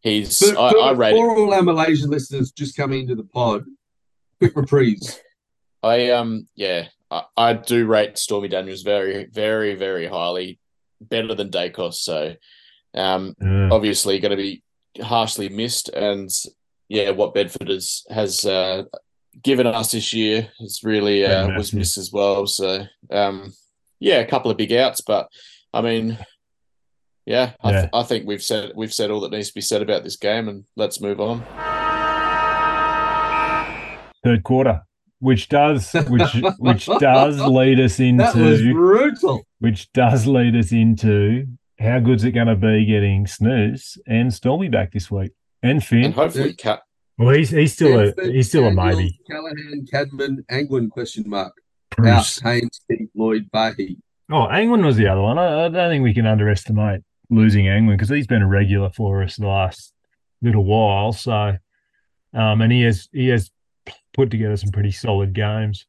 he's 0.01 0.39
For, 0.39 0.57
I, 0.57 0.71
for, 0.71 0.79
I 0.81 0.91
rate 0.91 1.11
for 1.13 1.37
all 1.37 1.53
our 1.53 1.61
Malaysian 1.61 2.09
listeners 2.09 2.51
just 2.51 2.77
coming 2.77 3.01
into 3.01 3.15
the 3.15 3.23
pod, 3.23 3.65
quick 4.39 4.55
reprise. 4.55 5.19
I 5.83 6.11
um 6.11 6.47
yeah 6.55 6.87
I, 7.15 7.49
I 7.49 7.53
do 7.53 7.85
rate 7.85 8.17
Stormy 8.17 8.47
Daniels 8.47 8.81
very 8.83 9.25
very 9.25 9.75
very 9.75 10.07
highly, 10.07 10.59
better 11.01 11.33
than 11.35 11.49
Dacos. 11.49 11.95
So, 11.95 12.35
um, 12.93 13.35
Yeah. 13.41 13.69
obviously 13.71 14.19
going 14.19 14.31
to 14.37 14.37
be 14.37 14.63
harshly 15.01 15.49
missed, 15.49 15.89
and 15.89 16.29
yeah, 16.89 17.11
what 17.11 17.33
Bedford 17.33 17.69
has 17.69 18.03
has 18.09 18.45
uh, 18.45 18.83
given 19.41 19.67
us 19.67 19.91
this 19.91 20.13
year 20.13 20.49
is 20.59 20.81
really 20.83 21.25
uh, 21.25 21.49
was 21.57 21.73
missed 21.73 21.97
as 21.97 22.11
well. 22.11 22.47
So, 22.47 22.85
um, 23.11 23.53
yeah, 23.99 24.19
a 24.19 24.27
couple 24.27 24.51
of 24.51 24.57
big 24.57 24.73
outs, 24.73 25.01
but 25.01 25.29
I 25.73 25.81
mean. 25.81 26.17
Yeah, 27.27 27.53
I, 27.63 27.71
th- 27.71 27.89
I 27.91 28.03
think 28.03 28.27
we've 28.27 28.43
said 28.43 28.73
we've 28.75 28.93
said 28.93 29.09
all 29.09 29.19
that 29.21 29.31
needs 29.31 29.47
to 29.47 29.55
be 29.55 29.61
said 29.61 29.81
about 29.81 30.03
this 30.03 30.15
game, 30.15 30.47
and 30.47 30.63
let's 30.75 31.01
move 31.01 31.19
on. 31.19 31.43
third 34.23 34.43
quarter, 34.43 34.83
which 35.25 35.49
does 35.49 35.91
which 36.07 36.35
which 36.59 36.85
does 36.99 37.39
lead 37.41 37.79
us 37.79 37.99
into 37.99 38.23
That 38.23 38.35
was 38.35 38.61
into 38.61 38.73
brutal. 38.73 39.43
which 39.59 39.91
does 39.93 40.27
lead 40.27 40.55
us 40.55 40.71
into 40.71 41.47
how 41.79 41.99
good's 41.99 42.23
it 42.23 42.31
going 42.31 42.47
to 42.47 42.55
be 42.55 42.85
getting 42.85 43.25
Snooze 43.27 43.97
and 44.07 44.33
Stormy 44.33 44.69
back 44.69 44.93
this 44.93 45.09
week 45.09 45.31
and 45.63 45.83
Finn. 45.83 46.05
And 46.05 46.13
hopefully, 46.13 46.53
cut. 46.53 46.83
Well, 47.17 47.35
he's 47.35 47.49
he's 47.49 47.73
still 47.73 47.99
a 47.99 48.13
he's 48.23 48.49
still 48.49 48.65
a 48.65 48.71
maybe. 48.71 49.19
Callaghan, 49.29 49.85
Cadman, 49.91 50.45
Angwin, 50.51 50.89
question 50.89 51.23
mark. 51.27 51.53
Preuss. 51.89 52.39
Out, 52.43 52.51
Haynes, 52.51 52.81
Keith, 52.89 53.09
Lloyd, 53.15 53.49
Bahi. 53.51 53.97
Oh, 54.31 54.47
Angwin 54.47 54.85
was 54.85 54.97
the 54.97 55.07
other 55.07 55.21
one. 55.21 55.37
I, 55.37 55.65
I 55.65 55.69
don't 55.69 55.89
think 55.89 56.03
we 56.03 56.13
can 56.13 56.25
underestimate 56.27 57.01
losing 57.29 57.67
Angwin 57.67 57.95
because 57.97 58.09
he's 58.09 58.27
been 58.27 58.41
a 58.41 58.47
regular 58.47 58.89
for 58.91 59.23
us 59.23 59.37
the 59.37 59.47
last 59.47 59.93
little 60.41 60.63
while. 60.65 61.13
So, 61.13 61.57
um, 62.33 62.61
and 62.61 62.71
he 62.71 62.81
has 62.83 63.07
he 63.11 63.29
has 63.29 63.49
put 64.15 64.31
together 64.31 64.57
some 64.57 64.71
pretty 64.71 64.91
solid 64.91 65.33
games. 65.33 65.85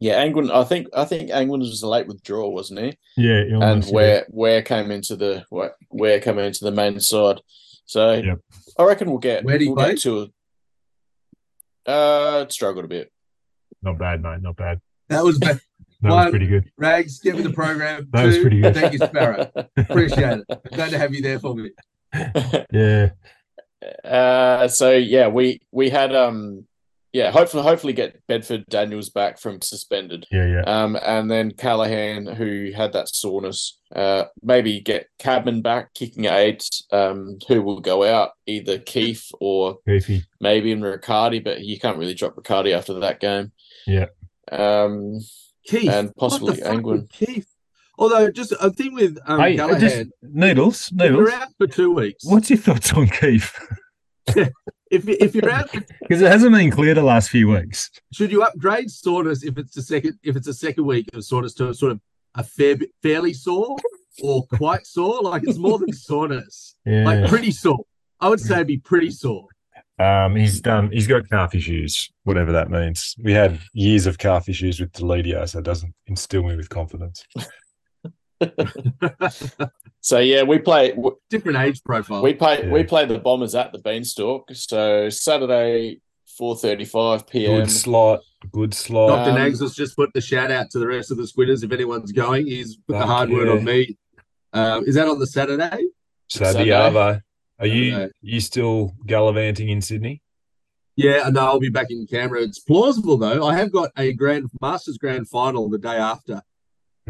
Yeah, 0.00 0.14
Angwin. 0.24 0.50
I 0.50 0.64
think 0.64 0.88
I 0.96 1.04
think 1.04 1.30
Angwin 1.30 1.60
was 1.60 1.82
a 1.82 1.88
late 1.88 2.08
withdrawal, 2.08 2.52
wasn't 2.52 2.80
he? 2.80 2.98
Yeah, 3.16 3.36
and 3.36 3.52
illness, 3.52 3.86
yeah. 3.86 3.94
where 3.94 4.26
where 4.30 4.62
came 4.62 4.90
into 4.90 5.14
the 5.16 5.44
where, 5.50 5.74
where 5.90 6.18
came 6.20 6.38
into 6.38 6.64
the 6.64 6.72
main 6.72 6.98
side. 7.00 7.40
So 7.84 8.12
Yep. 8.14 8.38
I 8.78 8.84
reckon 8.84 9.08
we'll 9.10 9.18
get 9.18 9.44
Where 9.44 9.58
did 9.58 9.64
he 9.64 9.68
we'll 9.68 9.76
play? 9.76 9.90
get 9.94 10.02
to 10.02 10.32
uh 11.86 12.46
struggled 12.48 12.84
a 12.84 12.88
bit. 12.88 13.12
not 13.82 13.98
bad, 13.98 14.22
mate, 14.22 14.40
not 14.42 14.56
bad. 14.56 14.80
That 15.08 15.24
was 15.24 15.38
bad. 15.38 15.60
That 16.00 16.10
One, 16.10 16.24
was 16.24 16.30
pretty 16.30 16.46
good. 16.48 16.64
Rags, 16.76 17.20
get 17.20 17.36
with 17.36 17.44
the 17.44 17.52
program. 17.52 18.08
That 18.12 18.26
was 18.26 18.38
pretty 18.38 18.60
good. 18.60 18.74
Thank 18.74 18.92
you, 18.94 18.98
Sparrow. 18.98 19.50
Appreciate 19.76 20.40
it. 20.48 20.60
Glad 20.74 20.90
to 20.90 20.98
have 20.98 21.14
you 21.14 21.22
there 21.22 21.38
for 21.38 21.54
me. 21.54 21.70
Yeah, 22.72 23.10
Uh 24.04 24.66
so 24.68 24.92
yeah, 24.92 25.28
we 25.28 25.60
we 25.70 25.90
had 25.90 26.14
um 26.14 26.66
yeah, 27.12 27.30
hopefully 27.30 27.62
hopefully 27.62 27.92
get 27.92 28.20
Bedford 28.26 28.64
Daniels 28.68 29.10
back 29.10 29.38
from 29.38 29.60
suspended. 29.60 30.26
yeah, 30.30 30.46
yeah. 30.46 30.62
Um 30.62 30.96
and 31.02 31.30
then 31.30 31.50
Callaghan 31.52 32.26
who 32.26 32.72
had 32.74 32.92
that 32.94 33.08
soreness. 33.08 33.78
Uh 33.94 34.24
maybe 34.42 34.80
get 34.80 35.08
Cadman 35.18 35.60
back 35.62 35.92
kicking 35.94 36.24
eight, 36.26 36.68
um, 36.90 37.38
who 37.48 37.62
will 37.62 37.80
go 37.80 38.04
out, 38.04 38.30
either 38.46 38.78
Keith 38.78 39.30
or 39.40 39.78
Beefy. 39.84 40.24
maybe 40.40 40.72
in 40.72 40.80
Riccardi, 40.82 41.40
but 41.40 41.60
you 41.60 41.78
can't 41.78 41.98
really 41.98 42.14
drop 42.14 42.36
Riccardi 42.36 42.72
after 42.72 42.94
that 43.00 43.20
game. 43.20 43.52
Yeah. 43.86 44.06
Um, 44.50 45.20
Keith. 45.66 45.90
and 45.90 46.14
possibly 46.16 46.60
what 46.60 46.70
Angwin. 46.72 47.08
Keith. 47.10 47.46
Although, 47.98 48.30
just 48.30 48.52
a 48.60 48.70
thing 48.70 48.94
with 48.94 49.18
um, 49.26 49.38
Hey, 49.38 49.54
Callaghan. 49.56 49.80
just 49.80 50.06
Needles, 50.22 50.90
if 50.98 51.10
you're 51.12 51.30
out 51.30 51.48
for 51.58 51.66
two 51.66 51.92
weeks. 51.94 52.24
What's 52.24 52.48
your 52.50 52.58
thoughts 52.58 52.92
on 52.94 53.06
Keith? 53.08 53.54
If, 54.92 55.08
if 55.08 55.34
you're 55.34 55.50
out, 55.50 55.70
Because 56.00 56.20
it 56.20 56.30
hasn't 56.30 56.54
been 56.54 56.70
clear 56.70 56.94
the 56.94 57.02
last 57.02 57.30
few 57.30 57.48
weeks. 57.48 57.90
should 58.12 58.30
you 58.30 58.42
upgrade 58.42 58.90
soreness 58.90 59.42
if 59.42 59.56
it's 59.56 59.74
the 59.74 59.82
second 59.82 60.18
if 60.22 60.36
it's 60.36 60.46
a 60.48 60.54
second 60.54 60.84
week 60.84 61.08
of 61.14 61.24
soreness 61.24 61.54
to 61.54 61.72
sort 61.72 61.92
of 61.92 62.00
a 62.34 62.44
fair 62.44 62.76
bit 62.76 62.90
fairly 63.02 63.32
sore 63.32 63.76
or 64.22 64.44
quite 64.54 64.86
sore? 64.86 65.22
Like 65.22 65.44
it's 65.44 65.58
more 65.58 65.78
than 65.78 65.92
soreness. 65.92 66.76
Yeah. 66.84 67.04
Like 67.06 67.28
pretty 67.28 67.52
sore. 67.52 67.84
I 68.20 68.28
would 68.28 68.40
say 68.40 68.56
it'd 68.56 68.66
be 68.66 68.78
pretty 68.78 69.10
sore. 69.10 69.46
Um, 69.98 70.36
he's 70.36 70.60
done. 70.60 70.90
He's 70.90 71.06
got 71.06 71.28
calf 71.28 71.54
issues, 71.54 72.10
whatever 72.24 72.52
that 72.52 72.70
means. 72.70 73.14
We 73.22 73.32
had 73.32 73.58
years 73.72 74.06
of 74.06 74.18
calf 74.18 74.48
issues 74.48 74.80
with 74.80 74.92
Deledio, 74.92 75.48
so 75.48 75.58
it 75.58 75.64
doesn't 75.64 75.94
instill 76.06 76.42
me 76.42 76.56
with 76.56 76.68
confidence. 76.68 77.24
So 80.02 80.18
yeah, 80.18 80.42
we 80.42 80.58
play 80.58 80.94
Different 81.30 81.58
age 81.58 81.82
profile. 81.84 82.22
we 82.22 82.34
play 82.34 82.68
we 82.68 82.82
play 82.82 83.06
the 83.06 83.20
Bombers 83.20 83.54
at 83.54 83.72
the 83.72 83.78
Beanstalk. 83.78 84.50
So 84.52 85.08
Saturday, 85.08 86.00
four 86.36 86.56
thirty 86.56 86.84
five 86.84 87.26
PM. 87.28 87.60
Good 87.60 87.70
slot. 87.70 88.20
Good 88.50 88.74
slot. 88.74 89.10
Dr. 89.10 89.30
Um, 89.30 89.36
Nags 89.36 89.60
has 89.60 89.74
just 89.74 89.94
put 89.94 90.12
the 90.12 90.20
shout 90.20 90.50
out 90.50 90.70
to 90.70 90.80
the 90.80 90.88
rest 90.88 91.12
of 91.12 91.18
the 91.18 91.26
squinters. 91.26 91.62
If 91.62 91.70
anyone's 91.70 92.10
going, 92.10 92.48
he's 92.48 92.76
put 92.76 92.94
the 92.94 92.98
Fuck 92.98 93.08
hard 93.08 93.30
word 93.30 93.48
on 93.48 93.64
me. 93.64 93.96
Um, 94.52 94.84
is 94.86 94.96
that 94.96 95.06
on 95.06 95.20
the 95.20 95.26
Saturday? 95.26 95.86
Saturday, 96.28 96.70
Saturday. 96.70 96.70
Arvo. 96.70 97.22
Are 97.60 97.66
you 97.66 97.92
Saturday. 97.92 98.12
you 98.22 98.40
still 98.40 98.92
gallivanting 99.06 99.68
in 99.68 99.80
Sydney? 99.80 100.20
Yeah, 100.96 101.28
no, 101.30 101.42
I'll 101.42 101.60
be 101.60 101.70
back 101.70 101.86
in 101.90 102.08
Canberra. 102.08 102.42
It's 102.42 102.58
plausible 102.58 103.16
though. 103.16 103.46
I 103.46 103.54
have 103.54 103.70
got 103.70 103.90
a 103.96 104.12
grand 104.12 104.50
Masters 104.60 104.98
Grand 104.98 105.28
Final 105.28 105.70
the 105.70 105.78
day 105.78 105.96
after 105.96 106.42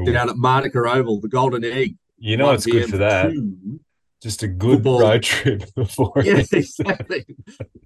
Ooh. 0.01 0.05
down 0.05 0.31
at 0.31 0.37
Manuka 0.37 0.79
Oval, 0.79 1.21
the 1.21 1.29
Golden 1.29 1.65
Egg. 1.65 1.97
You 2.19 2.37
know 2.37 2.51
it's 2.53 2.67
good 2.67 2.89
for 2.91 2.99
that. 2.99 3.31
two. 3.33 3.81
Just 4.23 4.43
a 4.45 4.49
good 4.49 4.77
Football. 4.77 5.01
road 5.01 5.23
trip 5.25 5.65
before. 5.75 6.13
it. 6.17 6.27
Yeah, 6.27 6.59
exactly. 6.59 7.25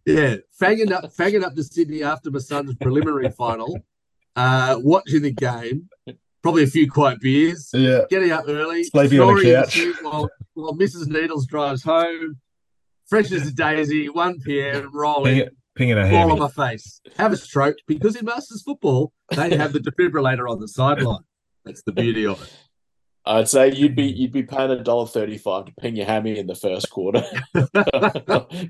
Yeah, 0.04 0.36
fanging 0.60 0.92
up, 0.92 1.04
fanging 1.14 1.42
up 1.42 1.54
to 1.54 1.64
Sydney 1.64 2.02
after 2.02 2.30
my 2.30 2.38
son's 2.40 2.74
preliminary 2.76 3.30
final, 3.38 3.78
uh, 4.36 4.76
watching 4.80 5.22
the 5.22 5.32
game, 5.32 5.88
probably 6.42 6.62
a 6.64 6.66
few 6.66 6.90
quiet 6.90 7.20
beers, 7.20 7.70
Yeah. 7.72 8.02
getting 8.10 8.30
up 8.32 8.44
early, 8.48 8.84
Sleeping 8.84 9.20
on 9.20 9.38
a 9.38 9.40
snoring 9.40 9.46
in 9.46 9.52
the 9.54 9.94
couch. 9.94 10.02
While, 10.02 10.30
while 10.52 10.74
Mrs. 10.74 11.06
Needles 11.08 11.46
drives 11.46 11.82
home, 11.82 12.36
fresh 13.06 13.32
as 13.32 13.46
a 13.48 13.52
daisy, 13.52 14.08
1 14.10 14.40
p.m., 14.40 14.90
rolling. 14.94 15.36
Hang- 15.36 15.48
Pinging 15.74 15.98
a 15.98 16.08
fall 16.10 16.32
on 16.32 16.38
my 16.38 16.48
face, 16.48 17.02
have 17.18 17.32
a 17.34 17.36
stroke 17.36 17.76
because 17.86 18.16
in 18.16 18.24
Masters 18.24 18.62
football 18.62 19.12
they 19.34 19.54
have 19.58 19.74
the 19.74 19.78
defibrillator 19.78 20.48
on 20.50 20.58
the 20.58 20.68
sideline. 20.68 21.20
That's 21.66 21.82
the 21.82 21.92
beauty 21.92 22.24
of 22.24 22.40
it. 22.40 22.50
I'd 23.28 23.48
say 23.48 23.72
you'd 23.72 23.96
be 23.96 24.04
you'd 24.04 24.32
be 24.32 24.44
paying 24.44 24.70
a 24.70 24.82
dollar 24.82 25.06
thirty 25.06 25.36
five 25.36 25.66
to 25.66 25.72
ping 25.80 25.96
your 25.96 26.06
hammy 26.06 26.38
in 26.38 26.46
the 26.46 26.54
first 26.54 26.88
quarter. 26.90 27.24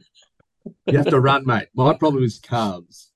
You 0.86 0.98
have 0.98 1.06
to 1.06 1.20
run, 1.20 1.46
mate. 1.46 1.68
My 1.74 1.94
problem 1.94 2.24
is 2.24 2.38
calves. 2.38 3.12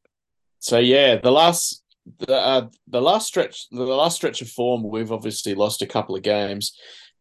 So 0.59 0.79
yeah, 0.79 1.17
the 1.17 1.31
last 1.31 1.83
the 2.19 2.35
uh, 2.35 2.69
the 2.89 3.01
last 3.01 3.27
stretch 3.27 3.69
the 3.71 3.83
last 3.83 4.17
stretch 4.17 4.43
of 4.43 4.49
form, 4.49 4.83
we've 4.89 5.13
obviously 5.13 5.55
lost 5.55 5.83
a 5.83 5.87
couple 5.87 6.17
of 6.17 6.23
games, 6.23 6.77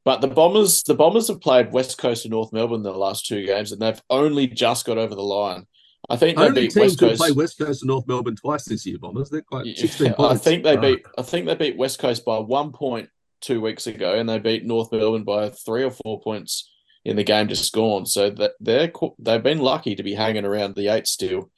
but 0.05 0.22
the 0.22 0.28
Bombers 0.28 0.84
the 0.84 0.95
Bombers 0.95 1.28
have 1.28 1.41
played 1.41 1.72
West 1.72 1.97
Coast 1.97 2.26
and 2.26 2.32
North 2.32 2.53
Melbourne 2.53 2.78
in 2.78 2.84
the 2.84 2.93
last 2.93 3.26
two 3.26 3.45
games, 3.45 3.72
and 3.72 3.82
they've 3.82 4.01
only 4.10 4.47
just 4.47 4.86
got 4.86 4.97
over 4.97 5.16
the 5.16 5.22
line. 5.22 5.66
I 6.10 6.16
think 6.16 6.38
they 6.38 6.45
Only 6.45 6.62
beat 6.68 6.76
West 6.76 7.00
Coast. 7.00 7.20
play 7.20 7.32
West 7.32 7.58
Coast 7.58 7.82
and 7.84 7.88
North 7.89 8.08
Melbourne 8.08 8.36
twice 8.36 8.66
this 8.66 8.86
year, 8.86 8.97
Bombers. 8.97 9.30
They're 9.30 9.41
quite 9.41 9.66
16 9.78 10.16
I 10.20 10.36
think 10.36 10.64
they 10.64 10.76
beat 10.78 11.06
I 11.18 11.22
think 11.24 11.45
they 11.45 11.56
beat 11.56 11.78
West 11.78 12.00
Coast 12.00 12.24
by 12.26 12.38
one 12.39 12.72
point 12.72 13.10
two 13.41 13.62
weeks 13.62 13.88
ago, 13.88 14.16
and 14.16 14.28
they 14.28 14.39
beat 14.39 14.66
North 14.66 14.91
Melbourne 14.91 15.24
by 15.24 15.50
three 15.50 15.84
or 15.84 15.91
four 15.91 16.20
points 16.22 16.70
in 17.06 17.16
the 17.16 17.24
game 17.24 17.47
just 17.47 17.74
gone. 17.74 18.06
So 18.06 18.30
that 18.32 18.52
they're 18.60 18.91
they've 19.20 19.43
been 19.43 19.60
lucky 19.60 19.95
to 19.95 20.04
be 20.04 20.14
hanging 20.14 20.45
around 20.45 20.76
the 20.76 20.88
eight 20.88 21.08
still. 21.08 21.52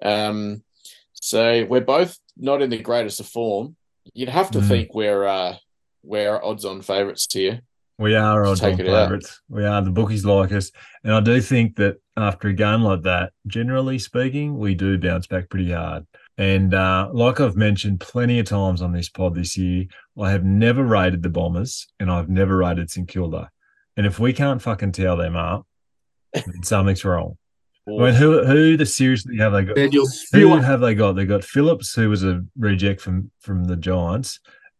Um, 0.00 0.62
so 1.14 1.64
we're 1.66 1.80
both 1.80 2.18
not 2.36 2.62
in 2.62 2.70
the 2.70 2.78
greatest 2.78 3.20
of 3.20 3.26
form. 3.26 3.76
You'd 4.14 4.28
have 4.28 4.50
to 4.52 4.58
Mm. 4.58 4.68
think 4.68 4.94
we're 4.94 5.24
uh, 5.24 5.56
we're 6.02 6.42
odds 6.42 6.64
on 6.64 6.82
favourites 6.82 7.26
here. 7.32 7.60
We 7.98 8.16
are 8.16 8.44
odds-on 8.44 8.76
favourites. 8.78 9.40
We 9.48 9.64
are. 9.64 9.80
The 9.82 9.90
bookies 9.92 10.24
like 10.24 10.50
us. 10.50 10.72
And 11.04 11.12
I 11.14 11.20
do 11.20 11.40
think 11.40 11.76
that 11.76 11.98
after 12.16 12.48
a 12.48 12.52
game 12.52 12.82
like 12.82 13.02
that, 13.02 13.32
generally 13.46 13.98
speaking, 13.98 14.58
we 14.58 14.74
do 14.74 14.98
bounce 14.98 15.26
back 15.26 15.48
pretty 15.48 15.72
hard. 15.72 16.06
And 16.38 16.74
uh, 16.74 17.08
like 17.12 17.40
I've 17.40 17.56
mentioned 17.56 18.00
plenty 18.00 18.38
of 18.38 18.46
times 18.46 18.82
on 18.82 18.92
this 18.92 19.08
pod 19.08 19.34
this 19.34 19.56
year, 19.56 19.86
I 20.20 20.30
have 20.30 20.44
never 20.44 20.82
rated 20.84 21.22
the 21.22 21.28
Bombers 21.28 21.86
and 22.00 22.10
I've 22.10 22.28
never 22.28 22.56
rated 22.56 22.90
St 22.90 23.08
Kilda. 23.08 23.50
And 23.96 24.06
if 24.06 24.18
we 24.18 24.32
can't 24.32 24.60
fucking 24.62 24.92
tell 24.92 25.16
them 25.16 25.36
up, 25.36 25.66
then 26.32 26.44
something's 26.62 27.04
wrong. 27.04 27.36
I 27.88 27.90
mean, 27.90 28.14
who 28.14 28.44
who 28.44 28.76
the 28.76 28.86
seriously 28.86 29.36
have 29.38 29.52
they 29.52 29.64
got? 29.64 29.74
Daniel 29.74 30.06
Who 30.32 30.56
have 30.56 30.80
they 30.80 30.94
got? 30.94 31.12
They 31.12 31.24
got 31.24 31.42
Phillips, 31.42 31.92
who 31.94 32.08
was 32.08 32.22
a 32.22 32.42
reject 32.56 33.00
from 33.00 33.30
from 33.40 33.64
the 33.64 33.76
Giants. 33.76 34.38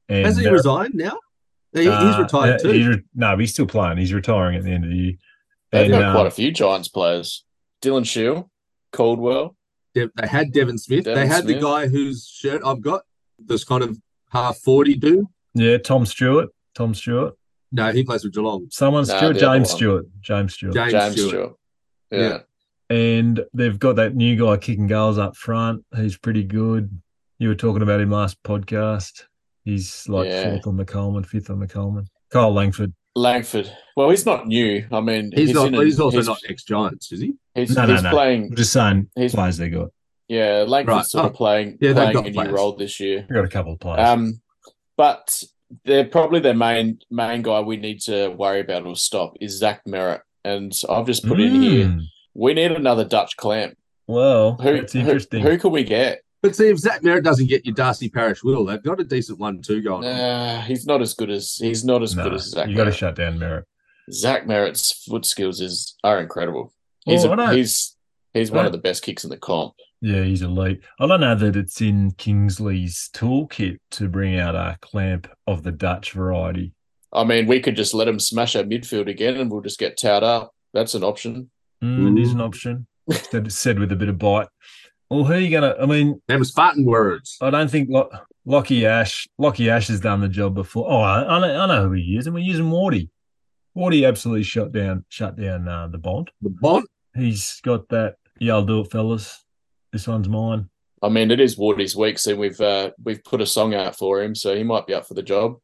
And 0.09 0.25
Has 0.25 0.37
he 0.37 0.49
resigned 0.49 0.95
now? 0.95 1.19
He- 1.73 1.81
he's 1.81 1.89
uh, 1.89 2.19
retired 2.23 2.51
yeah, 2.51 2.57
too. 2.59 2.71
he's 2.71 2.87
re- 2.87 3.03
no, 3.15 3.37
he's 3.39 3.53
still 3.53 3.67
playing. 3.67 3.99
He's 3.99 4.13
retiring 4.13 4.57
at 4.57 4.63
the 4.63 4.71
end 4.71 4.85
of 4.85 4.91
the 4.91 4.97
year. 4.97 5.13
They've 5.73 5.85
And, 5.85 5.93
got 5.93 6.03
uh, 6.03 6.13
quite 6.13 6.27
a 6.27 6.31
few 6.31 6.53
Giants 6.53 6.89
players: 6.89 7.45
Dylan 7.83 8.07
Shiel, 8.07 8.51
Caldwell. 8.93 9.57
De- 9.95 10.11
they 10.15 10.27
had 10.27 10.53
Devon 10.53 10.79
Smith. 10.79 11.05
Devon 11.05 11.21
they 11.23 11.27
had 11.27 11.45
Smith. 11.45 11.57
the 11.57 11.63
guy 11.63 11.87
whose 11.89 12.27
shirt 12.27 12.63
I've 12.65 12.81
got, 12.81 13.03
this 13.39 13.65
kind 13.65 13.83
of 13.83 13.99
half 14.31 14.59
40 14.59 14.95
dude. 14.97 15.27
Yeah, 15.55 15.79
Tom 15.79 16.07
Stewart. 16.07 16.49
Tom 16.75 16.95
Stewart. 16.95 17.35
No, 17.73 17.91
he 17.93 18.05
plays 18.05 18.25
with 18.25 18.33
Geelong. 18.35 18.69
Someone 18.71 19.05
Nah, 19.07 19.17
Stewart. 19.19 19.37
James. 19.39 19.71
Stewart. 19.71 20.07
James 20.21 20.55
Stewart. 20.55 20.75
James, 20.75 20.93
James 20.93 21.13
Stewart. 21.15 21.29
Stewart. 21.31 21.53
Yeah. 22.11 22.19
Yeah. 22.21 22.39
And 22.97 23.45
they've 23.55 23.79
got 23.79 23.97
that 23.97 24.15
new 24.15 24.37
guy 24.37 24.57
kicking 24.59 24.87
goals 24.87 25.17
up 25.19 25.37
front. 25.37 25.85
He's 25.97 26.17
pretty 26.19 26.45
good. 26.45 27.01
You 27.39 27.49
were 27.49 27.55
talking 27.55 27.83
about 27.83 28.01
him 28.01 28.11
last 28.11 28.43
podcast. 28.43 29.25
He's 29.65 30.07
like 30.09 30.29
Yeah. 30.29 30.45
fourth 30.51 30.67
on 30.67 30.77
the 30.77 30.85
Coleman, 30.85 31.25
fifth 31.25 31.49
on 31.51 31.61
the 31.61 31.69
Coleman. 31.69 32.07
Kyle 32.31 32.53
Langford. 32.53 32.93
Langford. 33.15 33.71
Well, 33.97 34.11
he's 34.11 34.25
not 34.25 34.47
new. 34.47 34.87
I 34.91 35.01
mean, 35.01 35.33
He's, 35.35 35.53
not. 35.53 35.69
in 35.69 35.75
a- 35.75 35.85
he's 35.85 36.01
also 36.01 36.17
he's- 36.19 36.27
not 36.27 36.39
ex 36.49 36.65
Giants, 36.65 37.13
is 37.13 37.21
he? 37.21 37.35
He's, 37.55 37.77
No, 37.77 37.85
no, 37.87 37.93
he's 37.95 38.03
no. 38.03 38.11
playing. 38.11 38.45
I'm 38.51 38.57
just 38.57 38.73
saying 38.73 39.09
He's- 39.17 39.35
players 39.35 39.59
they 39.59 39.69
got. 39.69 39.91
Yeah, 40.29 40.65
Langford's 40.67 40.97
Right. 40.97 41.07
sort 41.07 41.25
of 41.27 41.33
Oh. 41.33 41.37
playing 41.37 41.79
Yeah, 41.81 41.93
playing 41.93 42.13
got 42.15 42.25
a 42.27 42.29
new 42.31 42.35
players. 42.35 42.53
role 42.53 42.73
this 42.77 42.99
year. 43.01 43.27
We 43.29 43.35
got 43.35 43.45
a 43.45 43.49
couple 43.49 43.75
of 43.75 43.81
players. 43.81 44.01
Um, 44.09 44.41
but 44.97 45.43
they're 45.85 46.07
probably 46.07 46.41
their 46.41 46.55
main 46.55 47.01
main 47.11 47.43
guy 47.43 47.61
we 47.61 47.77
need 47.77 48.01
to 48.03 48.29
worry 48.29 48.61
about 48.61 48.87
or 48.87 48.97
stop 48.97 49.35
is 49.41 49.59
Zach 49.59 49.83
Merrett, 49.87 50.21
and 50.45 50.73
I've 50.89 51.07
just 51.07 51.27
put 51.27 51.39
in 51.41 51.61
here 51.61 51.87
Mm. 51.87 52.03
we 52.35 52.55
need 52.55 52.73
another 52.73 53.05
Dutch 53.05 53.37
clamp. 53.37 53.77
Well, 54.07 54.55
Who 54.61 54.73
that's 54.79 54.93
who, 54.95 55.01
interesting. 55.01 55.43
who 55.43 55.59
can 55.59 55.71
we 55.71 55.85
get? 55.85 56.23
But 56.43 56.57
see, 56.57 56.69
if 56.69 56.79
Zach 56.79 57.03
Merrett 57.03 57.23
doesn't 57.23 57.47
get 57.47 57.65
you 57.65 57.73
Darcy 57.73 58.09
Parish 58.09 58.43
will, 58.43 58.65
they've 58.65 58.83
got 58.83 58.99
a 59.01 59.05
decent 59.05 59.39
one 59.39 59.63
too 59.63 59.81
going 59.81 60.05
on. 60.05 60.13
Uh, 60.13 60.63
he's 60.63 60.87
not 60.87 61.01
as 61.01 61.15
good 61.15 61.31
as 61.31 61.55
he's 61.57 61.85
not 61.85 62.03
as 62.03 62.17
no, 62.17 62.25
good 62.25 62.35
as 62.35 62.51
Zach. 62.51 62.69
you 62.69 62.77
got 62.77 62.85
to 62.85 62.91
Merrett. 62.91 62.95
shut 62.97 63.15
down 63.17 63.39
Merrett. 63.39 63.63
Zach 64.11 64.45
Merrett's 64.47 65.05
foot 65.05 65.25
skills 65.25 65.61
is 65.61 65.97
are 66.03 66.21
incredible. 66.21 66.73
He's 67.05 67.23
Well, 67.23 67.31
a, 67.39 67.43
I 67.43 67.47
don't- 67.47 67.57
he's 67.57 67.97
he's 68.35 68.51
one 68.51 68.67
of 68.67 68.73
the 68.73 68.79
best 68.79 69.03
kicks 69.03 69.23
in 69.25 69.31
the 69.31 69.37
comp. 69.37 69.75
Yeah, 70.01 70.25
he's 70.25 70.43
elite. 70.43 70.81
I 70.99 71.07
don't 71.07 71.21
know 71.21 71.37
that 71.37 71.55
it's 71.55 71.81
in 71.81 72.11
Kingsley's 72.13 73.09
toolkit 73.15 73.79
to 73.93 74.09
bring 74.09 74.37
out 74.37 74.57
a 74.57 74.77
clamp 74.81 75.29
of 75.47 75.63
the 75.63 75.71
Dutch 75.71 76.11
variety. 76.11 76.73
I 77.13 77.23
mean, 77.23 77.47
we 77.47 77.61
could 77.61 77.77
just 77.77 77.95
let 77.95 78.09
him 78.09 78.19
smash 78.19 78.57
our 78.57 78.65
midfield 78.65 79.09
again, 79.09 79.37
and 79.37 79.49
we'll 79.49 79.61
just 79.61 79.79
get 79.79 79.97
towed 79.97 80.25
up. 80.25 80.53
That's 80.75 80.95
an 80.95 81.05
option. 81.05 81.51
Mm, 81.85 82.19
it 82.19 82.23
is 82.23 82.33
an 82.33 82.41
option. 82.41 82.87
said, 83.11 83.53
said 83.53 83.79
with 83.79 83.93
a 83.93 83.97
bit 83.97 84.09
of 84.09 84.19
bite. 84.19 84.49
Well, 85.13 85.25
who 85.25 85.35
are 85.35 85.39
you 85.39 85.51
gonna? 85.51 85.77
I 85.79 85.85
mean, 85.85 86.23
Them 86.27 86.39
was 86.39 86.55
farting 86.55 86.87
words. 86.87 87.37
I 87.43 87.51
don't 87.51 87.71
think 87.71 87.91
Lo- 87.91 88.09
Lockie 88.47 88.87
Ash. 88.87 89.29
Lockie 89.37 89.69
Ash 89.69 89.89
has 89.89 90.01
done 90.01 90.23
the 90.23 90.29
job 90.29 90.55
before. 90.55 90.91
Oh, 90.91 91.01
I, 91.03 91.37
I 91.37 91.39
know, 91.39 91.61
I 91.61 91.67
know 91.67 91.89
who 91.89 91.93
he 91.93 92.17
is, 92.17 92.27
and 92.27 92.35
we're 92.35 92.41
using 92.41 92.71
Wardy. 92.71 93.11
Wardy 93.77 94.09
absolutely 94.09 94.45
shut 94.45 94.73
down, 94.73 95.05
shut 95.11 95.37
down 95.37 95.69
uh, 95.69 95.89
the 95.89 95.99
Bont. 95.99 96.31
The 96.41 96.49
Bont. 96.49 96.89
He's 97.15 97.61
got 97.61 97.91
that. 97.91 98.15
Yeah, 98.41 98.55
I'll 98.55 98.65
do 98.65 98.81
it, 98.81 98.91
fellas. 98.91 99.45
This 99.93 100.09
one's 100.09 100.31
mine. 100.31 100.71
I 101.03 101.11
mean, 101.11 101.31
it 101.31 101.41
is 101.41 101.59
Wardy's 101.59 101.95
week, 101.95 102.19
so 102.19 102.35
we've 102.35 102.59
uh, 102.63 102.93
we've 103.05 103.23
put 103.23 103.43
a 103.43 103.47
song 103.47 103.75
out 103.75 103.99
for 103.99 104.23
him, 104.23 104.35
so 104.35 104.57
he 104.57 104.63
might 104.63 104.87
be 104.87 104.95
up 104.95 105.07
for 105.07 105.13
the 105.13 105.23
job. 105.23 105.57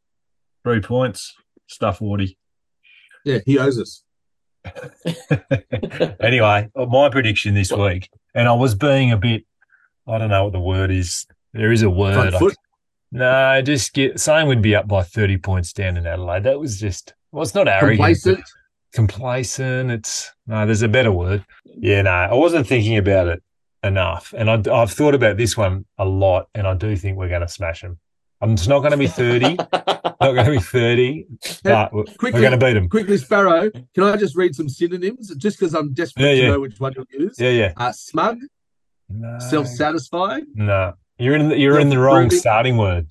Three 0.63 0.83
points. 0.83 1.35
Stuff 1.69 2.01
Wardy. 2.01 2.37
Yeah, 3.25 3.39
he 3.47 3.59
owes 3.59 3.81
us. 3.81 4.05
anyway, 6.21 6.69
my 6.75 7.09
prediction 7.11 7.55
this 7.55 7.73
week, 7.73 8.09
and 8.35 8.49
I 8.49 8.53
was 8.53 8.75
being 8.75 9.13
a 9.13 9.17
bit, 9.17 9.45
I 10.07 10.19
don't 10.19 10.31
know 10.31 10.45
what 10.45 10.53
the 10.53 10.61
word 10.61 10.91
is. 10.91 11.27
There 11.53 11.73
is 11.73 11.83
a 11.83 11.91
word. 11.91 12.33
Front 12.33 12.53
I- 12.53 12.55
no, 13.11 13.63
just 13.63 13.95
get 13.95 14.21
saying 14.21 14.49
we'd 14.49 14.61
be 14.61 14.75
up 14.75 14.87
by 14.87 15.03
30 15.03 15.39
points 15.39 15.73
down 15.73 15.97
in 15.97 16.07
Adelaide. 16.07 16.45
That 16.45 16.61
was 16.61 16.79
just, 16.79 17.15
well, 17.33 17.43
it's 17.43 17.55
not 17.55 17.67
arrogant. 17.67 17.97
Complacent. 17.97 18.45
Complacent. 18.93 19.91
It's, 19.91 20.31
no, 20.47 20.67
there's 20.67 20.83
a 20.83 20.89
better 20.89 21.13
word. 21.13 21.45
Yeah, 21.65 22.03
no, 22.03 22.11
I 22.11 22.35
wasn't 22.35 22.67
thinking 22.67 22.99
about 22.99 23.29
it 23.29 23.43
enough. 23.83 24.35
And 24.37 24.51
I, 24.51 24.63
I've 24.73 24.93
thought 24.93 25.15
about 25.15 25.39
this 25.39 25.57
one 25.57 25.87
a 25.97 26.05
lot, 26.05 26.49
and 26.55 26.67
I 26.67 26.75
do 26.75 26.97
think 26.97 27.17
we're 27.17 27.29
going 27.29 27.41
to 27.41 27.49
smash 27.49 27.81
them. 27.81 27.99
Um, 28.41 28.53
It's 28.53 28.69
not 28.69 28.81
going 28.81 28.93
to 28.93 28.97
be 28.97 29.09
30, 29.09 29.55
not 29.73 30.19
going 30.21 30.45
to 30.45 30.51
be 30.53 30.59
30, 30.61 31.27
but 31.65 31.93
we're, 31.93 32.05
Quickly- 32.05 32.33
we're 32.35 32.41
going 32.49 32.59
to 32.59 32.65
beat 32.67 32.75
them. 32.75 32.89
Quickly, 32.89 33.19
Sparrow, 33.19 33.71
can 33.71 34.05
I 34.05 34.17
just 34.17 34.37
read 34.37 34.55
some 34.55 34.69
synonyms 34.69 35.35
just 35.37 35.59
because 35.59 35.75
I'm 35.75 35.93
desperate 35.93 36.25
Yeah, 36.25 36.31
to 36.35 36.37
yeah. 36.43 36.49
know 36.51 36.61
which 36.61 36.79
one 36.79 36.93
you'll 36.97 37.07
use? 37.27 37.37
Yeah, 37.39 37.51
yeah. 37.51 37.73
Uh, 37.77 37.91
smug, 37.93 38.39
No, 39.09 39.39
self 39.41 39.67
satisfied, 39.67 40.45
no. 40.55 40.95
You're 41.19 41.35
in 41.35 41.49
the, 41.49 41.59
you're 41.59 41.81
in 41.81 41.89
the 41.89 41.99
wrong 41.99 42.31
Self-approving. 42.31 42.39
starting 42.39 42.77
word. 42.77 43.09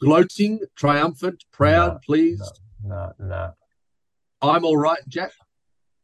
gloating, 0.00 0.60
triumphant, 0.76 1.42
proud, 1.50 1.94
No, 1.94 1.98
pleased. 2.06 2.60
No, 2.84 3.12
no. 3.18 3.50
I'm 4.40 4.64
all 4.64 4.76
right, 4.76 5.00
Jack. 5.08 5.32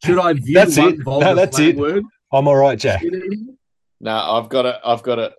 Should 0.05 0.19
I 0.19 0.33
view 0.33 0.55
That's 0.55 0.77
one 0.77 0.95
it. 0.95 1.07
No, 1.07 1.35
that's 1.37 1.59
it. 1.61 1.77
word? 1.77 2.03
I'm 2.33 2.49
all 2.49 2.57
right, 2.57 2.77
Jack. 2.77 3.03
synonym? 3.03 3.57
No, 4.01 4.17
I've 4.17 4.49
got 4.49 4.67
it. 4.67 4.75
I've 4.85 5.05
got 5.05 5.21
it. 5.21 5.33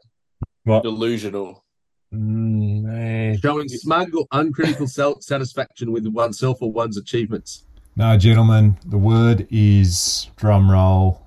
What? 0.64 0.84
Delusional. 0.84 1.65
Mm, 2.14 3.34
eh. 3.34 3.38
Showing 3.42 3.68
smug 3.68 4.16
or 4.16 4.26
uncritical 4.32 4.88
self 4.88 5.24
satisfaction 5.24 5.92
with 5.92 6.08
oneself 6.08 6.60
or 6.62 6.72
one's 6.72 6.98
achievements. 6.98 7.66
No, 7.96 8.18
gentlemen, 8.18 8.78
the 8.86 8.98
word 8.98 9.48
is 9.50 10.30
drum 10.36 10.70
roll 10.70 11.22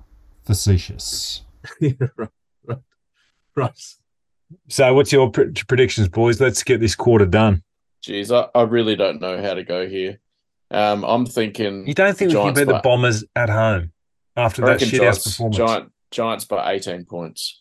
facetious. 0.45 1.41
right, 1.81 2.29
right, 2.65 2.77
right. 3.55 3.95
So, 4.67 4.93
what's 4.93 5.11
your 5.11 5.29
pr- 5.31 5.51
predictions, 5.67 6.07
boys? 6.09 6.39
Let's 6.39 6.63
get 6.63 6.79
this 6.79 6.95
quarter 6.95 7.25
done. 7.25 7.63
Jeez, 8.03 8.33
I, 8.33 8.47
I 8.57 8.63
really 8.63 8.95
don't 8.95 9.19
know 9.19 9.41
how 9.41 9.53
to 9.53 9.63
go 9.63 9.87
here. 9.87 10.19
Um, 10.71 11.03
I'm 11.03 11.25
thinking. 11.25 11.87
You 11.87 11.93
don't 11.93 12.15
think 12.17 12.29
we 12.29 12.35
can 12.35 12.53
Giants 12.53 12.59
beat 12.61 12.67
the 12.67 12.81
Bombers 12.83 13.23
at 13.35 13.49
home 13.49 13.91
after 14.35 14.63
I 14.63 14.65
that 14.67 14.71
reckon 14.73 14.87
shit 14.87 15.03
house 15.03 15.23
performance? 15.23 15.57
Giant, 15.57 15.91
Giants 16.11 16.45
by 16.45 16.73
18 16.73 17.05
points. 17.05 17.59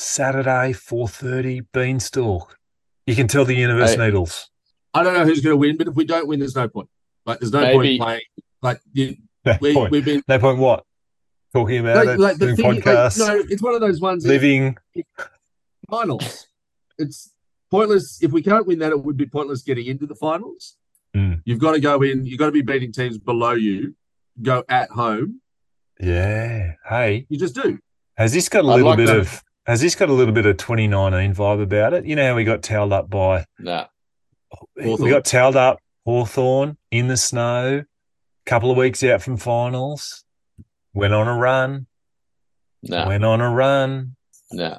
Saturday, 0.00 0.72
four 0.74 1.08
thirty, 1.08 1.60
Beanstalk. 1.72 2.58
You 3.06 3.14
can 3.16 3.28
tell 3.28 3.44
the 3.46 3.54
universe 3.56 3.94
Hey. 3.94 4.04
needles. 4.06 4.50
I 4.92 5.02
don't 5.02 5.14
know 5.14 5.24
who's 5.24 5.40
going 5.40 5.52
to 5.54 5.56
win, 5.56 5.76
but 5.76 5.88
if 5.88 5.94
we 5.94 6.04
don't 6.04 6.26
win, 6.28 6.38
there's 6.40 6.54
no 6.54 6.68
point. 6.68 6.88
Like, 7.24 7.40
there's 7.40 7.52
no 7.52 7.60
Maybe- 7.60 7.98
point 7.98 8.00
playing. 8.02 8.20
Like, 8.62 8.80
you, 8.92 9.16
No 9.46 9.56
we, 9.60 9.74
point. 9.74 9.90
we've 9.92 10.04
been. 10.04 10.22
No 10.28 10.38
point. 10.38 10.58
What? 10.58 10.84
Talking 11.54 11.78
about 11.78 11.96
Like, 12.04 12.08
it, 12.14 12.20
like 12.20 12.36
the 12.38 12.46
doing 12.46 12.56
thing, 12.56 12.66
like, 12.66 12.84
podcasts, 12.84 13.18
no, 13.18 13.36
it's 13.48 13.62
one 13.62 13.74
of 13.74 13.80
those 13.80 14.00
ones. 14.00 14.22
that- 14.24 14.28
living. 14.28 14.76
finals. 15.88 16.46
It's 16.98 17.30
pointless. 17.70 18.22
If 18.22 18.32
we 18.32 18.42
can't 18.42 18.66
win 18.66 18.78
that, 18.80 18.92
it 18.92 19.02
would 19.02 19.16
be 19.16 19.26
pointless 19.26 19.62
getting 19.62 19.86
into 19.86 20.06
the 20.06 20.14
finals. 20.14 20.76
Mm. 21.14 21.40
You've 21.44 21.58
got 21.60 21.72
to 21.72 21.80
go 21.80 22.02
in. 22.02 22.26
You've 22.26 22.38
got 22.38 22.46
to 22.46 22.52
be 22.52 22.62
beating 22.62 22.92
teams 22.92 23.16
below 23.18 23.52
you. 23.52 23.94
Go 24.42 24.64
at 24.68 24.90
home. 24.90 25.40
Yeah. 26.00 26.72
Hey, 26.86 27.26
You 27.30 27.38
just 27.38 27.54
do. 27.54 27.78
has 28.18 28.32
this 28.34 28.48
got 28.50 28.64
a 28.64 28.68
I'd 28.68 28.74
little 28.76 28.88
like 28.90 28.96
bit 28.98 29.06
that. 29.06 29.16
of 29.20 29.42
has 29.66 29.80
this 29.80 29.94
got 29.94 30.08
a 30.08 30.12
little 30.12 30.32
bit 30.34 30.46
of 30.46 30.56
2019 30.56 31.34
vibe 31.34 31.62
about 31.62 31.92
it? 31.94 32.04
You 32.06 32.16
know 32.16 32.26
how 32.26 32.34
we 32.36 32.44
got 32.44 32.62
towed 32.62 32.92
up 32.92 33.10
by 33.10 33.44
Nah. 33.58 33.86
we 34.76 35.10
got 35.10 35.24
towed 35.24 35.56
up 35.56 35.78
Hawthorn 36.04 36.76
in 36.90 37.08
the 37.08 37.16
snow, 37.16 37.84
couple 38.44 38.70
of 38.70 38.76
weeks 38.76 39.02
out 39.02 39.22
from 39.22 39.36
finals, 39.36 40.24
went 40.94 41.12
on 41.14 41.26
a 41.28 41.34
run, 41.36 41.86
Nah. 42.82 43.08
went 43.08 43.24
on 43.24 43.40
a 43.40 43.50
run, 43.50 44.16
Nah. 44.52 44.78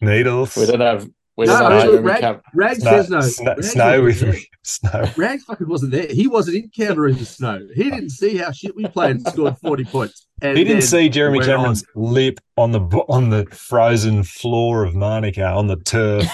needles. 0.00 0.56
We 0.56 0.66
don't 0.66 0.80
have. 0.80 1.08
We 1.36 1.44
No, 1.46 1.58
don't 1.58 1.68
no, 1.70 1.76
have 1.76 1.82
Jeremy 1.84 2.02
Rag- 2.08 2.20
Camp. 2.20 2.42
Rag 2.54 2.76
snow, 2.80 2.90
says 2.90 3.10
no. 3.10 3.20
snow, 3.20 3.54
Rag 3.54 3.64
snow 3.64 4.02
with 4.02 4.14
wasn't 4.22 4.32
me. 4.34 4.48
Snow. 4.62 4.90
there. 4.92 5.12
Rag 5.18 5.40
fucking 5.40 5.68
wasn't 5.68 5.92
there. 5.92 6.06
He 6.08 6.26
wasn't 6.28 6.56
encountering 6.56 7.16
the 7.16 7.26
snow. 7.26 7.60
He 7.74 7.84
didn't 7.90 8.08
see 8.10 8.38
how 8.38 8.52
shit 8.52 8.74
we 8.74 8.86
played 8.86 9.16
and 9.16 9.26
scored 9.26 9.58
40 9.58 9.84
points. 9.84 10.26
And 10.40 10.56
He 10.56 10.64
didn't 10.64 10.82
see 10.82 11.08
Jeremy 11.10 11.38
went 11.38 11.50
on. 11.50 11.56
Cameron's 11.58 11.84
lip 11.94 12.40
on 12.56 12.72
the 12.72 12.80
on 13.08 13.28
the 13.30 13.44
frozen 13.52 14.22
floor 14.22 14.82
of 14.84 14.94
Manuka 14.94 15.44
on 15.46 15.66
the 15.66 15.76
turf, 15.76 16.24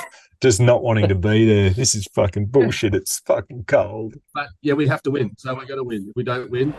just 0.41 0.61
not 0.61 0.85
wanting 0.85 1.09
to 1.09 1.15
be 1.17 1.47
there. 1.47 1.71
This 1.71 1.97
is 1.97 2.07
fucking 2.15 2.47
bullshit. 2.47 2.95
It's 2.95 3.19
fucking 3.21 3.65
cold. 3.67 4.15
But 4.35 4.47
yeah, 4.61 4.75
we 4.75 4.87
have 4.87 5.03
to 5.03 5.11
win. 5.11 5.33
So 5.37 5.53
we're 5.55 5.67
going 5.67 5.79
to 5.79 5.85
win. 5.85 6.07
If 6.11 6.17
we 6.17 6.23
don't 6.23 6.49
win, 6.51 6.73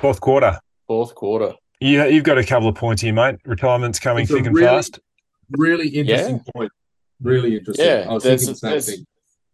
Fourth 0.00 0.20
quarter. 0.20 0.58
Fourth 0.86 1.14
quarter. 1.14 1.54
You, 1.80 2.04
you've 2.06 2.24
got 2.24 2.38
a 2.38 2.44
couple 2.44 2.68
of 2.68 2.74
points 2.76 3.02
here, 3.02 3.12
mate. 3.12 3.36
Retirement's 3.44 3.98
coming 3.98 4.22
It's 4.24 4.32
thick 4.32 4.46
and 4.46 4.54
really- 4.54 4.66
fast. 4.68 5.00
Really 5.56 5.88
interesting 5.88 6.40
point. 6.54 6.72
Really 7.22 7.56
interesting. 7.56 7.86
Yeah, 7.86 8.18
there's 8.22 8.44
same 8.60 8.70
there's, 8.70 9.02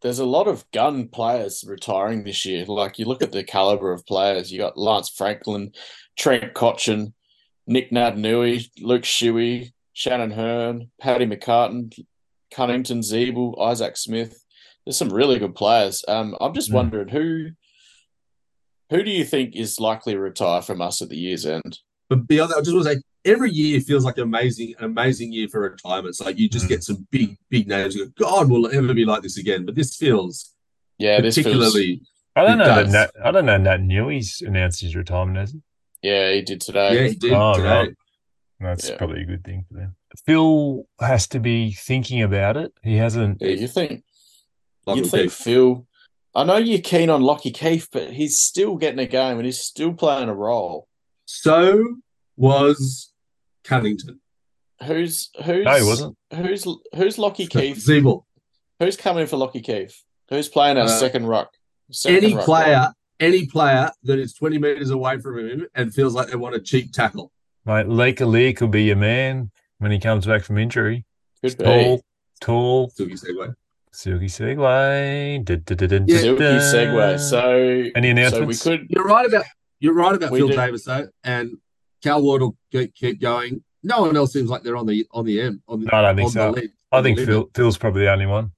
there's 0.02 0.18
a 0.18 0.24
lot 0.24 0.48
of 0.48 0.70
gun 0.72 1.08
players 1.08 1.64
retiring 1.66 2.24
this 2.24 2.44
year. 2.44 2.64
Like 2.66 2.98
you 2.98 3.06
look 3.06 3.22
at 3.22 3.32
the 3.32 3.44
caliber 3.44 3.92
of 3.92 4.04
players. 4.06 4.52
You 4.52 4.58
got 4.58 4.76
Lance 4.76 5.08
Franklin, 5.08 5.72
Trent 6.18 6.52
Cotchin, 6.54 7.12
Nick 7.66 7.90
Naitanui, 7.90 8.68
Luke 8.80 9.04
Shuey, 9.04 9.72
Shannon 9.94 10.30
Hurn, 10.32 10.90
Paddy 11.00 11.26
McCartin, 11.26 11.96
Cunnington 12.52 13.00
Ziebell, 13.00 13.58
Isaac 13.60 13.96
Smith. 13.96 14.44
There's 14.84 14.98
some 14.98 15.08
really 15.08 15.38
good 15.38 15.54
players. 15.54 16.04
Um, 16.06 16.36
I'm 16.40 16.52
just 16.52 16.70
Mm. 16.70 16.74
wondering 16.74 17.08
who 17.08 17.50
who 18.90 19.02
do 19.02 19.10
you 19.10 19.24
think 19.24 19.56
is 19.56 19.80
likely 19.80 20.12
to 20.12 20.20
retire 20.20 20.60
from 20.60 20.82
us 20.82 21.00
at 21.00 21.08
the 21.08 21.16
year's 21.16 21.46
end? 21.46 21.78
But 22.10 22.28
beyond 22.28 22.50
that, 22.50 22.58
I 22.58 22.60
just 22.60 22.74
want 22.74 22.86
to 22.86 22.94
say 22.94 23.00
every 23.24 23.50
year 23.50 23.80
feels 23.80 24.04
like 24.04 24.16
an 24.18 24.24
amazing, 24.24 24.74
an 24.78 24.84
amazing 24.84 25.32
year 25.32 25.48
for 25.48 25.60
retirements. 25.60 26.20
Like 26.20 26.38
you 26.38 26.48
Mm. 26.48 26.52
just 26.52 26.68
get 26.68 26.82
some 26.84 27.06
big, 27.10 27.36
big 27.50 27.66
names. 27.68 27.94
You 27.94 28.06
go, 28.06 28.12
God 28.26 28.50
will 28.50 28.66
it 28.66 28.74
ever 28.74 28.92
be 28.94 29.04
like 29.04 29.22
this 29.22 29.38
again. 29.38 29.64
But 29.64 29.74
this 29.74 29.96
feels 29.96 30.54
Yeah, 30.98 31.20
this 31.20 31.34
feels 31.36 31.46
particularly. 31.46 32.02
I 32.36 32.42
don't 32.42 32.52
It 32.60 32.64
know 32.64 32.74
that 32.74 32.82
does. 32.84 32.92
Nat, 32.92 33.10
I 33.24 33.30
don't 33.30 33.46
know 33.46 33.58
Naitanui's 33.58 34.42
announced 34.42 34.80
his 34.80 34.94
retirement, 34.96 35.38
has 35.38 35.52
he? 35.52 35.60
yeah, 36.02 36.32
he 36.32 36.42
did 36.42 36.60
today. 36.60 36.94
Yeah, 36.94 37.08
he 37.08 37.14
did 37.14 37.32
Oh, 37.32 37.54
today. 37.54 37.68
right. 37.68 37.90
That's 38.60 38.88
Yeah. 38.90 38.96
probably 38.96 39.22
a 39.22 39.26
good 39.26 39.44
thing 39.44 39.64
for 39.68 39.74
them. 39.74 39.96
Phil 40.26 40.86
has 41.00 41.26
to 41.28 41.40
be 41.40 41.72
thinking 41.72 42.22
about 42.22 42.56
it. 42.56 42.72
He 42.82 42.96
hasn't. 42.96 43.38
Yeah, 43.40 43.48
you 43.48 43.68
think 43.68 44.04
Like 44.86 44.98
You'd 44.98 45.06
think 45.10 45.22
do. 45.24 45.30
Phil. 45.30 45.86
I 46.34 46.44
know 46.44 46.56
you're 46.58 46.78
keen 46.80 47.08
on 47.08 47.22
Lockie 47.22 47.50
Keefe, 47.52 47.88
but 47.90 48.12
he's 48.12 48.38
still 48.38 48.76
getting 48.76 48.98
a 48.98 49.06
game 49.06 49.38
and 49.38 49.46
he's 49.46 49.60
still 49.60 49.94
playing 49.94 50.28
a 50.28 50.34
role. 50.34 50.88
So 51.24 51.96
was 52.36 53.12
Cunnington. 53.64 54.20
Who's 54.84 55.30
who's 55.44 55.64
No, 55.64 55.76
he 55.76 55.84
wasn't. 55.86 56.16
Who's 56.34 56.66
who's 56.94 57.18
Lockie 57.18 57.46
Keith? 57.46 57.76
Ziebell. 57.78 58.24
Who's 58.80 58.96
coming 58.96 59.26
for 59.26 59.36
Lockie 59.36 59.60
Keith? 59.62 60.02
Who's 60.30 60.48
playing 60.48 60.76
our 60.78 60.84
Uh, 60.84 60.88
second 60.88 61.26
ruck? 61.26 61.50
Second 61.90 62.24
Any 62.24 62.34
ruck 62.34 62.44
player, 62.44 62.76
role? 62.78 62.92
any 63.20 63.46
player 63.46 63.90
that 64.02 64.18
is 64.18 64.34
20 64.34 64.58
meters 64.58 64.90
away 64.90 65.18
from 65.18 65.38
him 65.38 65.66
and 65.74 65.94
feels 65.94 66.14
like 66.14 66.28
they 66.28 66.36
want 66.36 66.54
a 66.56 66.60
cheap 66.60 66.92
tackle. 66.92 67.30
Mate, 67.64 67.88
Lake 67.88 68.20
Lee 68.20 68.52
could 68.52 68.70
be 68.70 68.84
your 68.84 68.96
man 68.96 69.50
when 69.78 69.90
he 69.92 69.98
comes 69.98 70.26
back 70.26 70.42
from 70.42 70.58
injury. 70.58 71.04
Could 71.42 71.56
be. 71.58 71.64
Tall, 71.64 72.02
tall, 72.40 72.90
Silky 72.90 73.14
segue. 73.14 73.54
silky 73.92 74.26
segue. 74.26 75.48
Yeah. 76.08 76.18
Silky 76.18 76.38
da. 76.42 76.58
segue. 76.58 77.20
So 77.20 77.50
Any 77.58 77.92
so 77.94 78.00
we 78.02 78.10
announcements? 78.10 78.62
could 78.62 78.86
You're 78.88 79.04
right 79.04 79.26
about 79.26 79.44
you're 79.78 79.94
right 79.94 80.14
about 80.14 80.30
Phil 80.32 80.48
do. 80.48 80.56
Davis 80.56 80.84
though, 80.84 81.08
and 81.22 81.58
Cal 82.04 82.22
Ward 82.22 82.42
will 82.42 82.56
keep, 82.70 82.94
keep 82.94 83.20
going. 83.20 83.64
No 83.82 84.02
one 84.02 84.16
else 84.16 84.32
seems 84.32 84.48
like 84.50 84.62
they're 84.62 84.76
on 84.76 84.86
the 84.86 85.06
on 85.12 85.24
the 85.24 85.40
end. 85.40 85.60
On 85.68 85.80
the, 85.80 85.86
No, 85.86 85.98
I 85.98 86.02
don't 86.02 86.16
think 86.16 86.26
on 86.26 86.32
so. 86.32 86.52
The 86.52 86.60
lead, 86.60 86.70
I 86.92 87.02
think. 87.02 87.18
Phil, 87.18 87.50
Phil's 87.54 87.76
probably 87.78 88.02
the 88.02 88.12
only 88.12 88.26
one. 88.26 88.52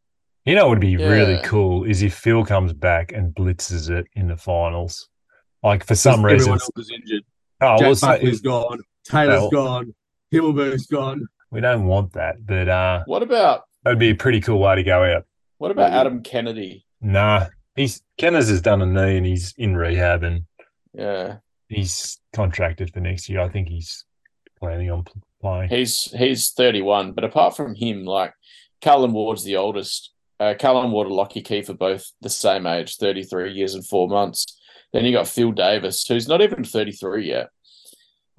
You 0.44 0.54
know 0.54 0.64
what 0.66 0.70
would 0.70 0.80
be 0.80 0.96
really 0.96 1.40
cool 1.42 1.84
is 1.84 2.02
if 2.02 2.14
Phil 2.14 2.44
comes 2.44 2.72
back 2.72 3.10
and 3.12 3.34
blitzes 3.34 3.88
it 3.90 4.06
in 4.14 4.28
the 4.28 4.36
finals. 4.36 5.08
Like 5.62 5.84
for 5.84 5.94
some 5.96 6.24
reason, 6.24 6.50
Everyone 6.52 6.58
reason. 6.58 6.70
else 6.76 6.86
is 6.86 6.92
injured. 6.94 7.22
Oh, 7.60 7.66
well, 7.66 7.78
Jack 7.78 7.90
it's 7.92 8.02
like- 8.02 8.20
Buckley's 8.20 8.40
gone. 8.42 8.80
Taylor's 9.08 9.40
Well- 9.40 9.50
gone. 9.50 9.94
Himmelberg's 10.32 10.86
gone. 10.86 11.26
we 11.50 11.60
don't 11.60 11.86
want 11.86 12.12
that, 12.12 12.44
but 12.44 12.68
uh, 12.68 13.02
what 13.06 13.22
about 13.22 13.62
that'd 13.84 13.98
be 13.98 14.10
a 14.10 14.14
pretty 14.14 14.40
cool 14.40 14.58
way 14.60 14.74
to 14.76 14.82
go 14.82 15.02
out. 15.04 15.24
what 15.58 15.70
about 15.70 15.92
Adam 15.92 16.22
Kennedy? 16.22 16.84
Nah, 17.00 17.46
he's 17.74 18.02
Kenners 18.18 18.48
has 18.50 18.60
done 18.60 18.82
a 18.82 18.86
knee 18.86 19.16
and 19.16 19.24
he's 19.26 19.54
in 19.56 19.76
rehab 19.76 20.22
and 20.22 20.44
Yeah. 20.92 21.36
He's 21.68 22.18
contracted 22.32 22.92
for 22.92 23.00
next 23.00 23.28
year. 23.28 23.40
I 23.40 23.48
think 23.48 23.68
he's 23.68 24.04
planning 24.58 24.90
on 24.90 25.04
playing. 25.40 25.68
He's 25.68 26.02
he's 26.16 26.50
31, 26.50 27.12
but 27.12 27.24
apart 27.24 27.56
from 27.56 27.74
him, 27.74 28.04
like 28.04 28.32
Callan 28.80 29.12
Ward's 29.12 29.44
the 29.44 29.56
oldest. 29.56 30.12
Uh, 30.38 30.54
Callan 30.58 30.90
Ward 30.90 31.06
and 31.06 31.16
Lockie 31.16 31.40
Keefe 31.40 31.70
are 31.70 31.74
both 31.74 32.12
the 32.20 32.28
same 32.28 32.66
age, 32.66 32.96
33 32.96 33.52
years 33.52 33.74
and 33.74 33.86
four 33.86 34.06
months. 34.06 34.44
Then 34.92 35.04
you 35.06 35.12
got 35.12 35.28
Phil 35.28 35.50
Davis, 35.50 36.06
who's 36.06 36.28
not 36.28 36.42
even 36.42 36.62
33 36.62 37.26
yet. 37.26 37.48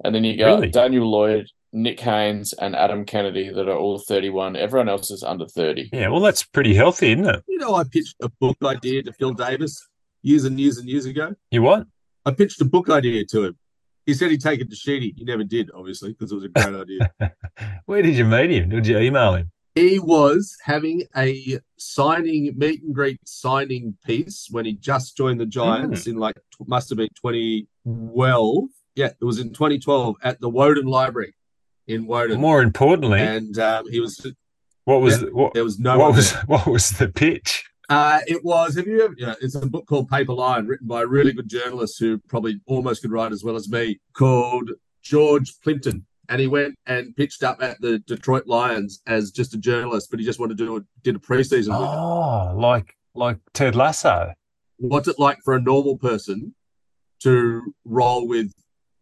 And 0.04 0.14
then 0.14 0.22
you 0.22 0.36
got 0.36 0.46
Really? 0.60 0.70
Daniel 0.70 1.10
Lloyd, 1.10 1.48
Nick 1.72 1.98
Haynes, 1.98 2.52
and 2.52 2.76
Adam 2.76 3.04
Kennedy 3.04 3.50
that 3.50 3.68
are 3.68 3.76
all 3.76 3.98
31. 3.98 4.54
Everyone 4.54 4.88
else 4.88 5.10
is 5.10 5.24
under 5.24 5.46
30. 5.46 5.90
Yeah, 5.92 6.08
well, 6.08 6.20
that's 6.20 6.44
pretty 6.44 6.72
healthy, 6.72 7.12
isn't 7.12 7.26
it? 7.26 7.42
You 7.48 7.58
know, 7.58 7.74
I 7.74 7.82
pitched 7.82 8.14
a 8.22 8.28
book 8.40 8.56
idea 8.64 9.02
to 9.02 9.12
Phil 9.12 9.32
Davis 9.32 9.84
years 10.22 10.44
and 10.44 10.58
years 10.58 10.78
and 10.78 10.88
years 10.88 11.04
ago. 11.04 11.34
You 11.50 11.62
what? 11.62 11.84
I 12.28 12.32
pitched 12.32 12.60
a 12.60 12.64
book 12.64 12.88
idea 12.90 13.24
to 13.26 13.44
him. 13.44 13.58
He 14.06 14.14
said 14.14 14.30
he'd 14.30 14.40
take 14.40 14.60
it 14.60 14.70
to 14.70 14.76
Sheedy. 14.76 15.14
He 15.16 15.24
never 15.24 15.44
did, 15.44 15.70
obviously, 15.74 16.10
because 16.12 16.32
it 16.32 16.34
was 16.36 16.44
a 16.44 16.48
great 16.48 16.74
idea. 17.20 17.32
Where 17.86 18.02
did 18.02 18.16
you 18.16 18.24
meet 18.24 18.50
him? 18.50 18.68
Did 18.70 18.86
you 18.86 18.98
email 18.98 19.34
him? 19.34 19.50
He 19.74 19.98
was 19.98 20.56
having 20.64 21.04
a 21.16 21.58
signing 21.76 22.52
meet 22.56 22.82
and 22.82 22.94
greet 22.94 23.20
signing 23.26 23.96
piece 24.04 24.48
when 24.50 24.64
he 24.64 24.72
just 24.72 25.16
joined 25.16 25.40
the 25.40 25.46
Giants 25.46 26.04
Hmm. 26.04 26.10
in 26.10 26.16
like 26.16 26.36
must 26.66 26.88
have 26.88 26.98
been 26.98 27.10
2012. 27.86 28.64
Yeah, 28.96 29.06
it 29.20 29.24
was 29.24 29.38
in 29.38 29.52
2012 29.52 30.16
at 30.22 30.40
the 30.40 30.48
Woden 30.48 30.86
Library 30.86 31.34
in 31.86 32.06
Woden. 32.06 32.40
More 32.40 32.62
importantly, 32.62 33.20
and 33.20 33.56
um, 33.58 33.88
he 33.90 34.00
was 34.00 34.26
what 34.84 35.00
was 35.00 35.22
yeah, 35.22 35.28
what, 35.28 35.54
there 35.54 35.62
was 35.64 35.78
no 35.78 35.98
what 35.98 36.14
was 36.14 36.32
there. 36.32 36.42
what 36.46 36.66
was 36.66 36.88
the 36.90 37.08
pitch? 37.08 37.67
Uh, 37.88 38.20
it 38.26 38.44
was. 38.44 38.76
Have 38.76 38.86
you 38.86 39.02
ever? 39.02 39.14
Yeah, 39.16 39.34
it's 39.40 39.54
a 39.54 39.66
book 39.66 39.86
called 39.86 40.08
Paper 40.08 40.34
Lion, 40.34 40.66
written 40.66 40.86
by 40.86 41.02
a 41.02 41.06
really 41.06 41.32
good 41.32 41.48
journalist 41.48 41.98
who 41.98 42.18
probably 42.28 42.60
almost 42.66 43.02
could 43.02 43.12
write 43.12 43.32
as 43.32 43.42
well 43.42 43.56
as 43.56 43.68
me, 43.68 43.98
called 44.12 44.70
George 45.02 45.58
Plimpton. 45.62 46.04
And 46.28 46.40
he 46.40 46.46
went 46.46 46.74
and 46.86 47.16
pitched 47.16 47.42
up 47.42 47.62
at 47.62 47.80
the 47.80 48.00
Detroit 48.00 48.46
Lions 48.46 49.00
as 49.06 49.30
just 49.30 49.54
a 49.54 49.58
journalist, 49.58 50.10
but 50.10 50.20
he 50.20 50.26
just 50.26 50.38
wanted 50.38 50.58
to 50.58 50.64
do 50.66 50.76
a, 50.76 50.80
did 51.02 51.16
a 51.16 51.18
preseason. 51.18 51.74
Oh, 51.74 52.54
like 52.58 52.94
like 53.14 53.38
Ted 53.54 53.74
Lasso. 53.74 54.34
What's 54.76 55.08
it 55.08 55.18
like 55.18 55.38
for 55.42 55.54
a 55.54 55.60
normal 55.60 55.96
person 55.96 56.54
to 57.20 57.74
roll 57.84 58.28
with 58.28 58.52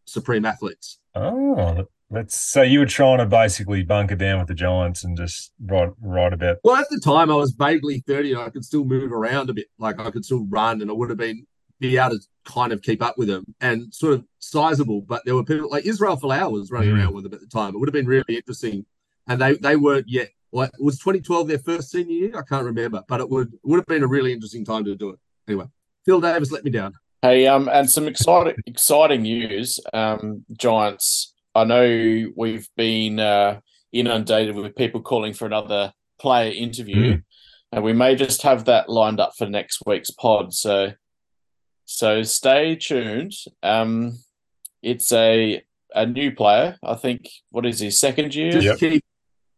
supreme 0.07 0.45
athletes? 0.45 0.99
Oh, 1.17 1.89
that's 2.11 2.37
so 2.39 2.63
you 2.63 2.79
were 2.79 2.87
trying 2.87 3.19
to 3.19 3.27
basically 3.27 3.83
bunker 3.83 4.15
down 4.17 4.39
with 4.39 4.49
the 4.49 4.55
Giants 4.55 5.05
and 5.05 5.17
just 5.17 5.53
write 5.65 5.91
write 6.01 6.39
bit. 6.39 6.59
Well, 6.65 6.77
at 6.77 6.89
the 6.91 7.01
time, 7.01 7.31
I 7.31 7.35
was 7.35 7.53
vaguely 7.53 8.03
30 8.07 8.33
and 8.33 8.41
I 8.43 8.51
could 8.51 8.65
still 8.65 8.85
move 8.85 9.13
around 9.13 9.51
a 9.51 9.55
bit. 9.55 9.67
Like 9.79 9.99
I 9.99 10.11
could 10.11 10.25
still 10.25 10.47
run 10.49 10.83
and 10.83 10.91
I 10.91 10.95
would 10.95 11.09
have 11.11 11.19
been 11.19 11.47
be 11.79 11.99
able 11.99 12.11
to 12.11 12.21
kind 12.47 12.73
of 12.73 12.81
keep 12.81 13.03
up 13.03 13.19
with 13.19 13.29
them 13.29 13.45
and 13.61 13.93
sort 13.93 14.15
of 14.15 14.25
sizable. 14.39 15.03
But 15.03 15.23
there 15.25 15.35
were 15.35 15.45
people 15.45 15.69
like 15.71 15.85
Israel 15.85 16.17
Folau 16.17 16.51
was 16.53 16.71
running 16.71 16.91
Mm. 16.95 16.99
around 17.03 17.15
with 17.15 17.25
them 17.25 17.35
at 17.35 17.41
the 17.41 17.47
time. 17.47 17.75
It 17.75 17.79
would 17.79 17.89
have 17.89 17.93
been 17.93 18.07
really 18.07 18.25
interesting. 18.37 18.87
And 19.27 19.41
they, 19.41 19.55
they 19.57 19.77
weren't 19.77 20.09
yet. 20.09 20.29
What 20.51 20.71
was 20.79 20.99
2012 21.01 21.49
their 21.49 21.59
first 21.59 21.91
senior 21.91 22.13
year? 22.17 22.39
I 22.39 22.43
can't 22.49 22.65
remember, 22.65 23.03
but 23.09 23.21
it 23.21 23.29
would 23.29 23.53
would 23.65 23.77
have 23.79 23.87
been 23.87 24.05
a 24.05 24.07
really 24.07 24.33
interesting 24.33 24.65
time 24.65 24.85
to 24.85 24.95
do 24.95 25.11
it. 25.11 25.19
Anyway, 25.49 25.67
Phil 26.07 26.21
Davis 26.21 26.51
let 26.53 26.65
me 26.65 26.71
down. 26.71 26.95
Hey, 27.21 27.47
um, 27.49 27.69
and 27.69 27.91
some 27.91 28.07
exciting 28.07 28.55
exciting 28.65 29.23
news. 29.23 29.81
Um, 29.93 30.45
Giants. 30.57 31.35
I 31.57 31.65
know 31.65 32.33
we've 32.37 32.69
been 32.77 33.19
uh, 33.19 33.61
inundated 33.93 34.55
with 34.55 34.77
people 34.77 35.01
calling 35.01 35.33
for 35.33 35.47
another 35.47 35.93
player 36.21 36.53
interview, 36.53 37.21
and 37.73 37.83
we 37.85 37.93
may 37.93 38.15
just 38.15 38.43
have 38.43 38.67
that 38.67 38.89
lined 38.89 39.21
up 39.21 39.33
for 39.39 39.47
next 39.47 39.83
week's 39.87 40.11
pod. 40.11 40.53
So, 40.53 40.93
so 41.87 42.23
stay 42.23 42.77
tuned. 42.77 43.33
Um, 43.63 44.19
it's 44.83 45.13
a 45.13 45.63
a 45.95 46.05
new 46.07 46.31
player. 46.35 46.77
I 46.85 46.95
think. 46.95 47.29
What 47.51 47.65
is 47.67 47.81
his 47.81 47.99
second 47.99 48.35
year? 48.35 48.53
Just 48.53 48.81
keep 48.81 49.03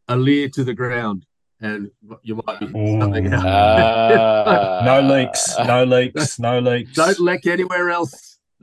a 0.06 0.16
leer 0.16 0.48
to 0.50 0.62
the 0.64 0.74
ground, 0.74 1.26
and 1.60 1.90
you 2.22 2.40
might 2.46 2.60
be 2.60 2.66
something 3.00 3.26
else. 3.32 3.44
Uh, 3.44 4.82
no 4.86 5.00
leaks, 5.00 5.56
no 5.58 5.84
leaks, 5.84 6.38
no 6.38 6.60
leaks. 6.60 6.92
Don't 6.92 7.18
leak 7.18 7.46
anywhere 7.46 7.90
else. 7.90 8.38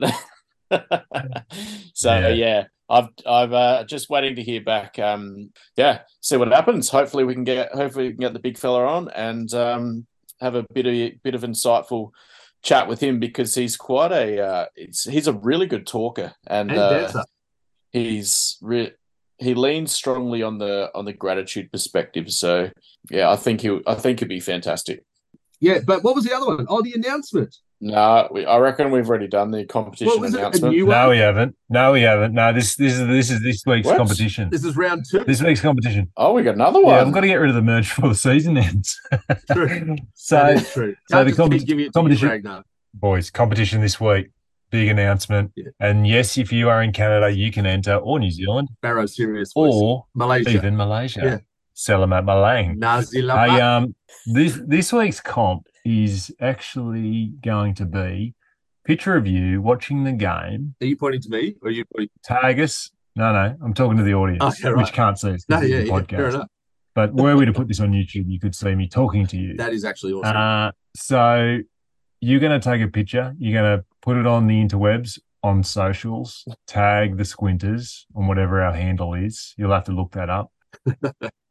so 1.92 2.18
Yeah. 2.18 2.28
yeah. 2.28 2.64
I've 2.88 3.08
I've 3.26 3.52
uh, 3.52 3.84
just 3.84 4.10
waiting 4.10 4.36
to 4.36 4.42
hear 4.42 4.60
back. 4.60 4.98
Um, 4.98 5.50
yeah, 5.76 6.00
see 6.20 6.36
what 6.36 6.52
happens. 6.52 6.88
Hopefully 6.88 7.24
we 7.24 7.34
can 7.34 7.44
get 7.44 7.72
hopefully 7.72 8.06
we 8.06 8.10
can 8.12 8.20
get 8.20 8.32
the 8.32 8.38
big 8.38 8.58
fella 8.58 8.86
on 8.86 9.08
and 9.10 9.52
um, 9.54 10.06
have 10.40 10.54
a 10.54 10.64
bit 10.72 10.86
of 10.86 11.22
bit 11.22 11.34
of 11.34 11.42
insightful 11.42 12.10
chat 12.62 12.88
with 12.88 13.00
him 13.00 13.20
because 13.20 13.54
he's 13.54 13.76
quite 13.76 14.12
a 14.12 14.40
uh, 14.40 14.66
it's, 14.74 15.04
he's 15.04 15.26
a 15.26 15.32
really 15.32 15.66
good 15.66 15.86
talker 15.86 16.34
and, 16.46 16.70
And 16.70 16.78
uh, 16.78 17.24
he's 17.92 18.58
re- 18.60 18.92
he 19.38 19.54
leans 19.54 19.92
strongly 19.92 20.42
on 20.42 20.58
the 20.58 20.90
on 20.94 21.04
the 21.04 21.12
gratitude 21.12 21.70
perspective. 21.72 22.30
So 22.30 22.70
yeah, 23.10 23.30
I 23.30 23.36
think 23.36 23.60
he 23.60 23.80
I 23.86 23.94
think 23.94 24.20
he'd 24.20 24.28
be 24.28 24.40
fantastic. 24.40 25.04
Yeah, 25.60 25.80
but 25.84 26.04
what 26.04 26.14
was 26.14 26.24
the 26.24 26.36
other 26.36 26.46
one? 26.46 26.66
Oh, 26.68 26.82
the 26.82 26.92
announcement. 26.92 27.56
No, 27.80 28.28
we, 28.30 28.46
I 28.46 28.56
reckon 28.58 28.90
we've 28.90 29.06
already 29.08 29.28
done 29.28 29.50
the 29.50 29.66
competition 29.66 30.06
What 30.06 30.20
was 30.20 30.32
it, 30.34 30.38
a 30.38 30.40
announcement. 30.40 30.76
No, 30.88 31.10
we 31.10 31.18
haven't. 31.18 31.56
No, 31.68 31.92
we 31.92 32.00
haven't. 32.02 32.32
No, 32.32 32.52
this 32.52 32.74
this 32.76 32.94
is 32.94 33.06
this 33.06 33.30
is 33.30 33.42
this 33.42 33.62
week's 33.66 33.86
What? 33.86 33.98
competition. 33.98 34.48
This 34.50 34.64
is 34.64 34.76
round 34.76 35.04
two. 35.10 35.24
This 35.24 35.42
week's 35.42 35.60
competition. 35.60 36.10
Oh, 36.16 36.32
we 36.32 36.42
got 36.42 36.54
another 36.54 36.80
one. 36.82 36.94
Yeah, 36.94 37.02
I've 37.02 37.12
got 37.12 37.20
to 37.20 37.26
get 37.26 37.34
rid 37.36 37.50
of 37.50 37.54
the 37.54 37.60
merch 37.62 37.94
before 37.94 38.08
the 38.08 38.14
season 38.14 38.56
ends. 38.56 38.98
True. 39.52 39.96
so, 40.14 40.36
That 40.36 40.56
is 40.56 40.72
true. 40.72 40.94
so 41.10 41.16
Can't 41.16 41.26
the 41.28 41.30
just 41.36 41.38
compet- 41.40 41.58
keep 41.58 41.66
giving 41.66 41.84
it 41.84 41.92
to 41.92 41.98
you, 41.98 42.02
competition, 42.02 42.28
Ragnar. 42.30 42.64
boys, 42.94 43.28
competition 43.30 43.82
this 43.82 44.00
week. 44.00 44.30
Big 44.70 44.88
announcement. 44.88 45.52
And 45.78 46.06
yes, 46.08 46.38
if 46.38 46.50
you 46.52 46.68
are 46.70 46.82
in 46.82 46.92
Canada, 46.92 47.30
you 47.30 47.52
can 47.52 47.66
enter, 47.66 47.96
or 47.96 48.18
New 48.18 48.30
Zealand, 48.30 48.68
Barrow 48.80 49.04
Serious 49.06 49.52
or 49.54 50.06
Malaysia. 50.14 50.50
even 50.50 50.76
Malaysia. 50.76 51.20
Yeah. 51.22 51.38
Selamat 51.76 52.24
Malang. 52.24 52.78
Nazi 52.78 53.18
Hey, 53.20 53.22
Lama. 53.22 53.60
um, 53.60 53.94
this 54.32 54.58
this 54.66 54.92
week's 54.94 55.20
comp 55.20 55.66
is 55.86 56.34
actually 56.40 57.32
going 57.44 57.74
to 57.74 57.86
be 57.86 58.34
picture 58.84 59.16
of 59.16 59.26
you 59.26 59.62
watching 59.62 60.02
the 60.04 60.12
game. 60.12 60.74
Are 60.80 60.86
you 60.86 60.96
pointing 60.96 61.20
to 61.22 61.28
me 61.28 61.54
or 61.62 61.68
are 61.68 61.70
you 61.70 61.84
pointing? 61.94 62.10
Tag 62.24 62.58
us. 62.60 62.90
No, 63.14 63.32
no, 63.32 63.56
I'm 63.62 63.72
talking 63.72 63.96
to 63.96 64.02
the 64.02 64.14
audience, 64.14 64.42
Okay, 64.42 64.68
right. 64.68 64.76
which 64.76 64.92
can't 64.92 65.18
see 65.18 65.30
us. 65.32 65.44
No, 65.48 65.60
yeah, 65.60 65.78
yeah, 65.78 65.92
podcast. 65.92 66.10
fair 66.10 66.28
enough. 66.28 66.48
But 66.94 67.14
were 67.14 67.36
we 67.36 67.44
to 67.46 67.52
put 67.52 67.68
this 67.68 67.80
on 67.80 67.92
YouTube, 67.92 68.24
you 68.26 68.40
could 68.40 68.54
see 68.54 68.74
me 68.74 68.88
talking 68.88 69.26
to 69.28 69.36
you. 69.36 69.56
That 69.56 69.72
is 69.72 69.84
actually 69.84 70.12
awesome. 70.14 70.36
Uh, 70.36 70.70
so 70.94 71.58
you're 72.20 72.40
going 72.40 72.58
to 72.58 72.70
take 72.70 72.82
a 72.82 72.88
picture. 72.88 73.34
You're 73.38 73.60
going 73.62 73.78
to 73.78 73.84
put 74.02 74.16
it 74.16 74.26
on 74.26 74.46
the 74.46 74.54
interwebs, 74.54 75.18
on 75.42 75.62
socials, 75.62 76.46
tag 76.66 77.16
the 77.16 77.24
squinters 77.24 78.06
on 78.14 78.26
whatever 78.26 78.60
our 78.62 78.72
handle 78.72 79.14
is. 79.14 79.54
You'll 79.56 79.72
have 79.72 79.84
to 79.84 79.92
look 79.92 80.12
that 80.12 80.30
up. 80.30 80.52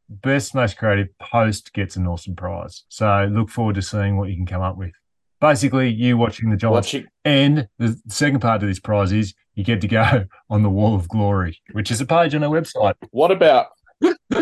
Best, 0.08 0.54
most 0.54 0.76
creative 0.78 1.08
post 1.18 1.72
gets 1.72 1.96
an 1.96 2.06
awesome 2.06 2.36
prize. 2.36 2.84
So 2.88 3.28
look 3.32 3.48
forward 3.50 3.74
to 3.76 3.82
seeing 3.82 4.16
what 4.16 4.28
you 4.28 4.36
can 4.36 4.46
come 4.46 4.62
up 4.62 4.76
with. 4.76 4.92
Basically, 5.40 5.88
you 5.90 6.16
watching 6.16 6.50
the 6.50 6.56
Giants. 6.56 6.74
Watching- 6.88 7.06
And 7.24 7.68
the 7.78 8.00
second 8.08 8.40
part 8.40 8.62
of 8.62 8.68
this 8.68 8.78
prize 8.80 9.12
is 9.12 9.34
you 9.54 9.64
get 9.64 9.80
to 9.82 9.88
go 9.88 10.24
on 10.50 10.62
the 10.62 10.70
Wall 10.70 10.94
of 10.94 11.08
Glory, 11.08 11.58
which 11.72 11.90
is 11.90 12.00
a 12.00 12.06
page 12.06 12.34
on 12.34 12.42
our 12.44 12.50
website. 12.50 12.94
What 13.10 13.30
about 13.30 13.66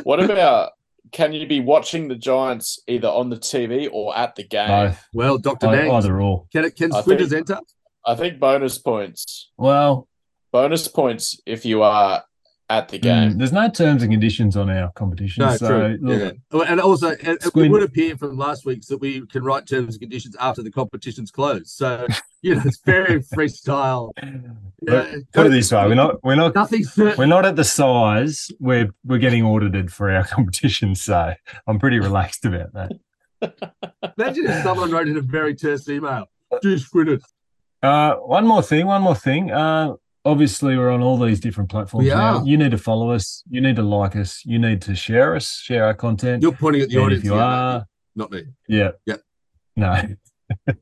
what 0.03 0.21
about 0.21 0.73
can 1.13 1.33
you 1.33 1.47
be 1.47 1.61
watching 1.61 2.09
the 2.09 2.15
Giants 2.17 2.79
either 2.89 3.09
on 3.09 3.31
the 3.31 3.37
TV 3.37 3.89
or 3.93 4.17
at 4.17 4.35
the 4.37 4.43
game? 4.45 4.69
Both. 4.69 5.05
Well, 5.15 5.39
Doctor 5.39 5.69
I- 5.69 5.77
Nangs, 5.77 5.93
either 6.05 6.21
or. 6.21 6.47
can 6.53 6.65
it 6.65 6.77
can 6.77 6.93
I 6.95 7.03
enter? 7.07 7.59
I 8.07 8.15
think 8.15 8.39
bonus 8.39 8.79
points. 8.79 9.51
Well, 9.57 10.09
Bonus 10.53 10.87
points 10.87 11.41
if 11.47 11.65
you 11.65 11.83
are 11.83 12.23
at 12.71 12.89
the 12.89 12.99
game. 12.99 13.33
mm, 13.33 13.39
there's 13.39 13.53
no 13.53 13.69
terms 13.69 14.03
and 14.03 14.11
conditions 14.11 14.57
on 14.57 14.71
our 14.71 14.91
competition. 14.93 15.45
No, 15.45 15.55
so 15.57 15.69
true. 15.69 15.99
look, 16.01 16.21
Yeah. 16.21 16.31
Oh, 16.51 16.63
And 16.63 16.81
also, 16.81 17.11
and- 17.11 17.29
and 17.29 17.39
it 17.45 17.71
would 17.71 17.83
appear 17.83 18.17
from 18.17 18.39
last 18.39 18.65
week's 18.65 18.87
that 18.87 18.99
we 19.03 19.27
can 19.27 19.45
write 19.45 19.67
terms 19.67 19.95
and 19.95 20.01
conditions 20.01 20.35
after 20.41 20.63
the 20.63 20.71
competition's 20.71 21.31
closed. 21.31 21.67
So 21.69 22.07
you 22.41 22.55
know, 22.55 22.63
it's 22.65 22.81
very 22.85 23.21
freestyle. 23.35 24.13
Look, 24.83 25.09
put 25.33 25.47
it 25.47 25.51
this 25.51 25.71
way: 25.73 25.87
we're 25.87 25.95
not, 25.95 26.23
we're 26.25 26.35
not, 26.37 26.55
Nothing 26.55 26.85
we're 26.97 27.27
not 27.27 27.45
at 27.45 27.57
the 27.57 27.65
size 27.65 28.51
where 28.59 28.89
we're 29.05 29.19
getting 29.19 29.45
audited 29.45 29.93
for 29.93 30.11
our 30.11 30.25
competition. 30.35 30.95
So 30.95 31.35
I'm 31.67 31.79
pretty 31.79 31.99
relaxed 32.01 32.45
about 32.47 32.73
that. 32.73 32.93
Imagine 34.17 34.47
if 34.47 34.63
someone 34.63 34.91
wrote 34.91 35.09
in 35.09 35.17
a 35.17 35.21
very 35.21 35.55
terse 35.55 35.89
email. 35.89 36.27
Do 36.63 36.79
squinters. 36.79 37.23
Uh, 37.83 38.15
one 38.15 38.47
more 38.47 38.63
thing, 38.63 38.87
one 38.87 39.03
more 39.03 39.15
thing. 39.15 39.51
Uh, 39.51 39.95
obviously, 40.25 40.77
we're 40.77 40.91
on 40.91 41.03
all 41.03 41.19
these 41.19 41.41
different 41.41 41.71
platforms 41.71 42.09
now. 42.09 42.45
You 42.45 42.57
need 42.57 42.71
to 42.73 42.79
follow 42.79 43.11
us. 43.11 43.43
You 43.49 43.61
need 43.61 43.77
to 43.77 43.83
like 43.83 44.17
us. 44.17 44.45
You 44.45 44.59
need 44.59 44.81
to 44.83 44.95
share 44.95 45.35
us, 45.37 45.59
share 45.61 45.85
our 45.85 45.95
content. 45.95 46.43
You're 46.43 46.53
pointing 46.53 46.83
at 46.83 46.89
the 46.89 46.97
And 46.97 47.05
audience. 47.07 47.21
If 47.23 47.25
you 47.27 47.33
here, 47.35 47.43
are, 47.43 47.87
not 48.17 48.31
me. 48.31 48.43
yeah, 48.69 48.91
Yeah. 49.07 49.17
no. 49.77 50.03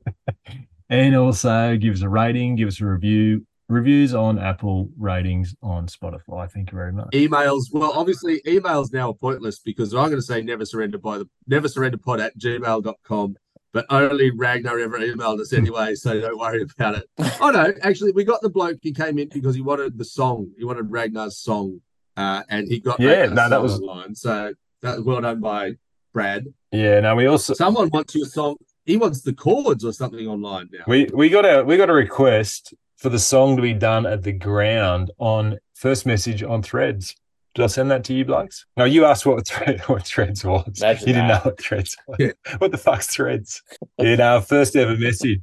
and 0.89 1.15
also 1.15 1.77
give 1.77 1.93
us 1.95 2.01
a 2.01 2.09
rating, 2.09 2.55
give 2.55 2.67
us 2.67 2.79
a 2.81 2.85
review. 2.85 3.45
Reviews 3.69 4.13
on 4.13 4.37
Apple, 4.37 4.89
ratings 4.97 5.55
on 5.63 5.87
Spotify. 5.87 6.51
Thank 6.51 6.71
you 6.71 6.77
very 6.77 6.91
much. 6.91 7.09
Emails. 7.13 7.63
Well, 7.71 7.93
obviously, 7.95 8.41
emails 8.45 8.91
now 8.93 9.09
are 9.11 9.13
pointless 9.15 9.59
because 9.59 9.93
I'm 9.93 10.09
going 10.09 10.17
to 10.17 10.21
say 10.21 10.41
never 10.41 10.65
surrender 10.65 10.97
by 10.97 11.17
the 11.17 11.29
never 11.47 11.67
surrender 11.69 11.97
pod 11.97 12.19
at 12.19 12.37
gmail.com. 12.37 13.37
But 13.73 13.87
only 13.89 14.29
Ragnar 14.31 14.79
ever 14.79 14.99
emailed 14.99 15.39
us 15.39 15.51
anyway, 15.51 15.95
so 15.95 16.21
don't 16.21 16.37
worry 16.37 16.61
about 16.77 16.95
it. 16.95 17.09
Oh 17.41 17.49
no, 17.49 17.73
actually, 17.81 18.11
we 18.11 18.23
got 18.23 18.41
the 18.41 18.49
bloke. 18.49 18.77
He 18.81 18.93
came 18.93 19.17
in 19.17 19.29
because 19.33 19.55
he 19.55 19.61
wanted 19.61 19.97
the 19.97 20.05
song. 20.05 20.51
He 20.57 20.63
wanted 20.63 20.91
Ragnar's 20.91 21.37
song, 21.37 21.81
uh, 22.15 22.43
and 22.49 22.67
he 22.67 22.79
got 22.79 22.99
Yeah, 22.99 23.21
Ragnar's 23.21 23.35
no, 23.35 23.49
that 23.49 23.61
was- 23.61 23.79
online. 23.81 24.15
So 24.15 24.53
that 24.83 24.97
was 24.97 25.05
well 25.05 25.21
done 25.21 25.41
by 25.41 25.73
Brad. 26.13 26.45
Yeah, 26.71 26.99
no, 26.99 27.15
we 27.15 27.25
also 27.25 27.55
Someone 27.55 27.89
wants 27.89 28.13
your 28.13 28.27
song. 28.27 28.57
He 28.85 28.97
wants 28.97 29.21
the 29.21 29.33
chords 29.33 29.83
or 29.83 29.91
something 29.91 30.27
online 30.27 30.69
now. 30.71 30.83
We 30.87 31.05
we 31.13 31.29
got 31.29 31.43
a 31.45 31.63
we 31.63 31.75
got 31.77 31.89
a 31.89 31.93
request 31.93 32.73
for 32.97 33.09
the 33.09 33.19
song 33.19 33.55
to 33.55 33.61
be 33.61 33.73
done 33.73 34.05
at 34.05 34.21
the 34.23 34.33
ground 34.33 35.09
on 35.17 35.57
first 35.73 36.05
message 36.05 36.43
on 36.43 36.61
Threads. 36.61 37.15
Did 37.55 37.63
I 37.63 37.67
send 37.67 37.91
that 37.91 38.03
to 38.05 38.13
you, 38.13 38.25
blokes? 38.25 38.65
No, 38.77 38.85
you 38.85 39.05
asked 39.05 39.25
what 39.25 39.47
thread 39.47 39.81
what 39.87 40.05
Threads 40.07 40.43
was. 40.43 40.81
Imagine 40.81 41.07
you 41.07 41.13
didn't 41.13 41.27
that. 41.27 41.45
know 41.45 41.51
what 41.51 41.61
Threads 41.61 41.95
was. 42.07 42.17
Yeah. 42.19 42.31
What 42.57 42.71
the 42.71 42.77
fuck's 42.77 43.07
Threads? 43.07 43.61
In 43.99 44.19
our 44.21 44.41
first 44.53 44.75
ever 44.75 44.97
message, 44.97 45.41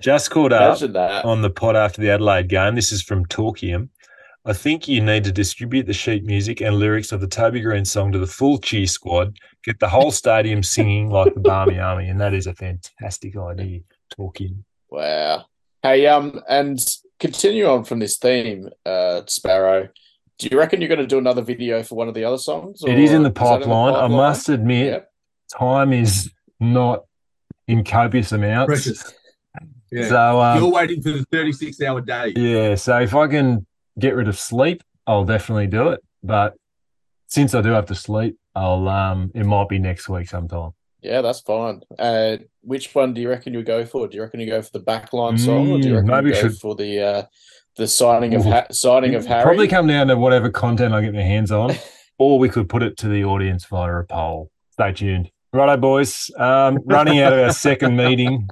just 0.00 0.30
caught 0.30 0.52
up 0.52 0.78
that. 0.78 1.24
on 1.24 1.42
the 1.42 1.50
pod 1.50 1.76
after 1.76 2.00
the 2.00 2.10
Adelaide 2.10 2.48
game. 2.48 2.74
This 2.74 2.92
is 2.92 3.02
from 3.02 3.26
Talkium. 3.26 3.90
I 4.44 4.52
think 4.52 4.88
you 4.88 5.00
need 5.00 5.22
to 5.24 5.32
distribute 5.32 5.86
the 5.86 5.92
sheet 5.92 6.24
music 6.24 6.60
and 6.60 6.76
lyrics 6.76 7.12
of 7.12 7.20
the 7.20 7.28
Toby 7.28 7.60
Greene 7.60 7.84
song 7.84 8.10
to 8.10 8.18
the 8.18 8.26
full 8.26 8.58
cheer 8.58 8.86
squad. 8.86 9.36
Get 9.62 9.78
the 9.78 9.88
whole 9.88 10.10
stadium 10.10 10.64
singing 10.64 11.10
like 11.10 11.34
the 11.34 11.40
Barmy 11.40 11.78
Army, 11.78 12.08
and 12.08 12.20
that 12.20 12.34
is 12.34 12.48
a 12.48 12.54
fantastic 12.54 13.36
idea. 13.36 13.80
Talkium. 14.18 14.64
Wow. 14.90 15.44
Hey, 15.82 16.06
um, 16.06 16.40
and 16.48 16.78
continue 17.20 17.66
on 17.66 17.84
from 17.84 18.00
this 18.00 18.16
theme, 18.18 18.68
uh, 18.84 19.22
Sparrow. 19.26 19.88
Do 20.38 20.48
you 20.50 20.58
reckon 20.58 20.80
you're 20.80 20.88
going 20.88 21.00
to 21.00 21.06
do 21.06 21.18
another 21.18 21.42
video 21.42 21.82
for 21.82 21.94
one 21.94 22.08
of 22.08 22.14
the 22.14 22.24
other 22.24 22.38
songs? 22.38 22.82
It 22.86 22.98
is 22.98 23.12
in 23.12 23.22
the 23.22 23.30
pipeline. 23.30 23.94
I 23.94 24.08
must 24.08 24.48
admit, 24.48 24.86
Yep. 24.86 25.08
time 25.58 25.92
is 25.92 26.30
not 26.58 27.04
in 27.68 27.84
copious 27.84 28.32
amounts. 28.32 28.66
Precious. 28.66 29.14
Yeah. 29.92 30.08
So 30.08 30.40
um, 30.40 30.58
You're 30.62 30.72
waiting 30.72 31.02
for 31.02 31.10
the 31.10 31.24
36 31.30 31.80
hour 31.82 32.00
day. 32.00 32.32
yeah, 32.36 32.74
so 32.76 32.98
if 33.00 33.14
I 33.14 33.26
can 33.28 33.66
get 33.98 34.14
rid 34.16 34.26
of 34.26 34.38
sleep, 34.38 34.82
I'll 35.06 35.24
definitely 35.24 35.66
do 35.66 35.88
it. 35.90 36.00
But 36.22 36.54
since 37.26 37.54
I 37.54 37.60
do 37.60 37.70
have 37.70 37.86
to 37.86 37.94
sleep, 37.94 38.38
I'll 38.54 38.88
um, 38.88 39.30
it 39.34 39.44
might 39.44 39.68
be 39.68 39.78
next 39.78 40.08
week 40.08 40.28
sometime. 40.28 40.70
Yeah, 41.02 41.20
that's 41.20 41.40
fine. 41.40 41.82
Uh, 41.98 42.38
which 42.62 42.94
one 42.94 43.12
do 43.12 43.20
you 43.20 43.28
reckon 43.28 43.52
you'll 43.52 43.64
go 43.64 43.84
for? 43.84 44.06
Do 44.08 44.16
you 44.16 44.22
reckon 44.22 44.40
you 44.40 44.46
go 44.46 44.62
for 44.62 44.70
the 44.72 44.80
backline 44.84 45.38
song, 45.38 45.70
or 45.72 45.78
do 45.80 45.88
you 45.88 45.94
Mm, 45.94 45.96
reckon 45.96 46.10
maybe 46.10 46.28
you 46.28 46.34
go 46.42 46.48
should- 46.48 46.58
for 46.58 46.74
the 46.74 47.00
uh, 47.00 47.22
the 47.76 47.86
signing 47.88 48.34
of 48.34 48.44
ha- 48.44 48.66
signing 48.70 49.14
of 49.14 49.26
Harry? 49.26 49.42
Probably 49.42 49.68
come 49.68 49.86
down 49.86 50.08
to 50.08 50.16
whatever 50.16 50.50
content 50.50 50.94
I 50.94 51.02
get 51.02 51.14
my 51.14 51.22
hands 51.22 51.50
on, 51.50 51.74
or 52.18 52.38
we 52.38 52.48
could 52.48 52.68
put 52.68 52.82
it 52.82 52.96
to 52.98 53.08
the 53.08 53.24
audience 53.24 53.64
via 53.64 53.94
a 54.00 54.04
poll. 54.04 54.50
Stay 54.70 54.92
tuned. 54.92 55.30
Righto, 55.52 55.76
boys. 55.76 56.30
Um, 56.36 56.78
running 56.86 57.20
out 57.20 57.32
of 57.32 57.38
our 57.40 57.52
second 57.52 57.96
meeting, 57.96 58.48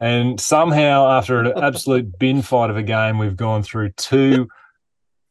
and 0.00 0.40
somehow 0.40 1.08
after 1.08 1.40
an 1.40 1.52
absolute 1.62 2.18
bin 2.18 2.42
fight 2.42 2.70
of 2.70 2.76
a 2.76 2.82
game, 2.82 3.18
we've 3.18 3.36
gone 3.36 3.62
through 3.62 3.90
two 3.92 4.48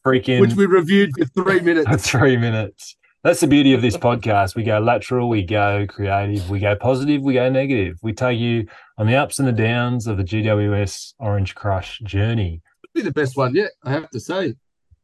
freaking 0.05 0.39
Which 0.41 0.53
we 0.53 0.65
reviewed 0.65 1.11
for 1.17 1.25
three 1.25 1.59
minutes. 1.61 2.09
three 2.09 2.37
minutes. 2.37 2.95
That's 3.23 3.39
the 3.41 3.47
beauty 3.47 3.73
of 3.73 3.81
this 3.81 3.97
podcast. 3.97 4.55
We 4.55 4.63
go 4.63 4.79
lateral, 4.79 5.27
we 5.27 5.43
go 5.43 5.85
creative, 5.87 6.49
we 6.49 6.59
go 6.59 6.75
positive, 6.75 7.21
we 7.23 7.33
go 7.33 7.49
negative. 7.49 7.97
We 8.01 8.13
take 8.13 8.39
you 8.39 8.67
on 8.97 9.07
the 9.07 9.15
ups 9.15 9.39
and 9.39 9.47
the 9.47 9.51
downs 9.51 10.07
of 10.07 10.17
the 10.17 10.23
GWS 10.23 11.13
Orange 11.19 11.55
Crush 11.55 11.99
journey. 11.99 12.61
Be 12.97 13.03
the 13.03 13.11
best 13.11 13.37
one 13.37 13.53
yet, 13.55 13.71
I 13.83 13.91
have 13.91 14.09
to 14.09 14.19
say. 14.19 14.55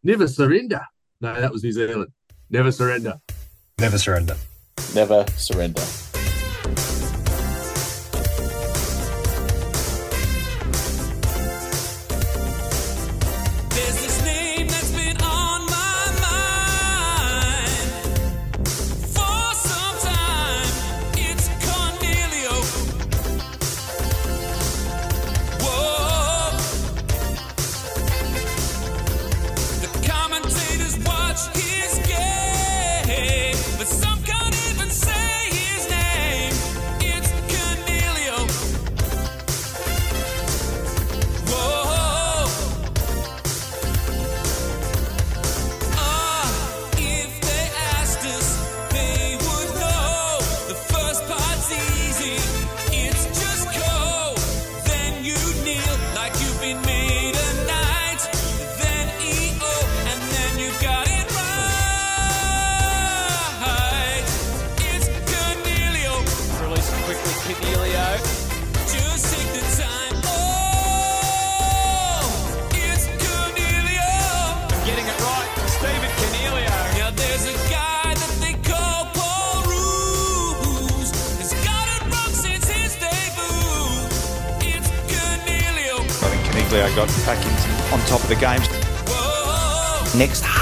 Never 0.03 0.27
surrender. 0.27 0.81
No, 1.21 1.39
that 1.39 1.51
was 1.51 1.63
New 1.63 1.71
Zealand. 1.71 2.11
Never 2.49 2.71
surrender. 2.71 3.21
Never 3.79 3.97
surrender. 3.97 4.35
Never 4.93 5.25
surrender. 5.37 6.02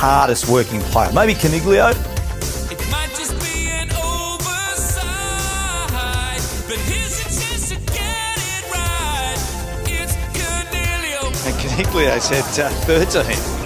Hardest 0.01 0.49
working 0.49 0.81
player, 0.89 1.13
maybe 1.13 1.35
Coniglio. 1.35 1.93
And 11.45 11.55
Coniglio 11.55 12.19
said 12.19 12.65
uh, 12.65 12.69
13. 12.85 13.60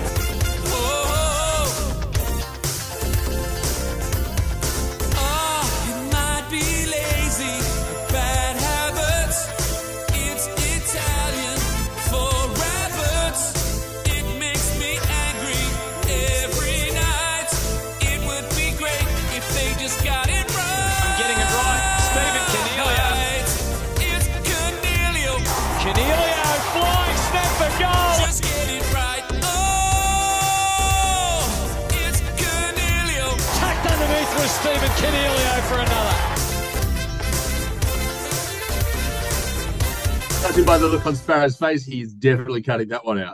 Sparrow's 41.48 41.84
face, 41.84 41.86
he's 41.86 42.14
definitely 42.14 42.62
cutting 42.62 42.90
that 42.90 43.06
one 43.06 43.20
out. 43.20 43.34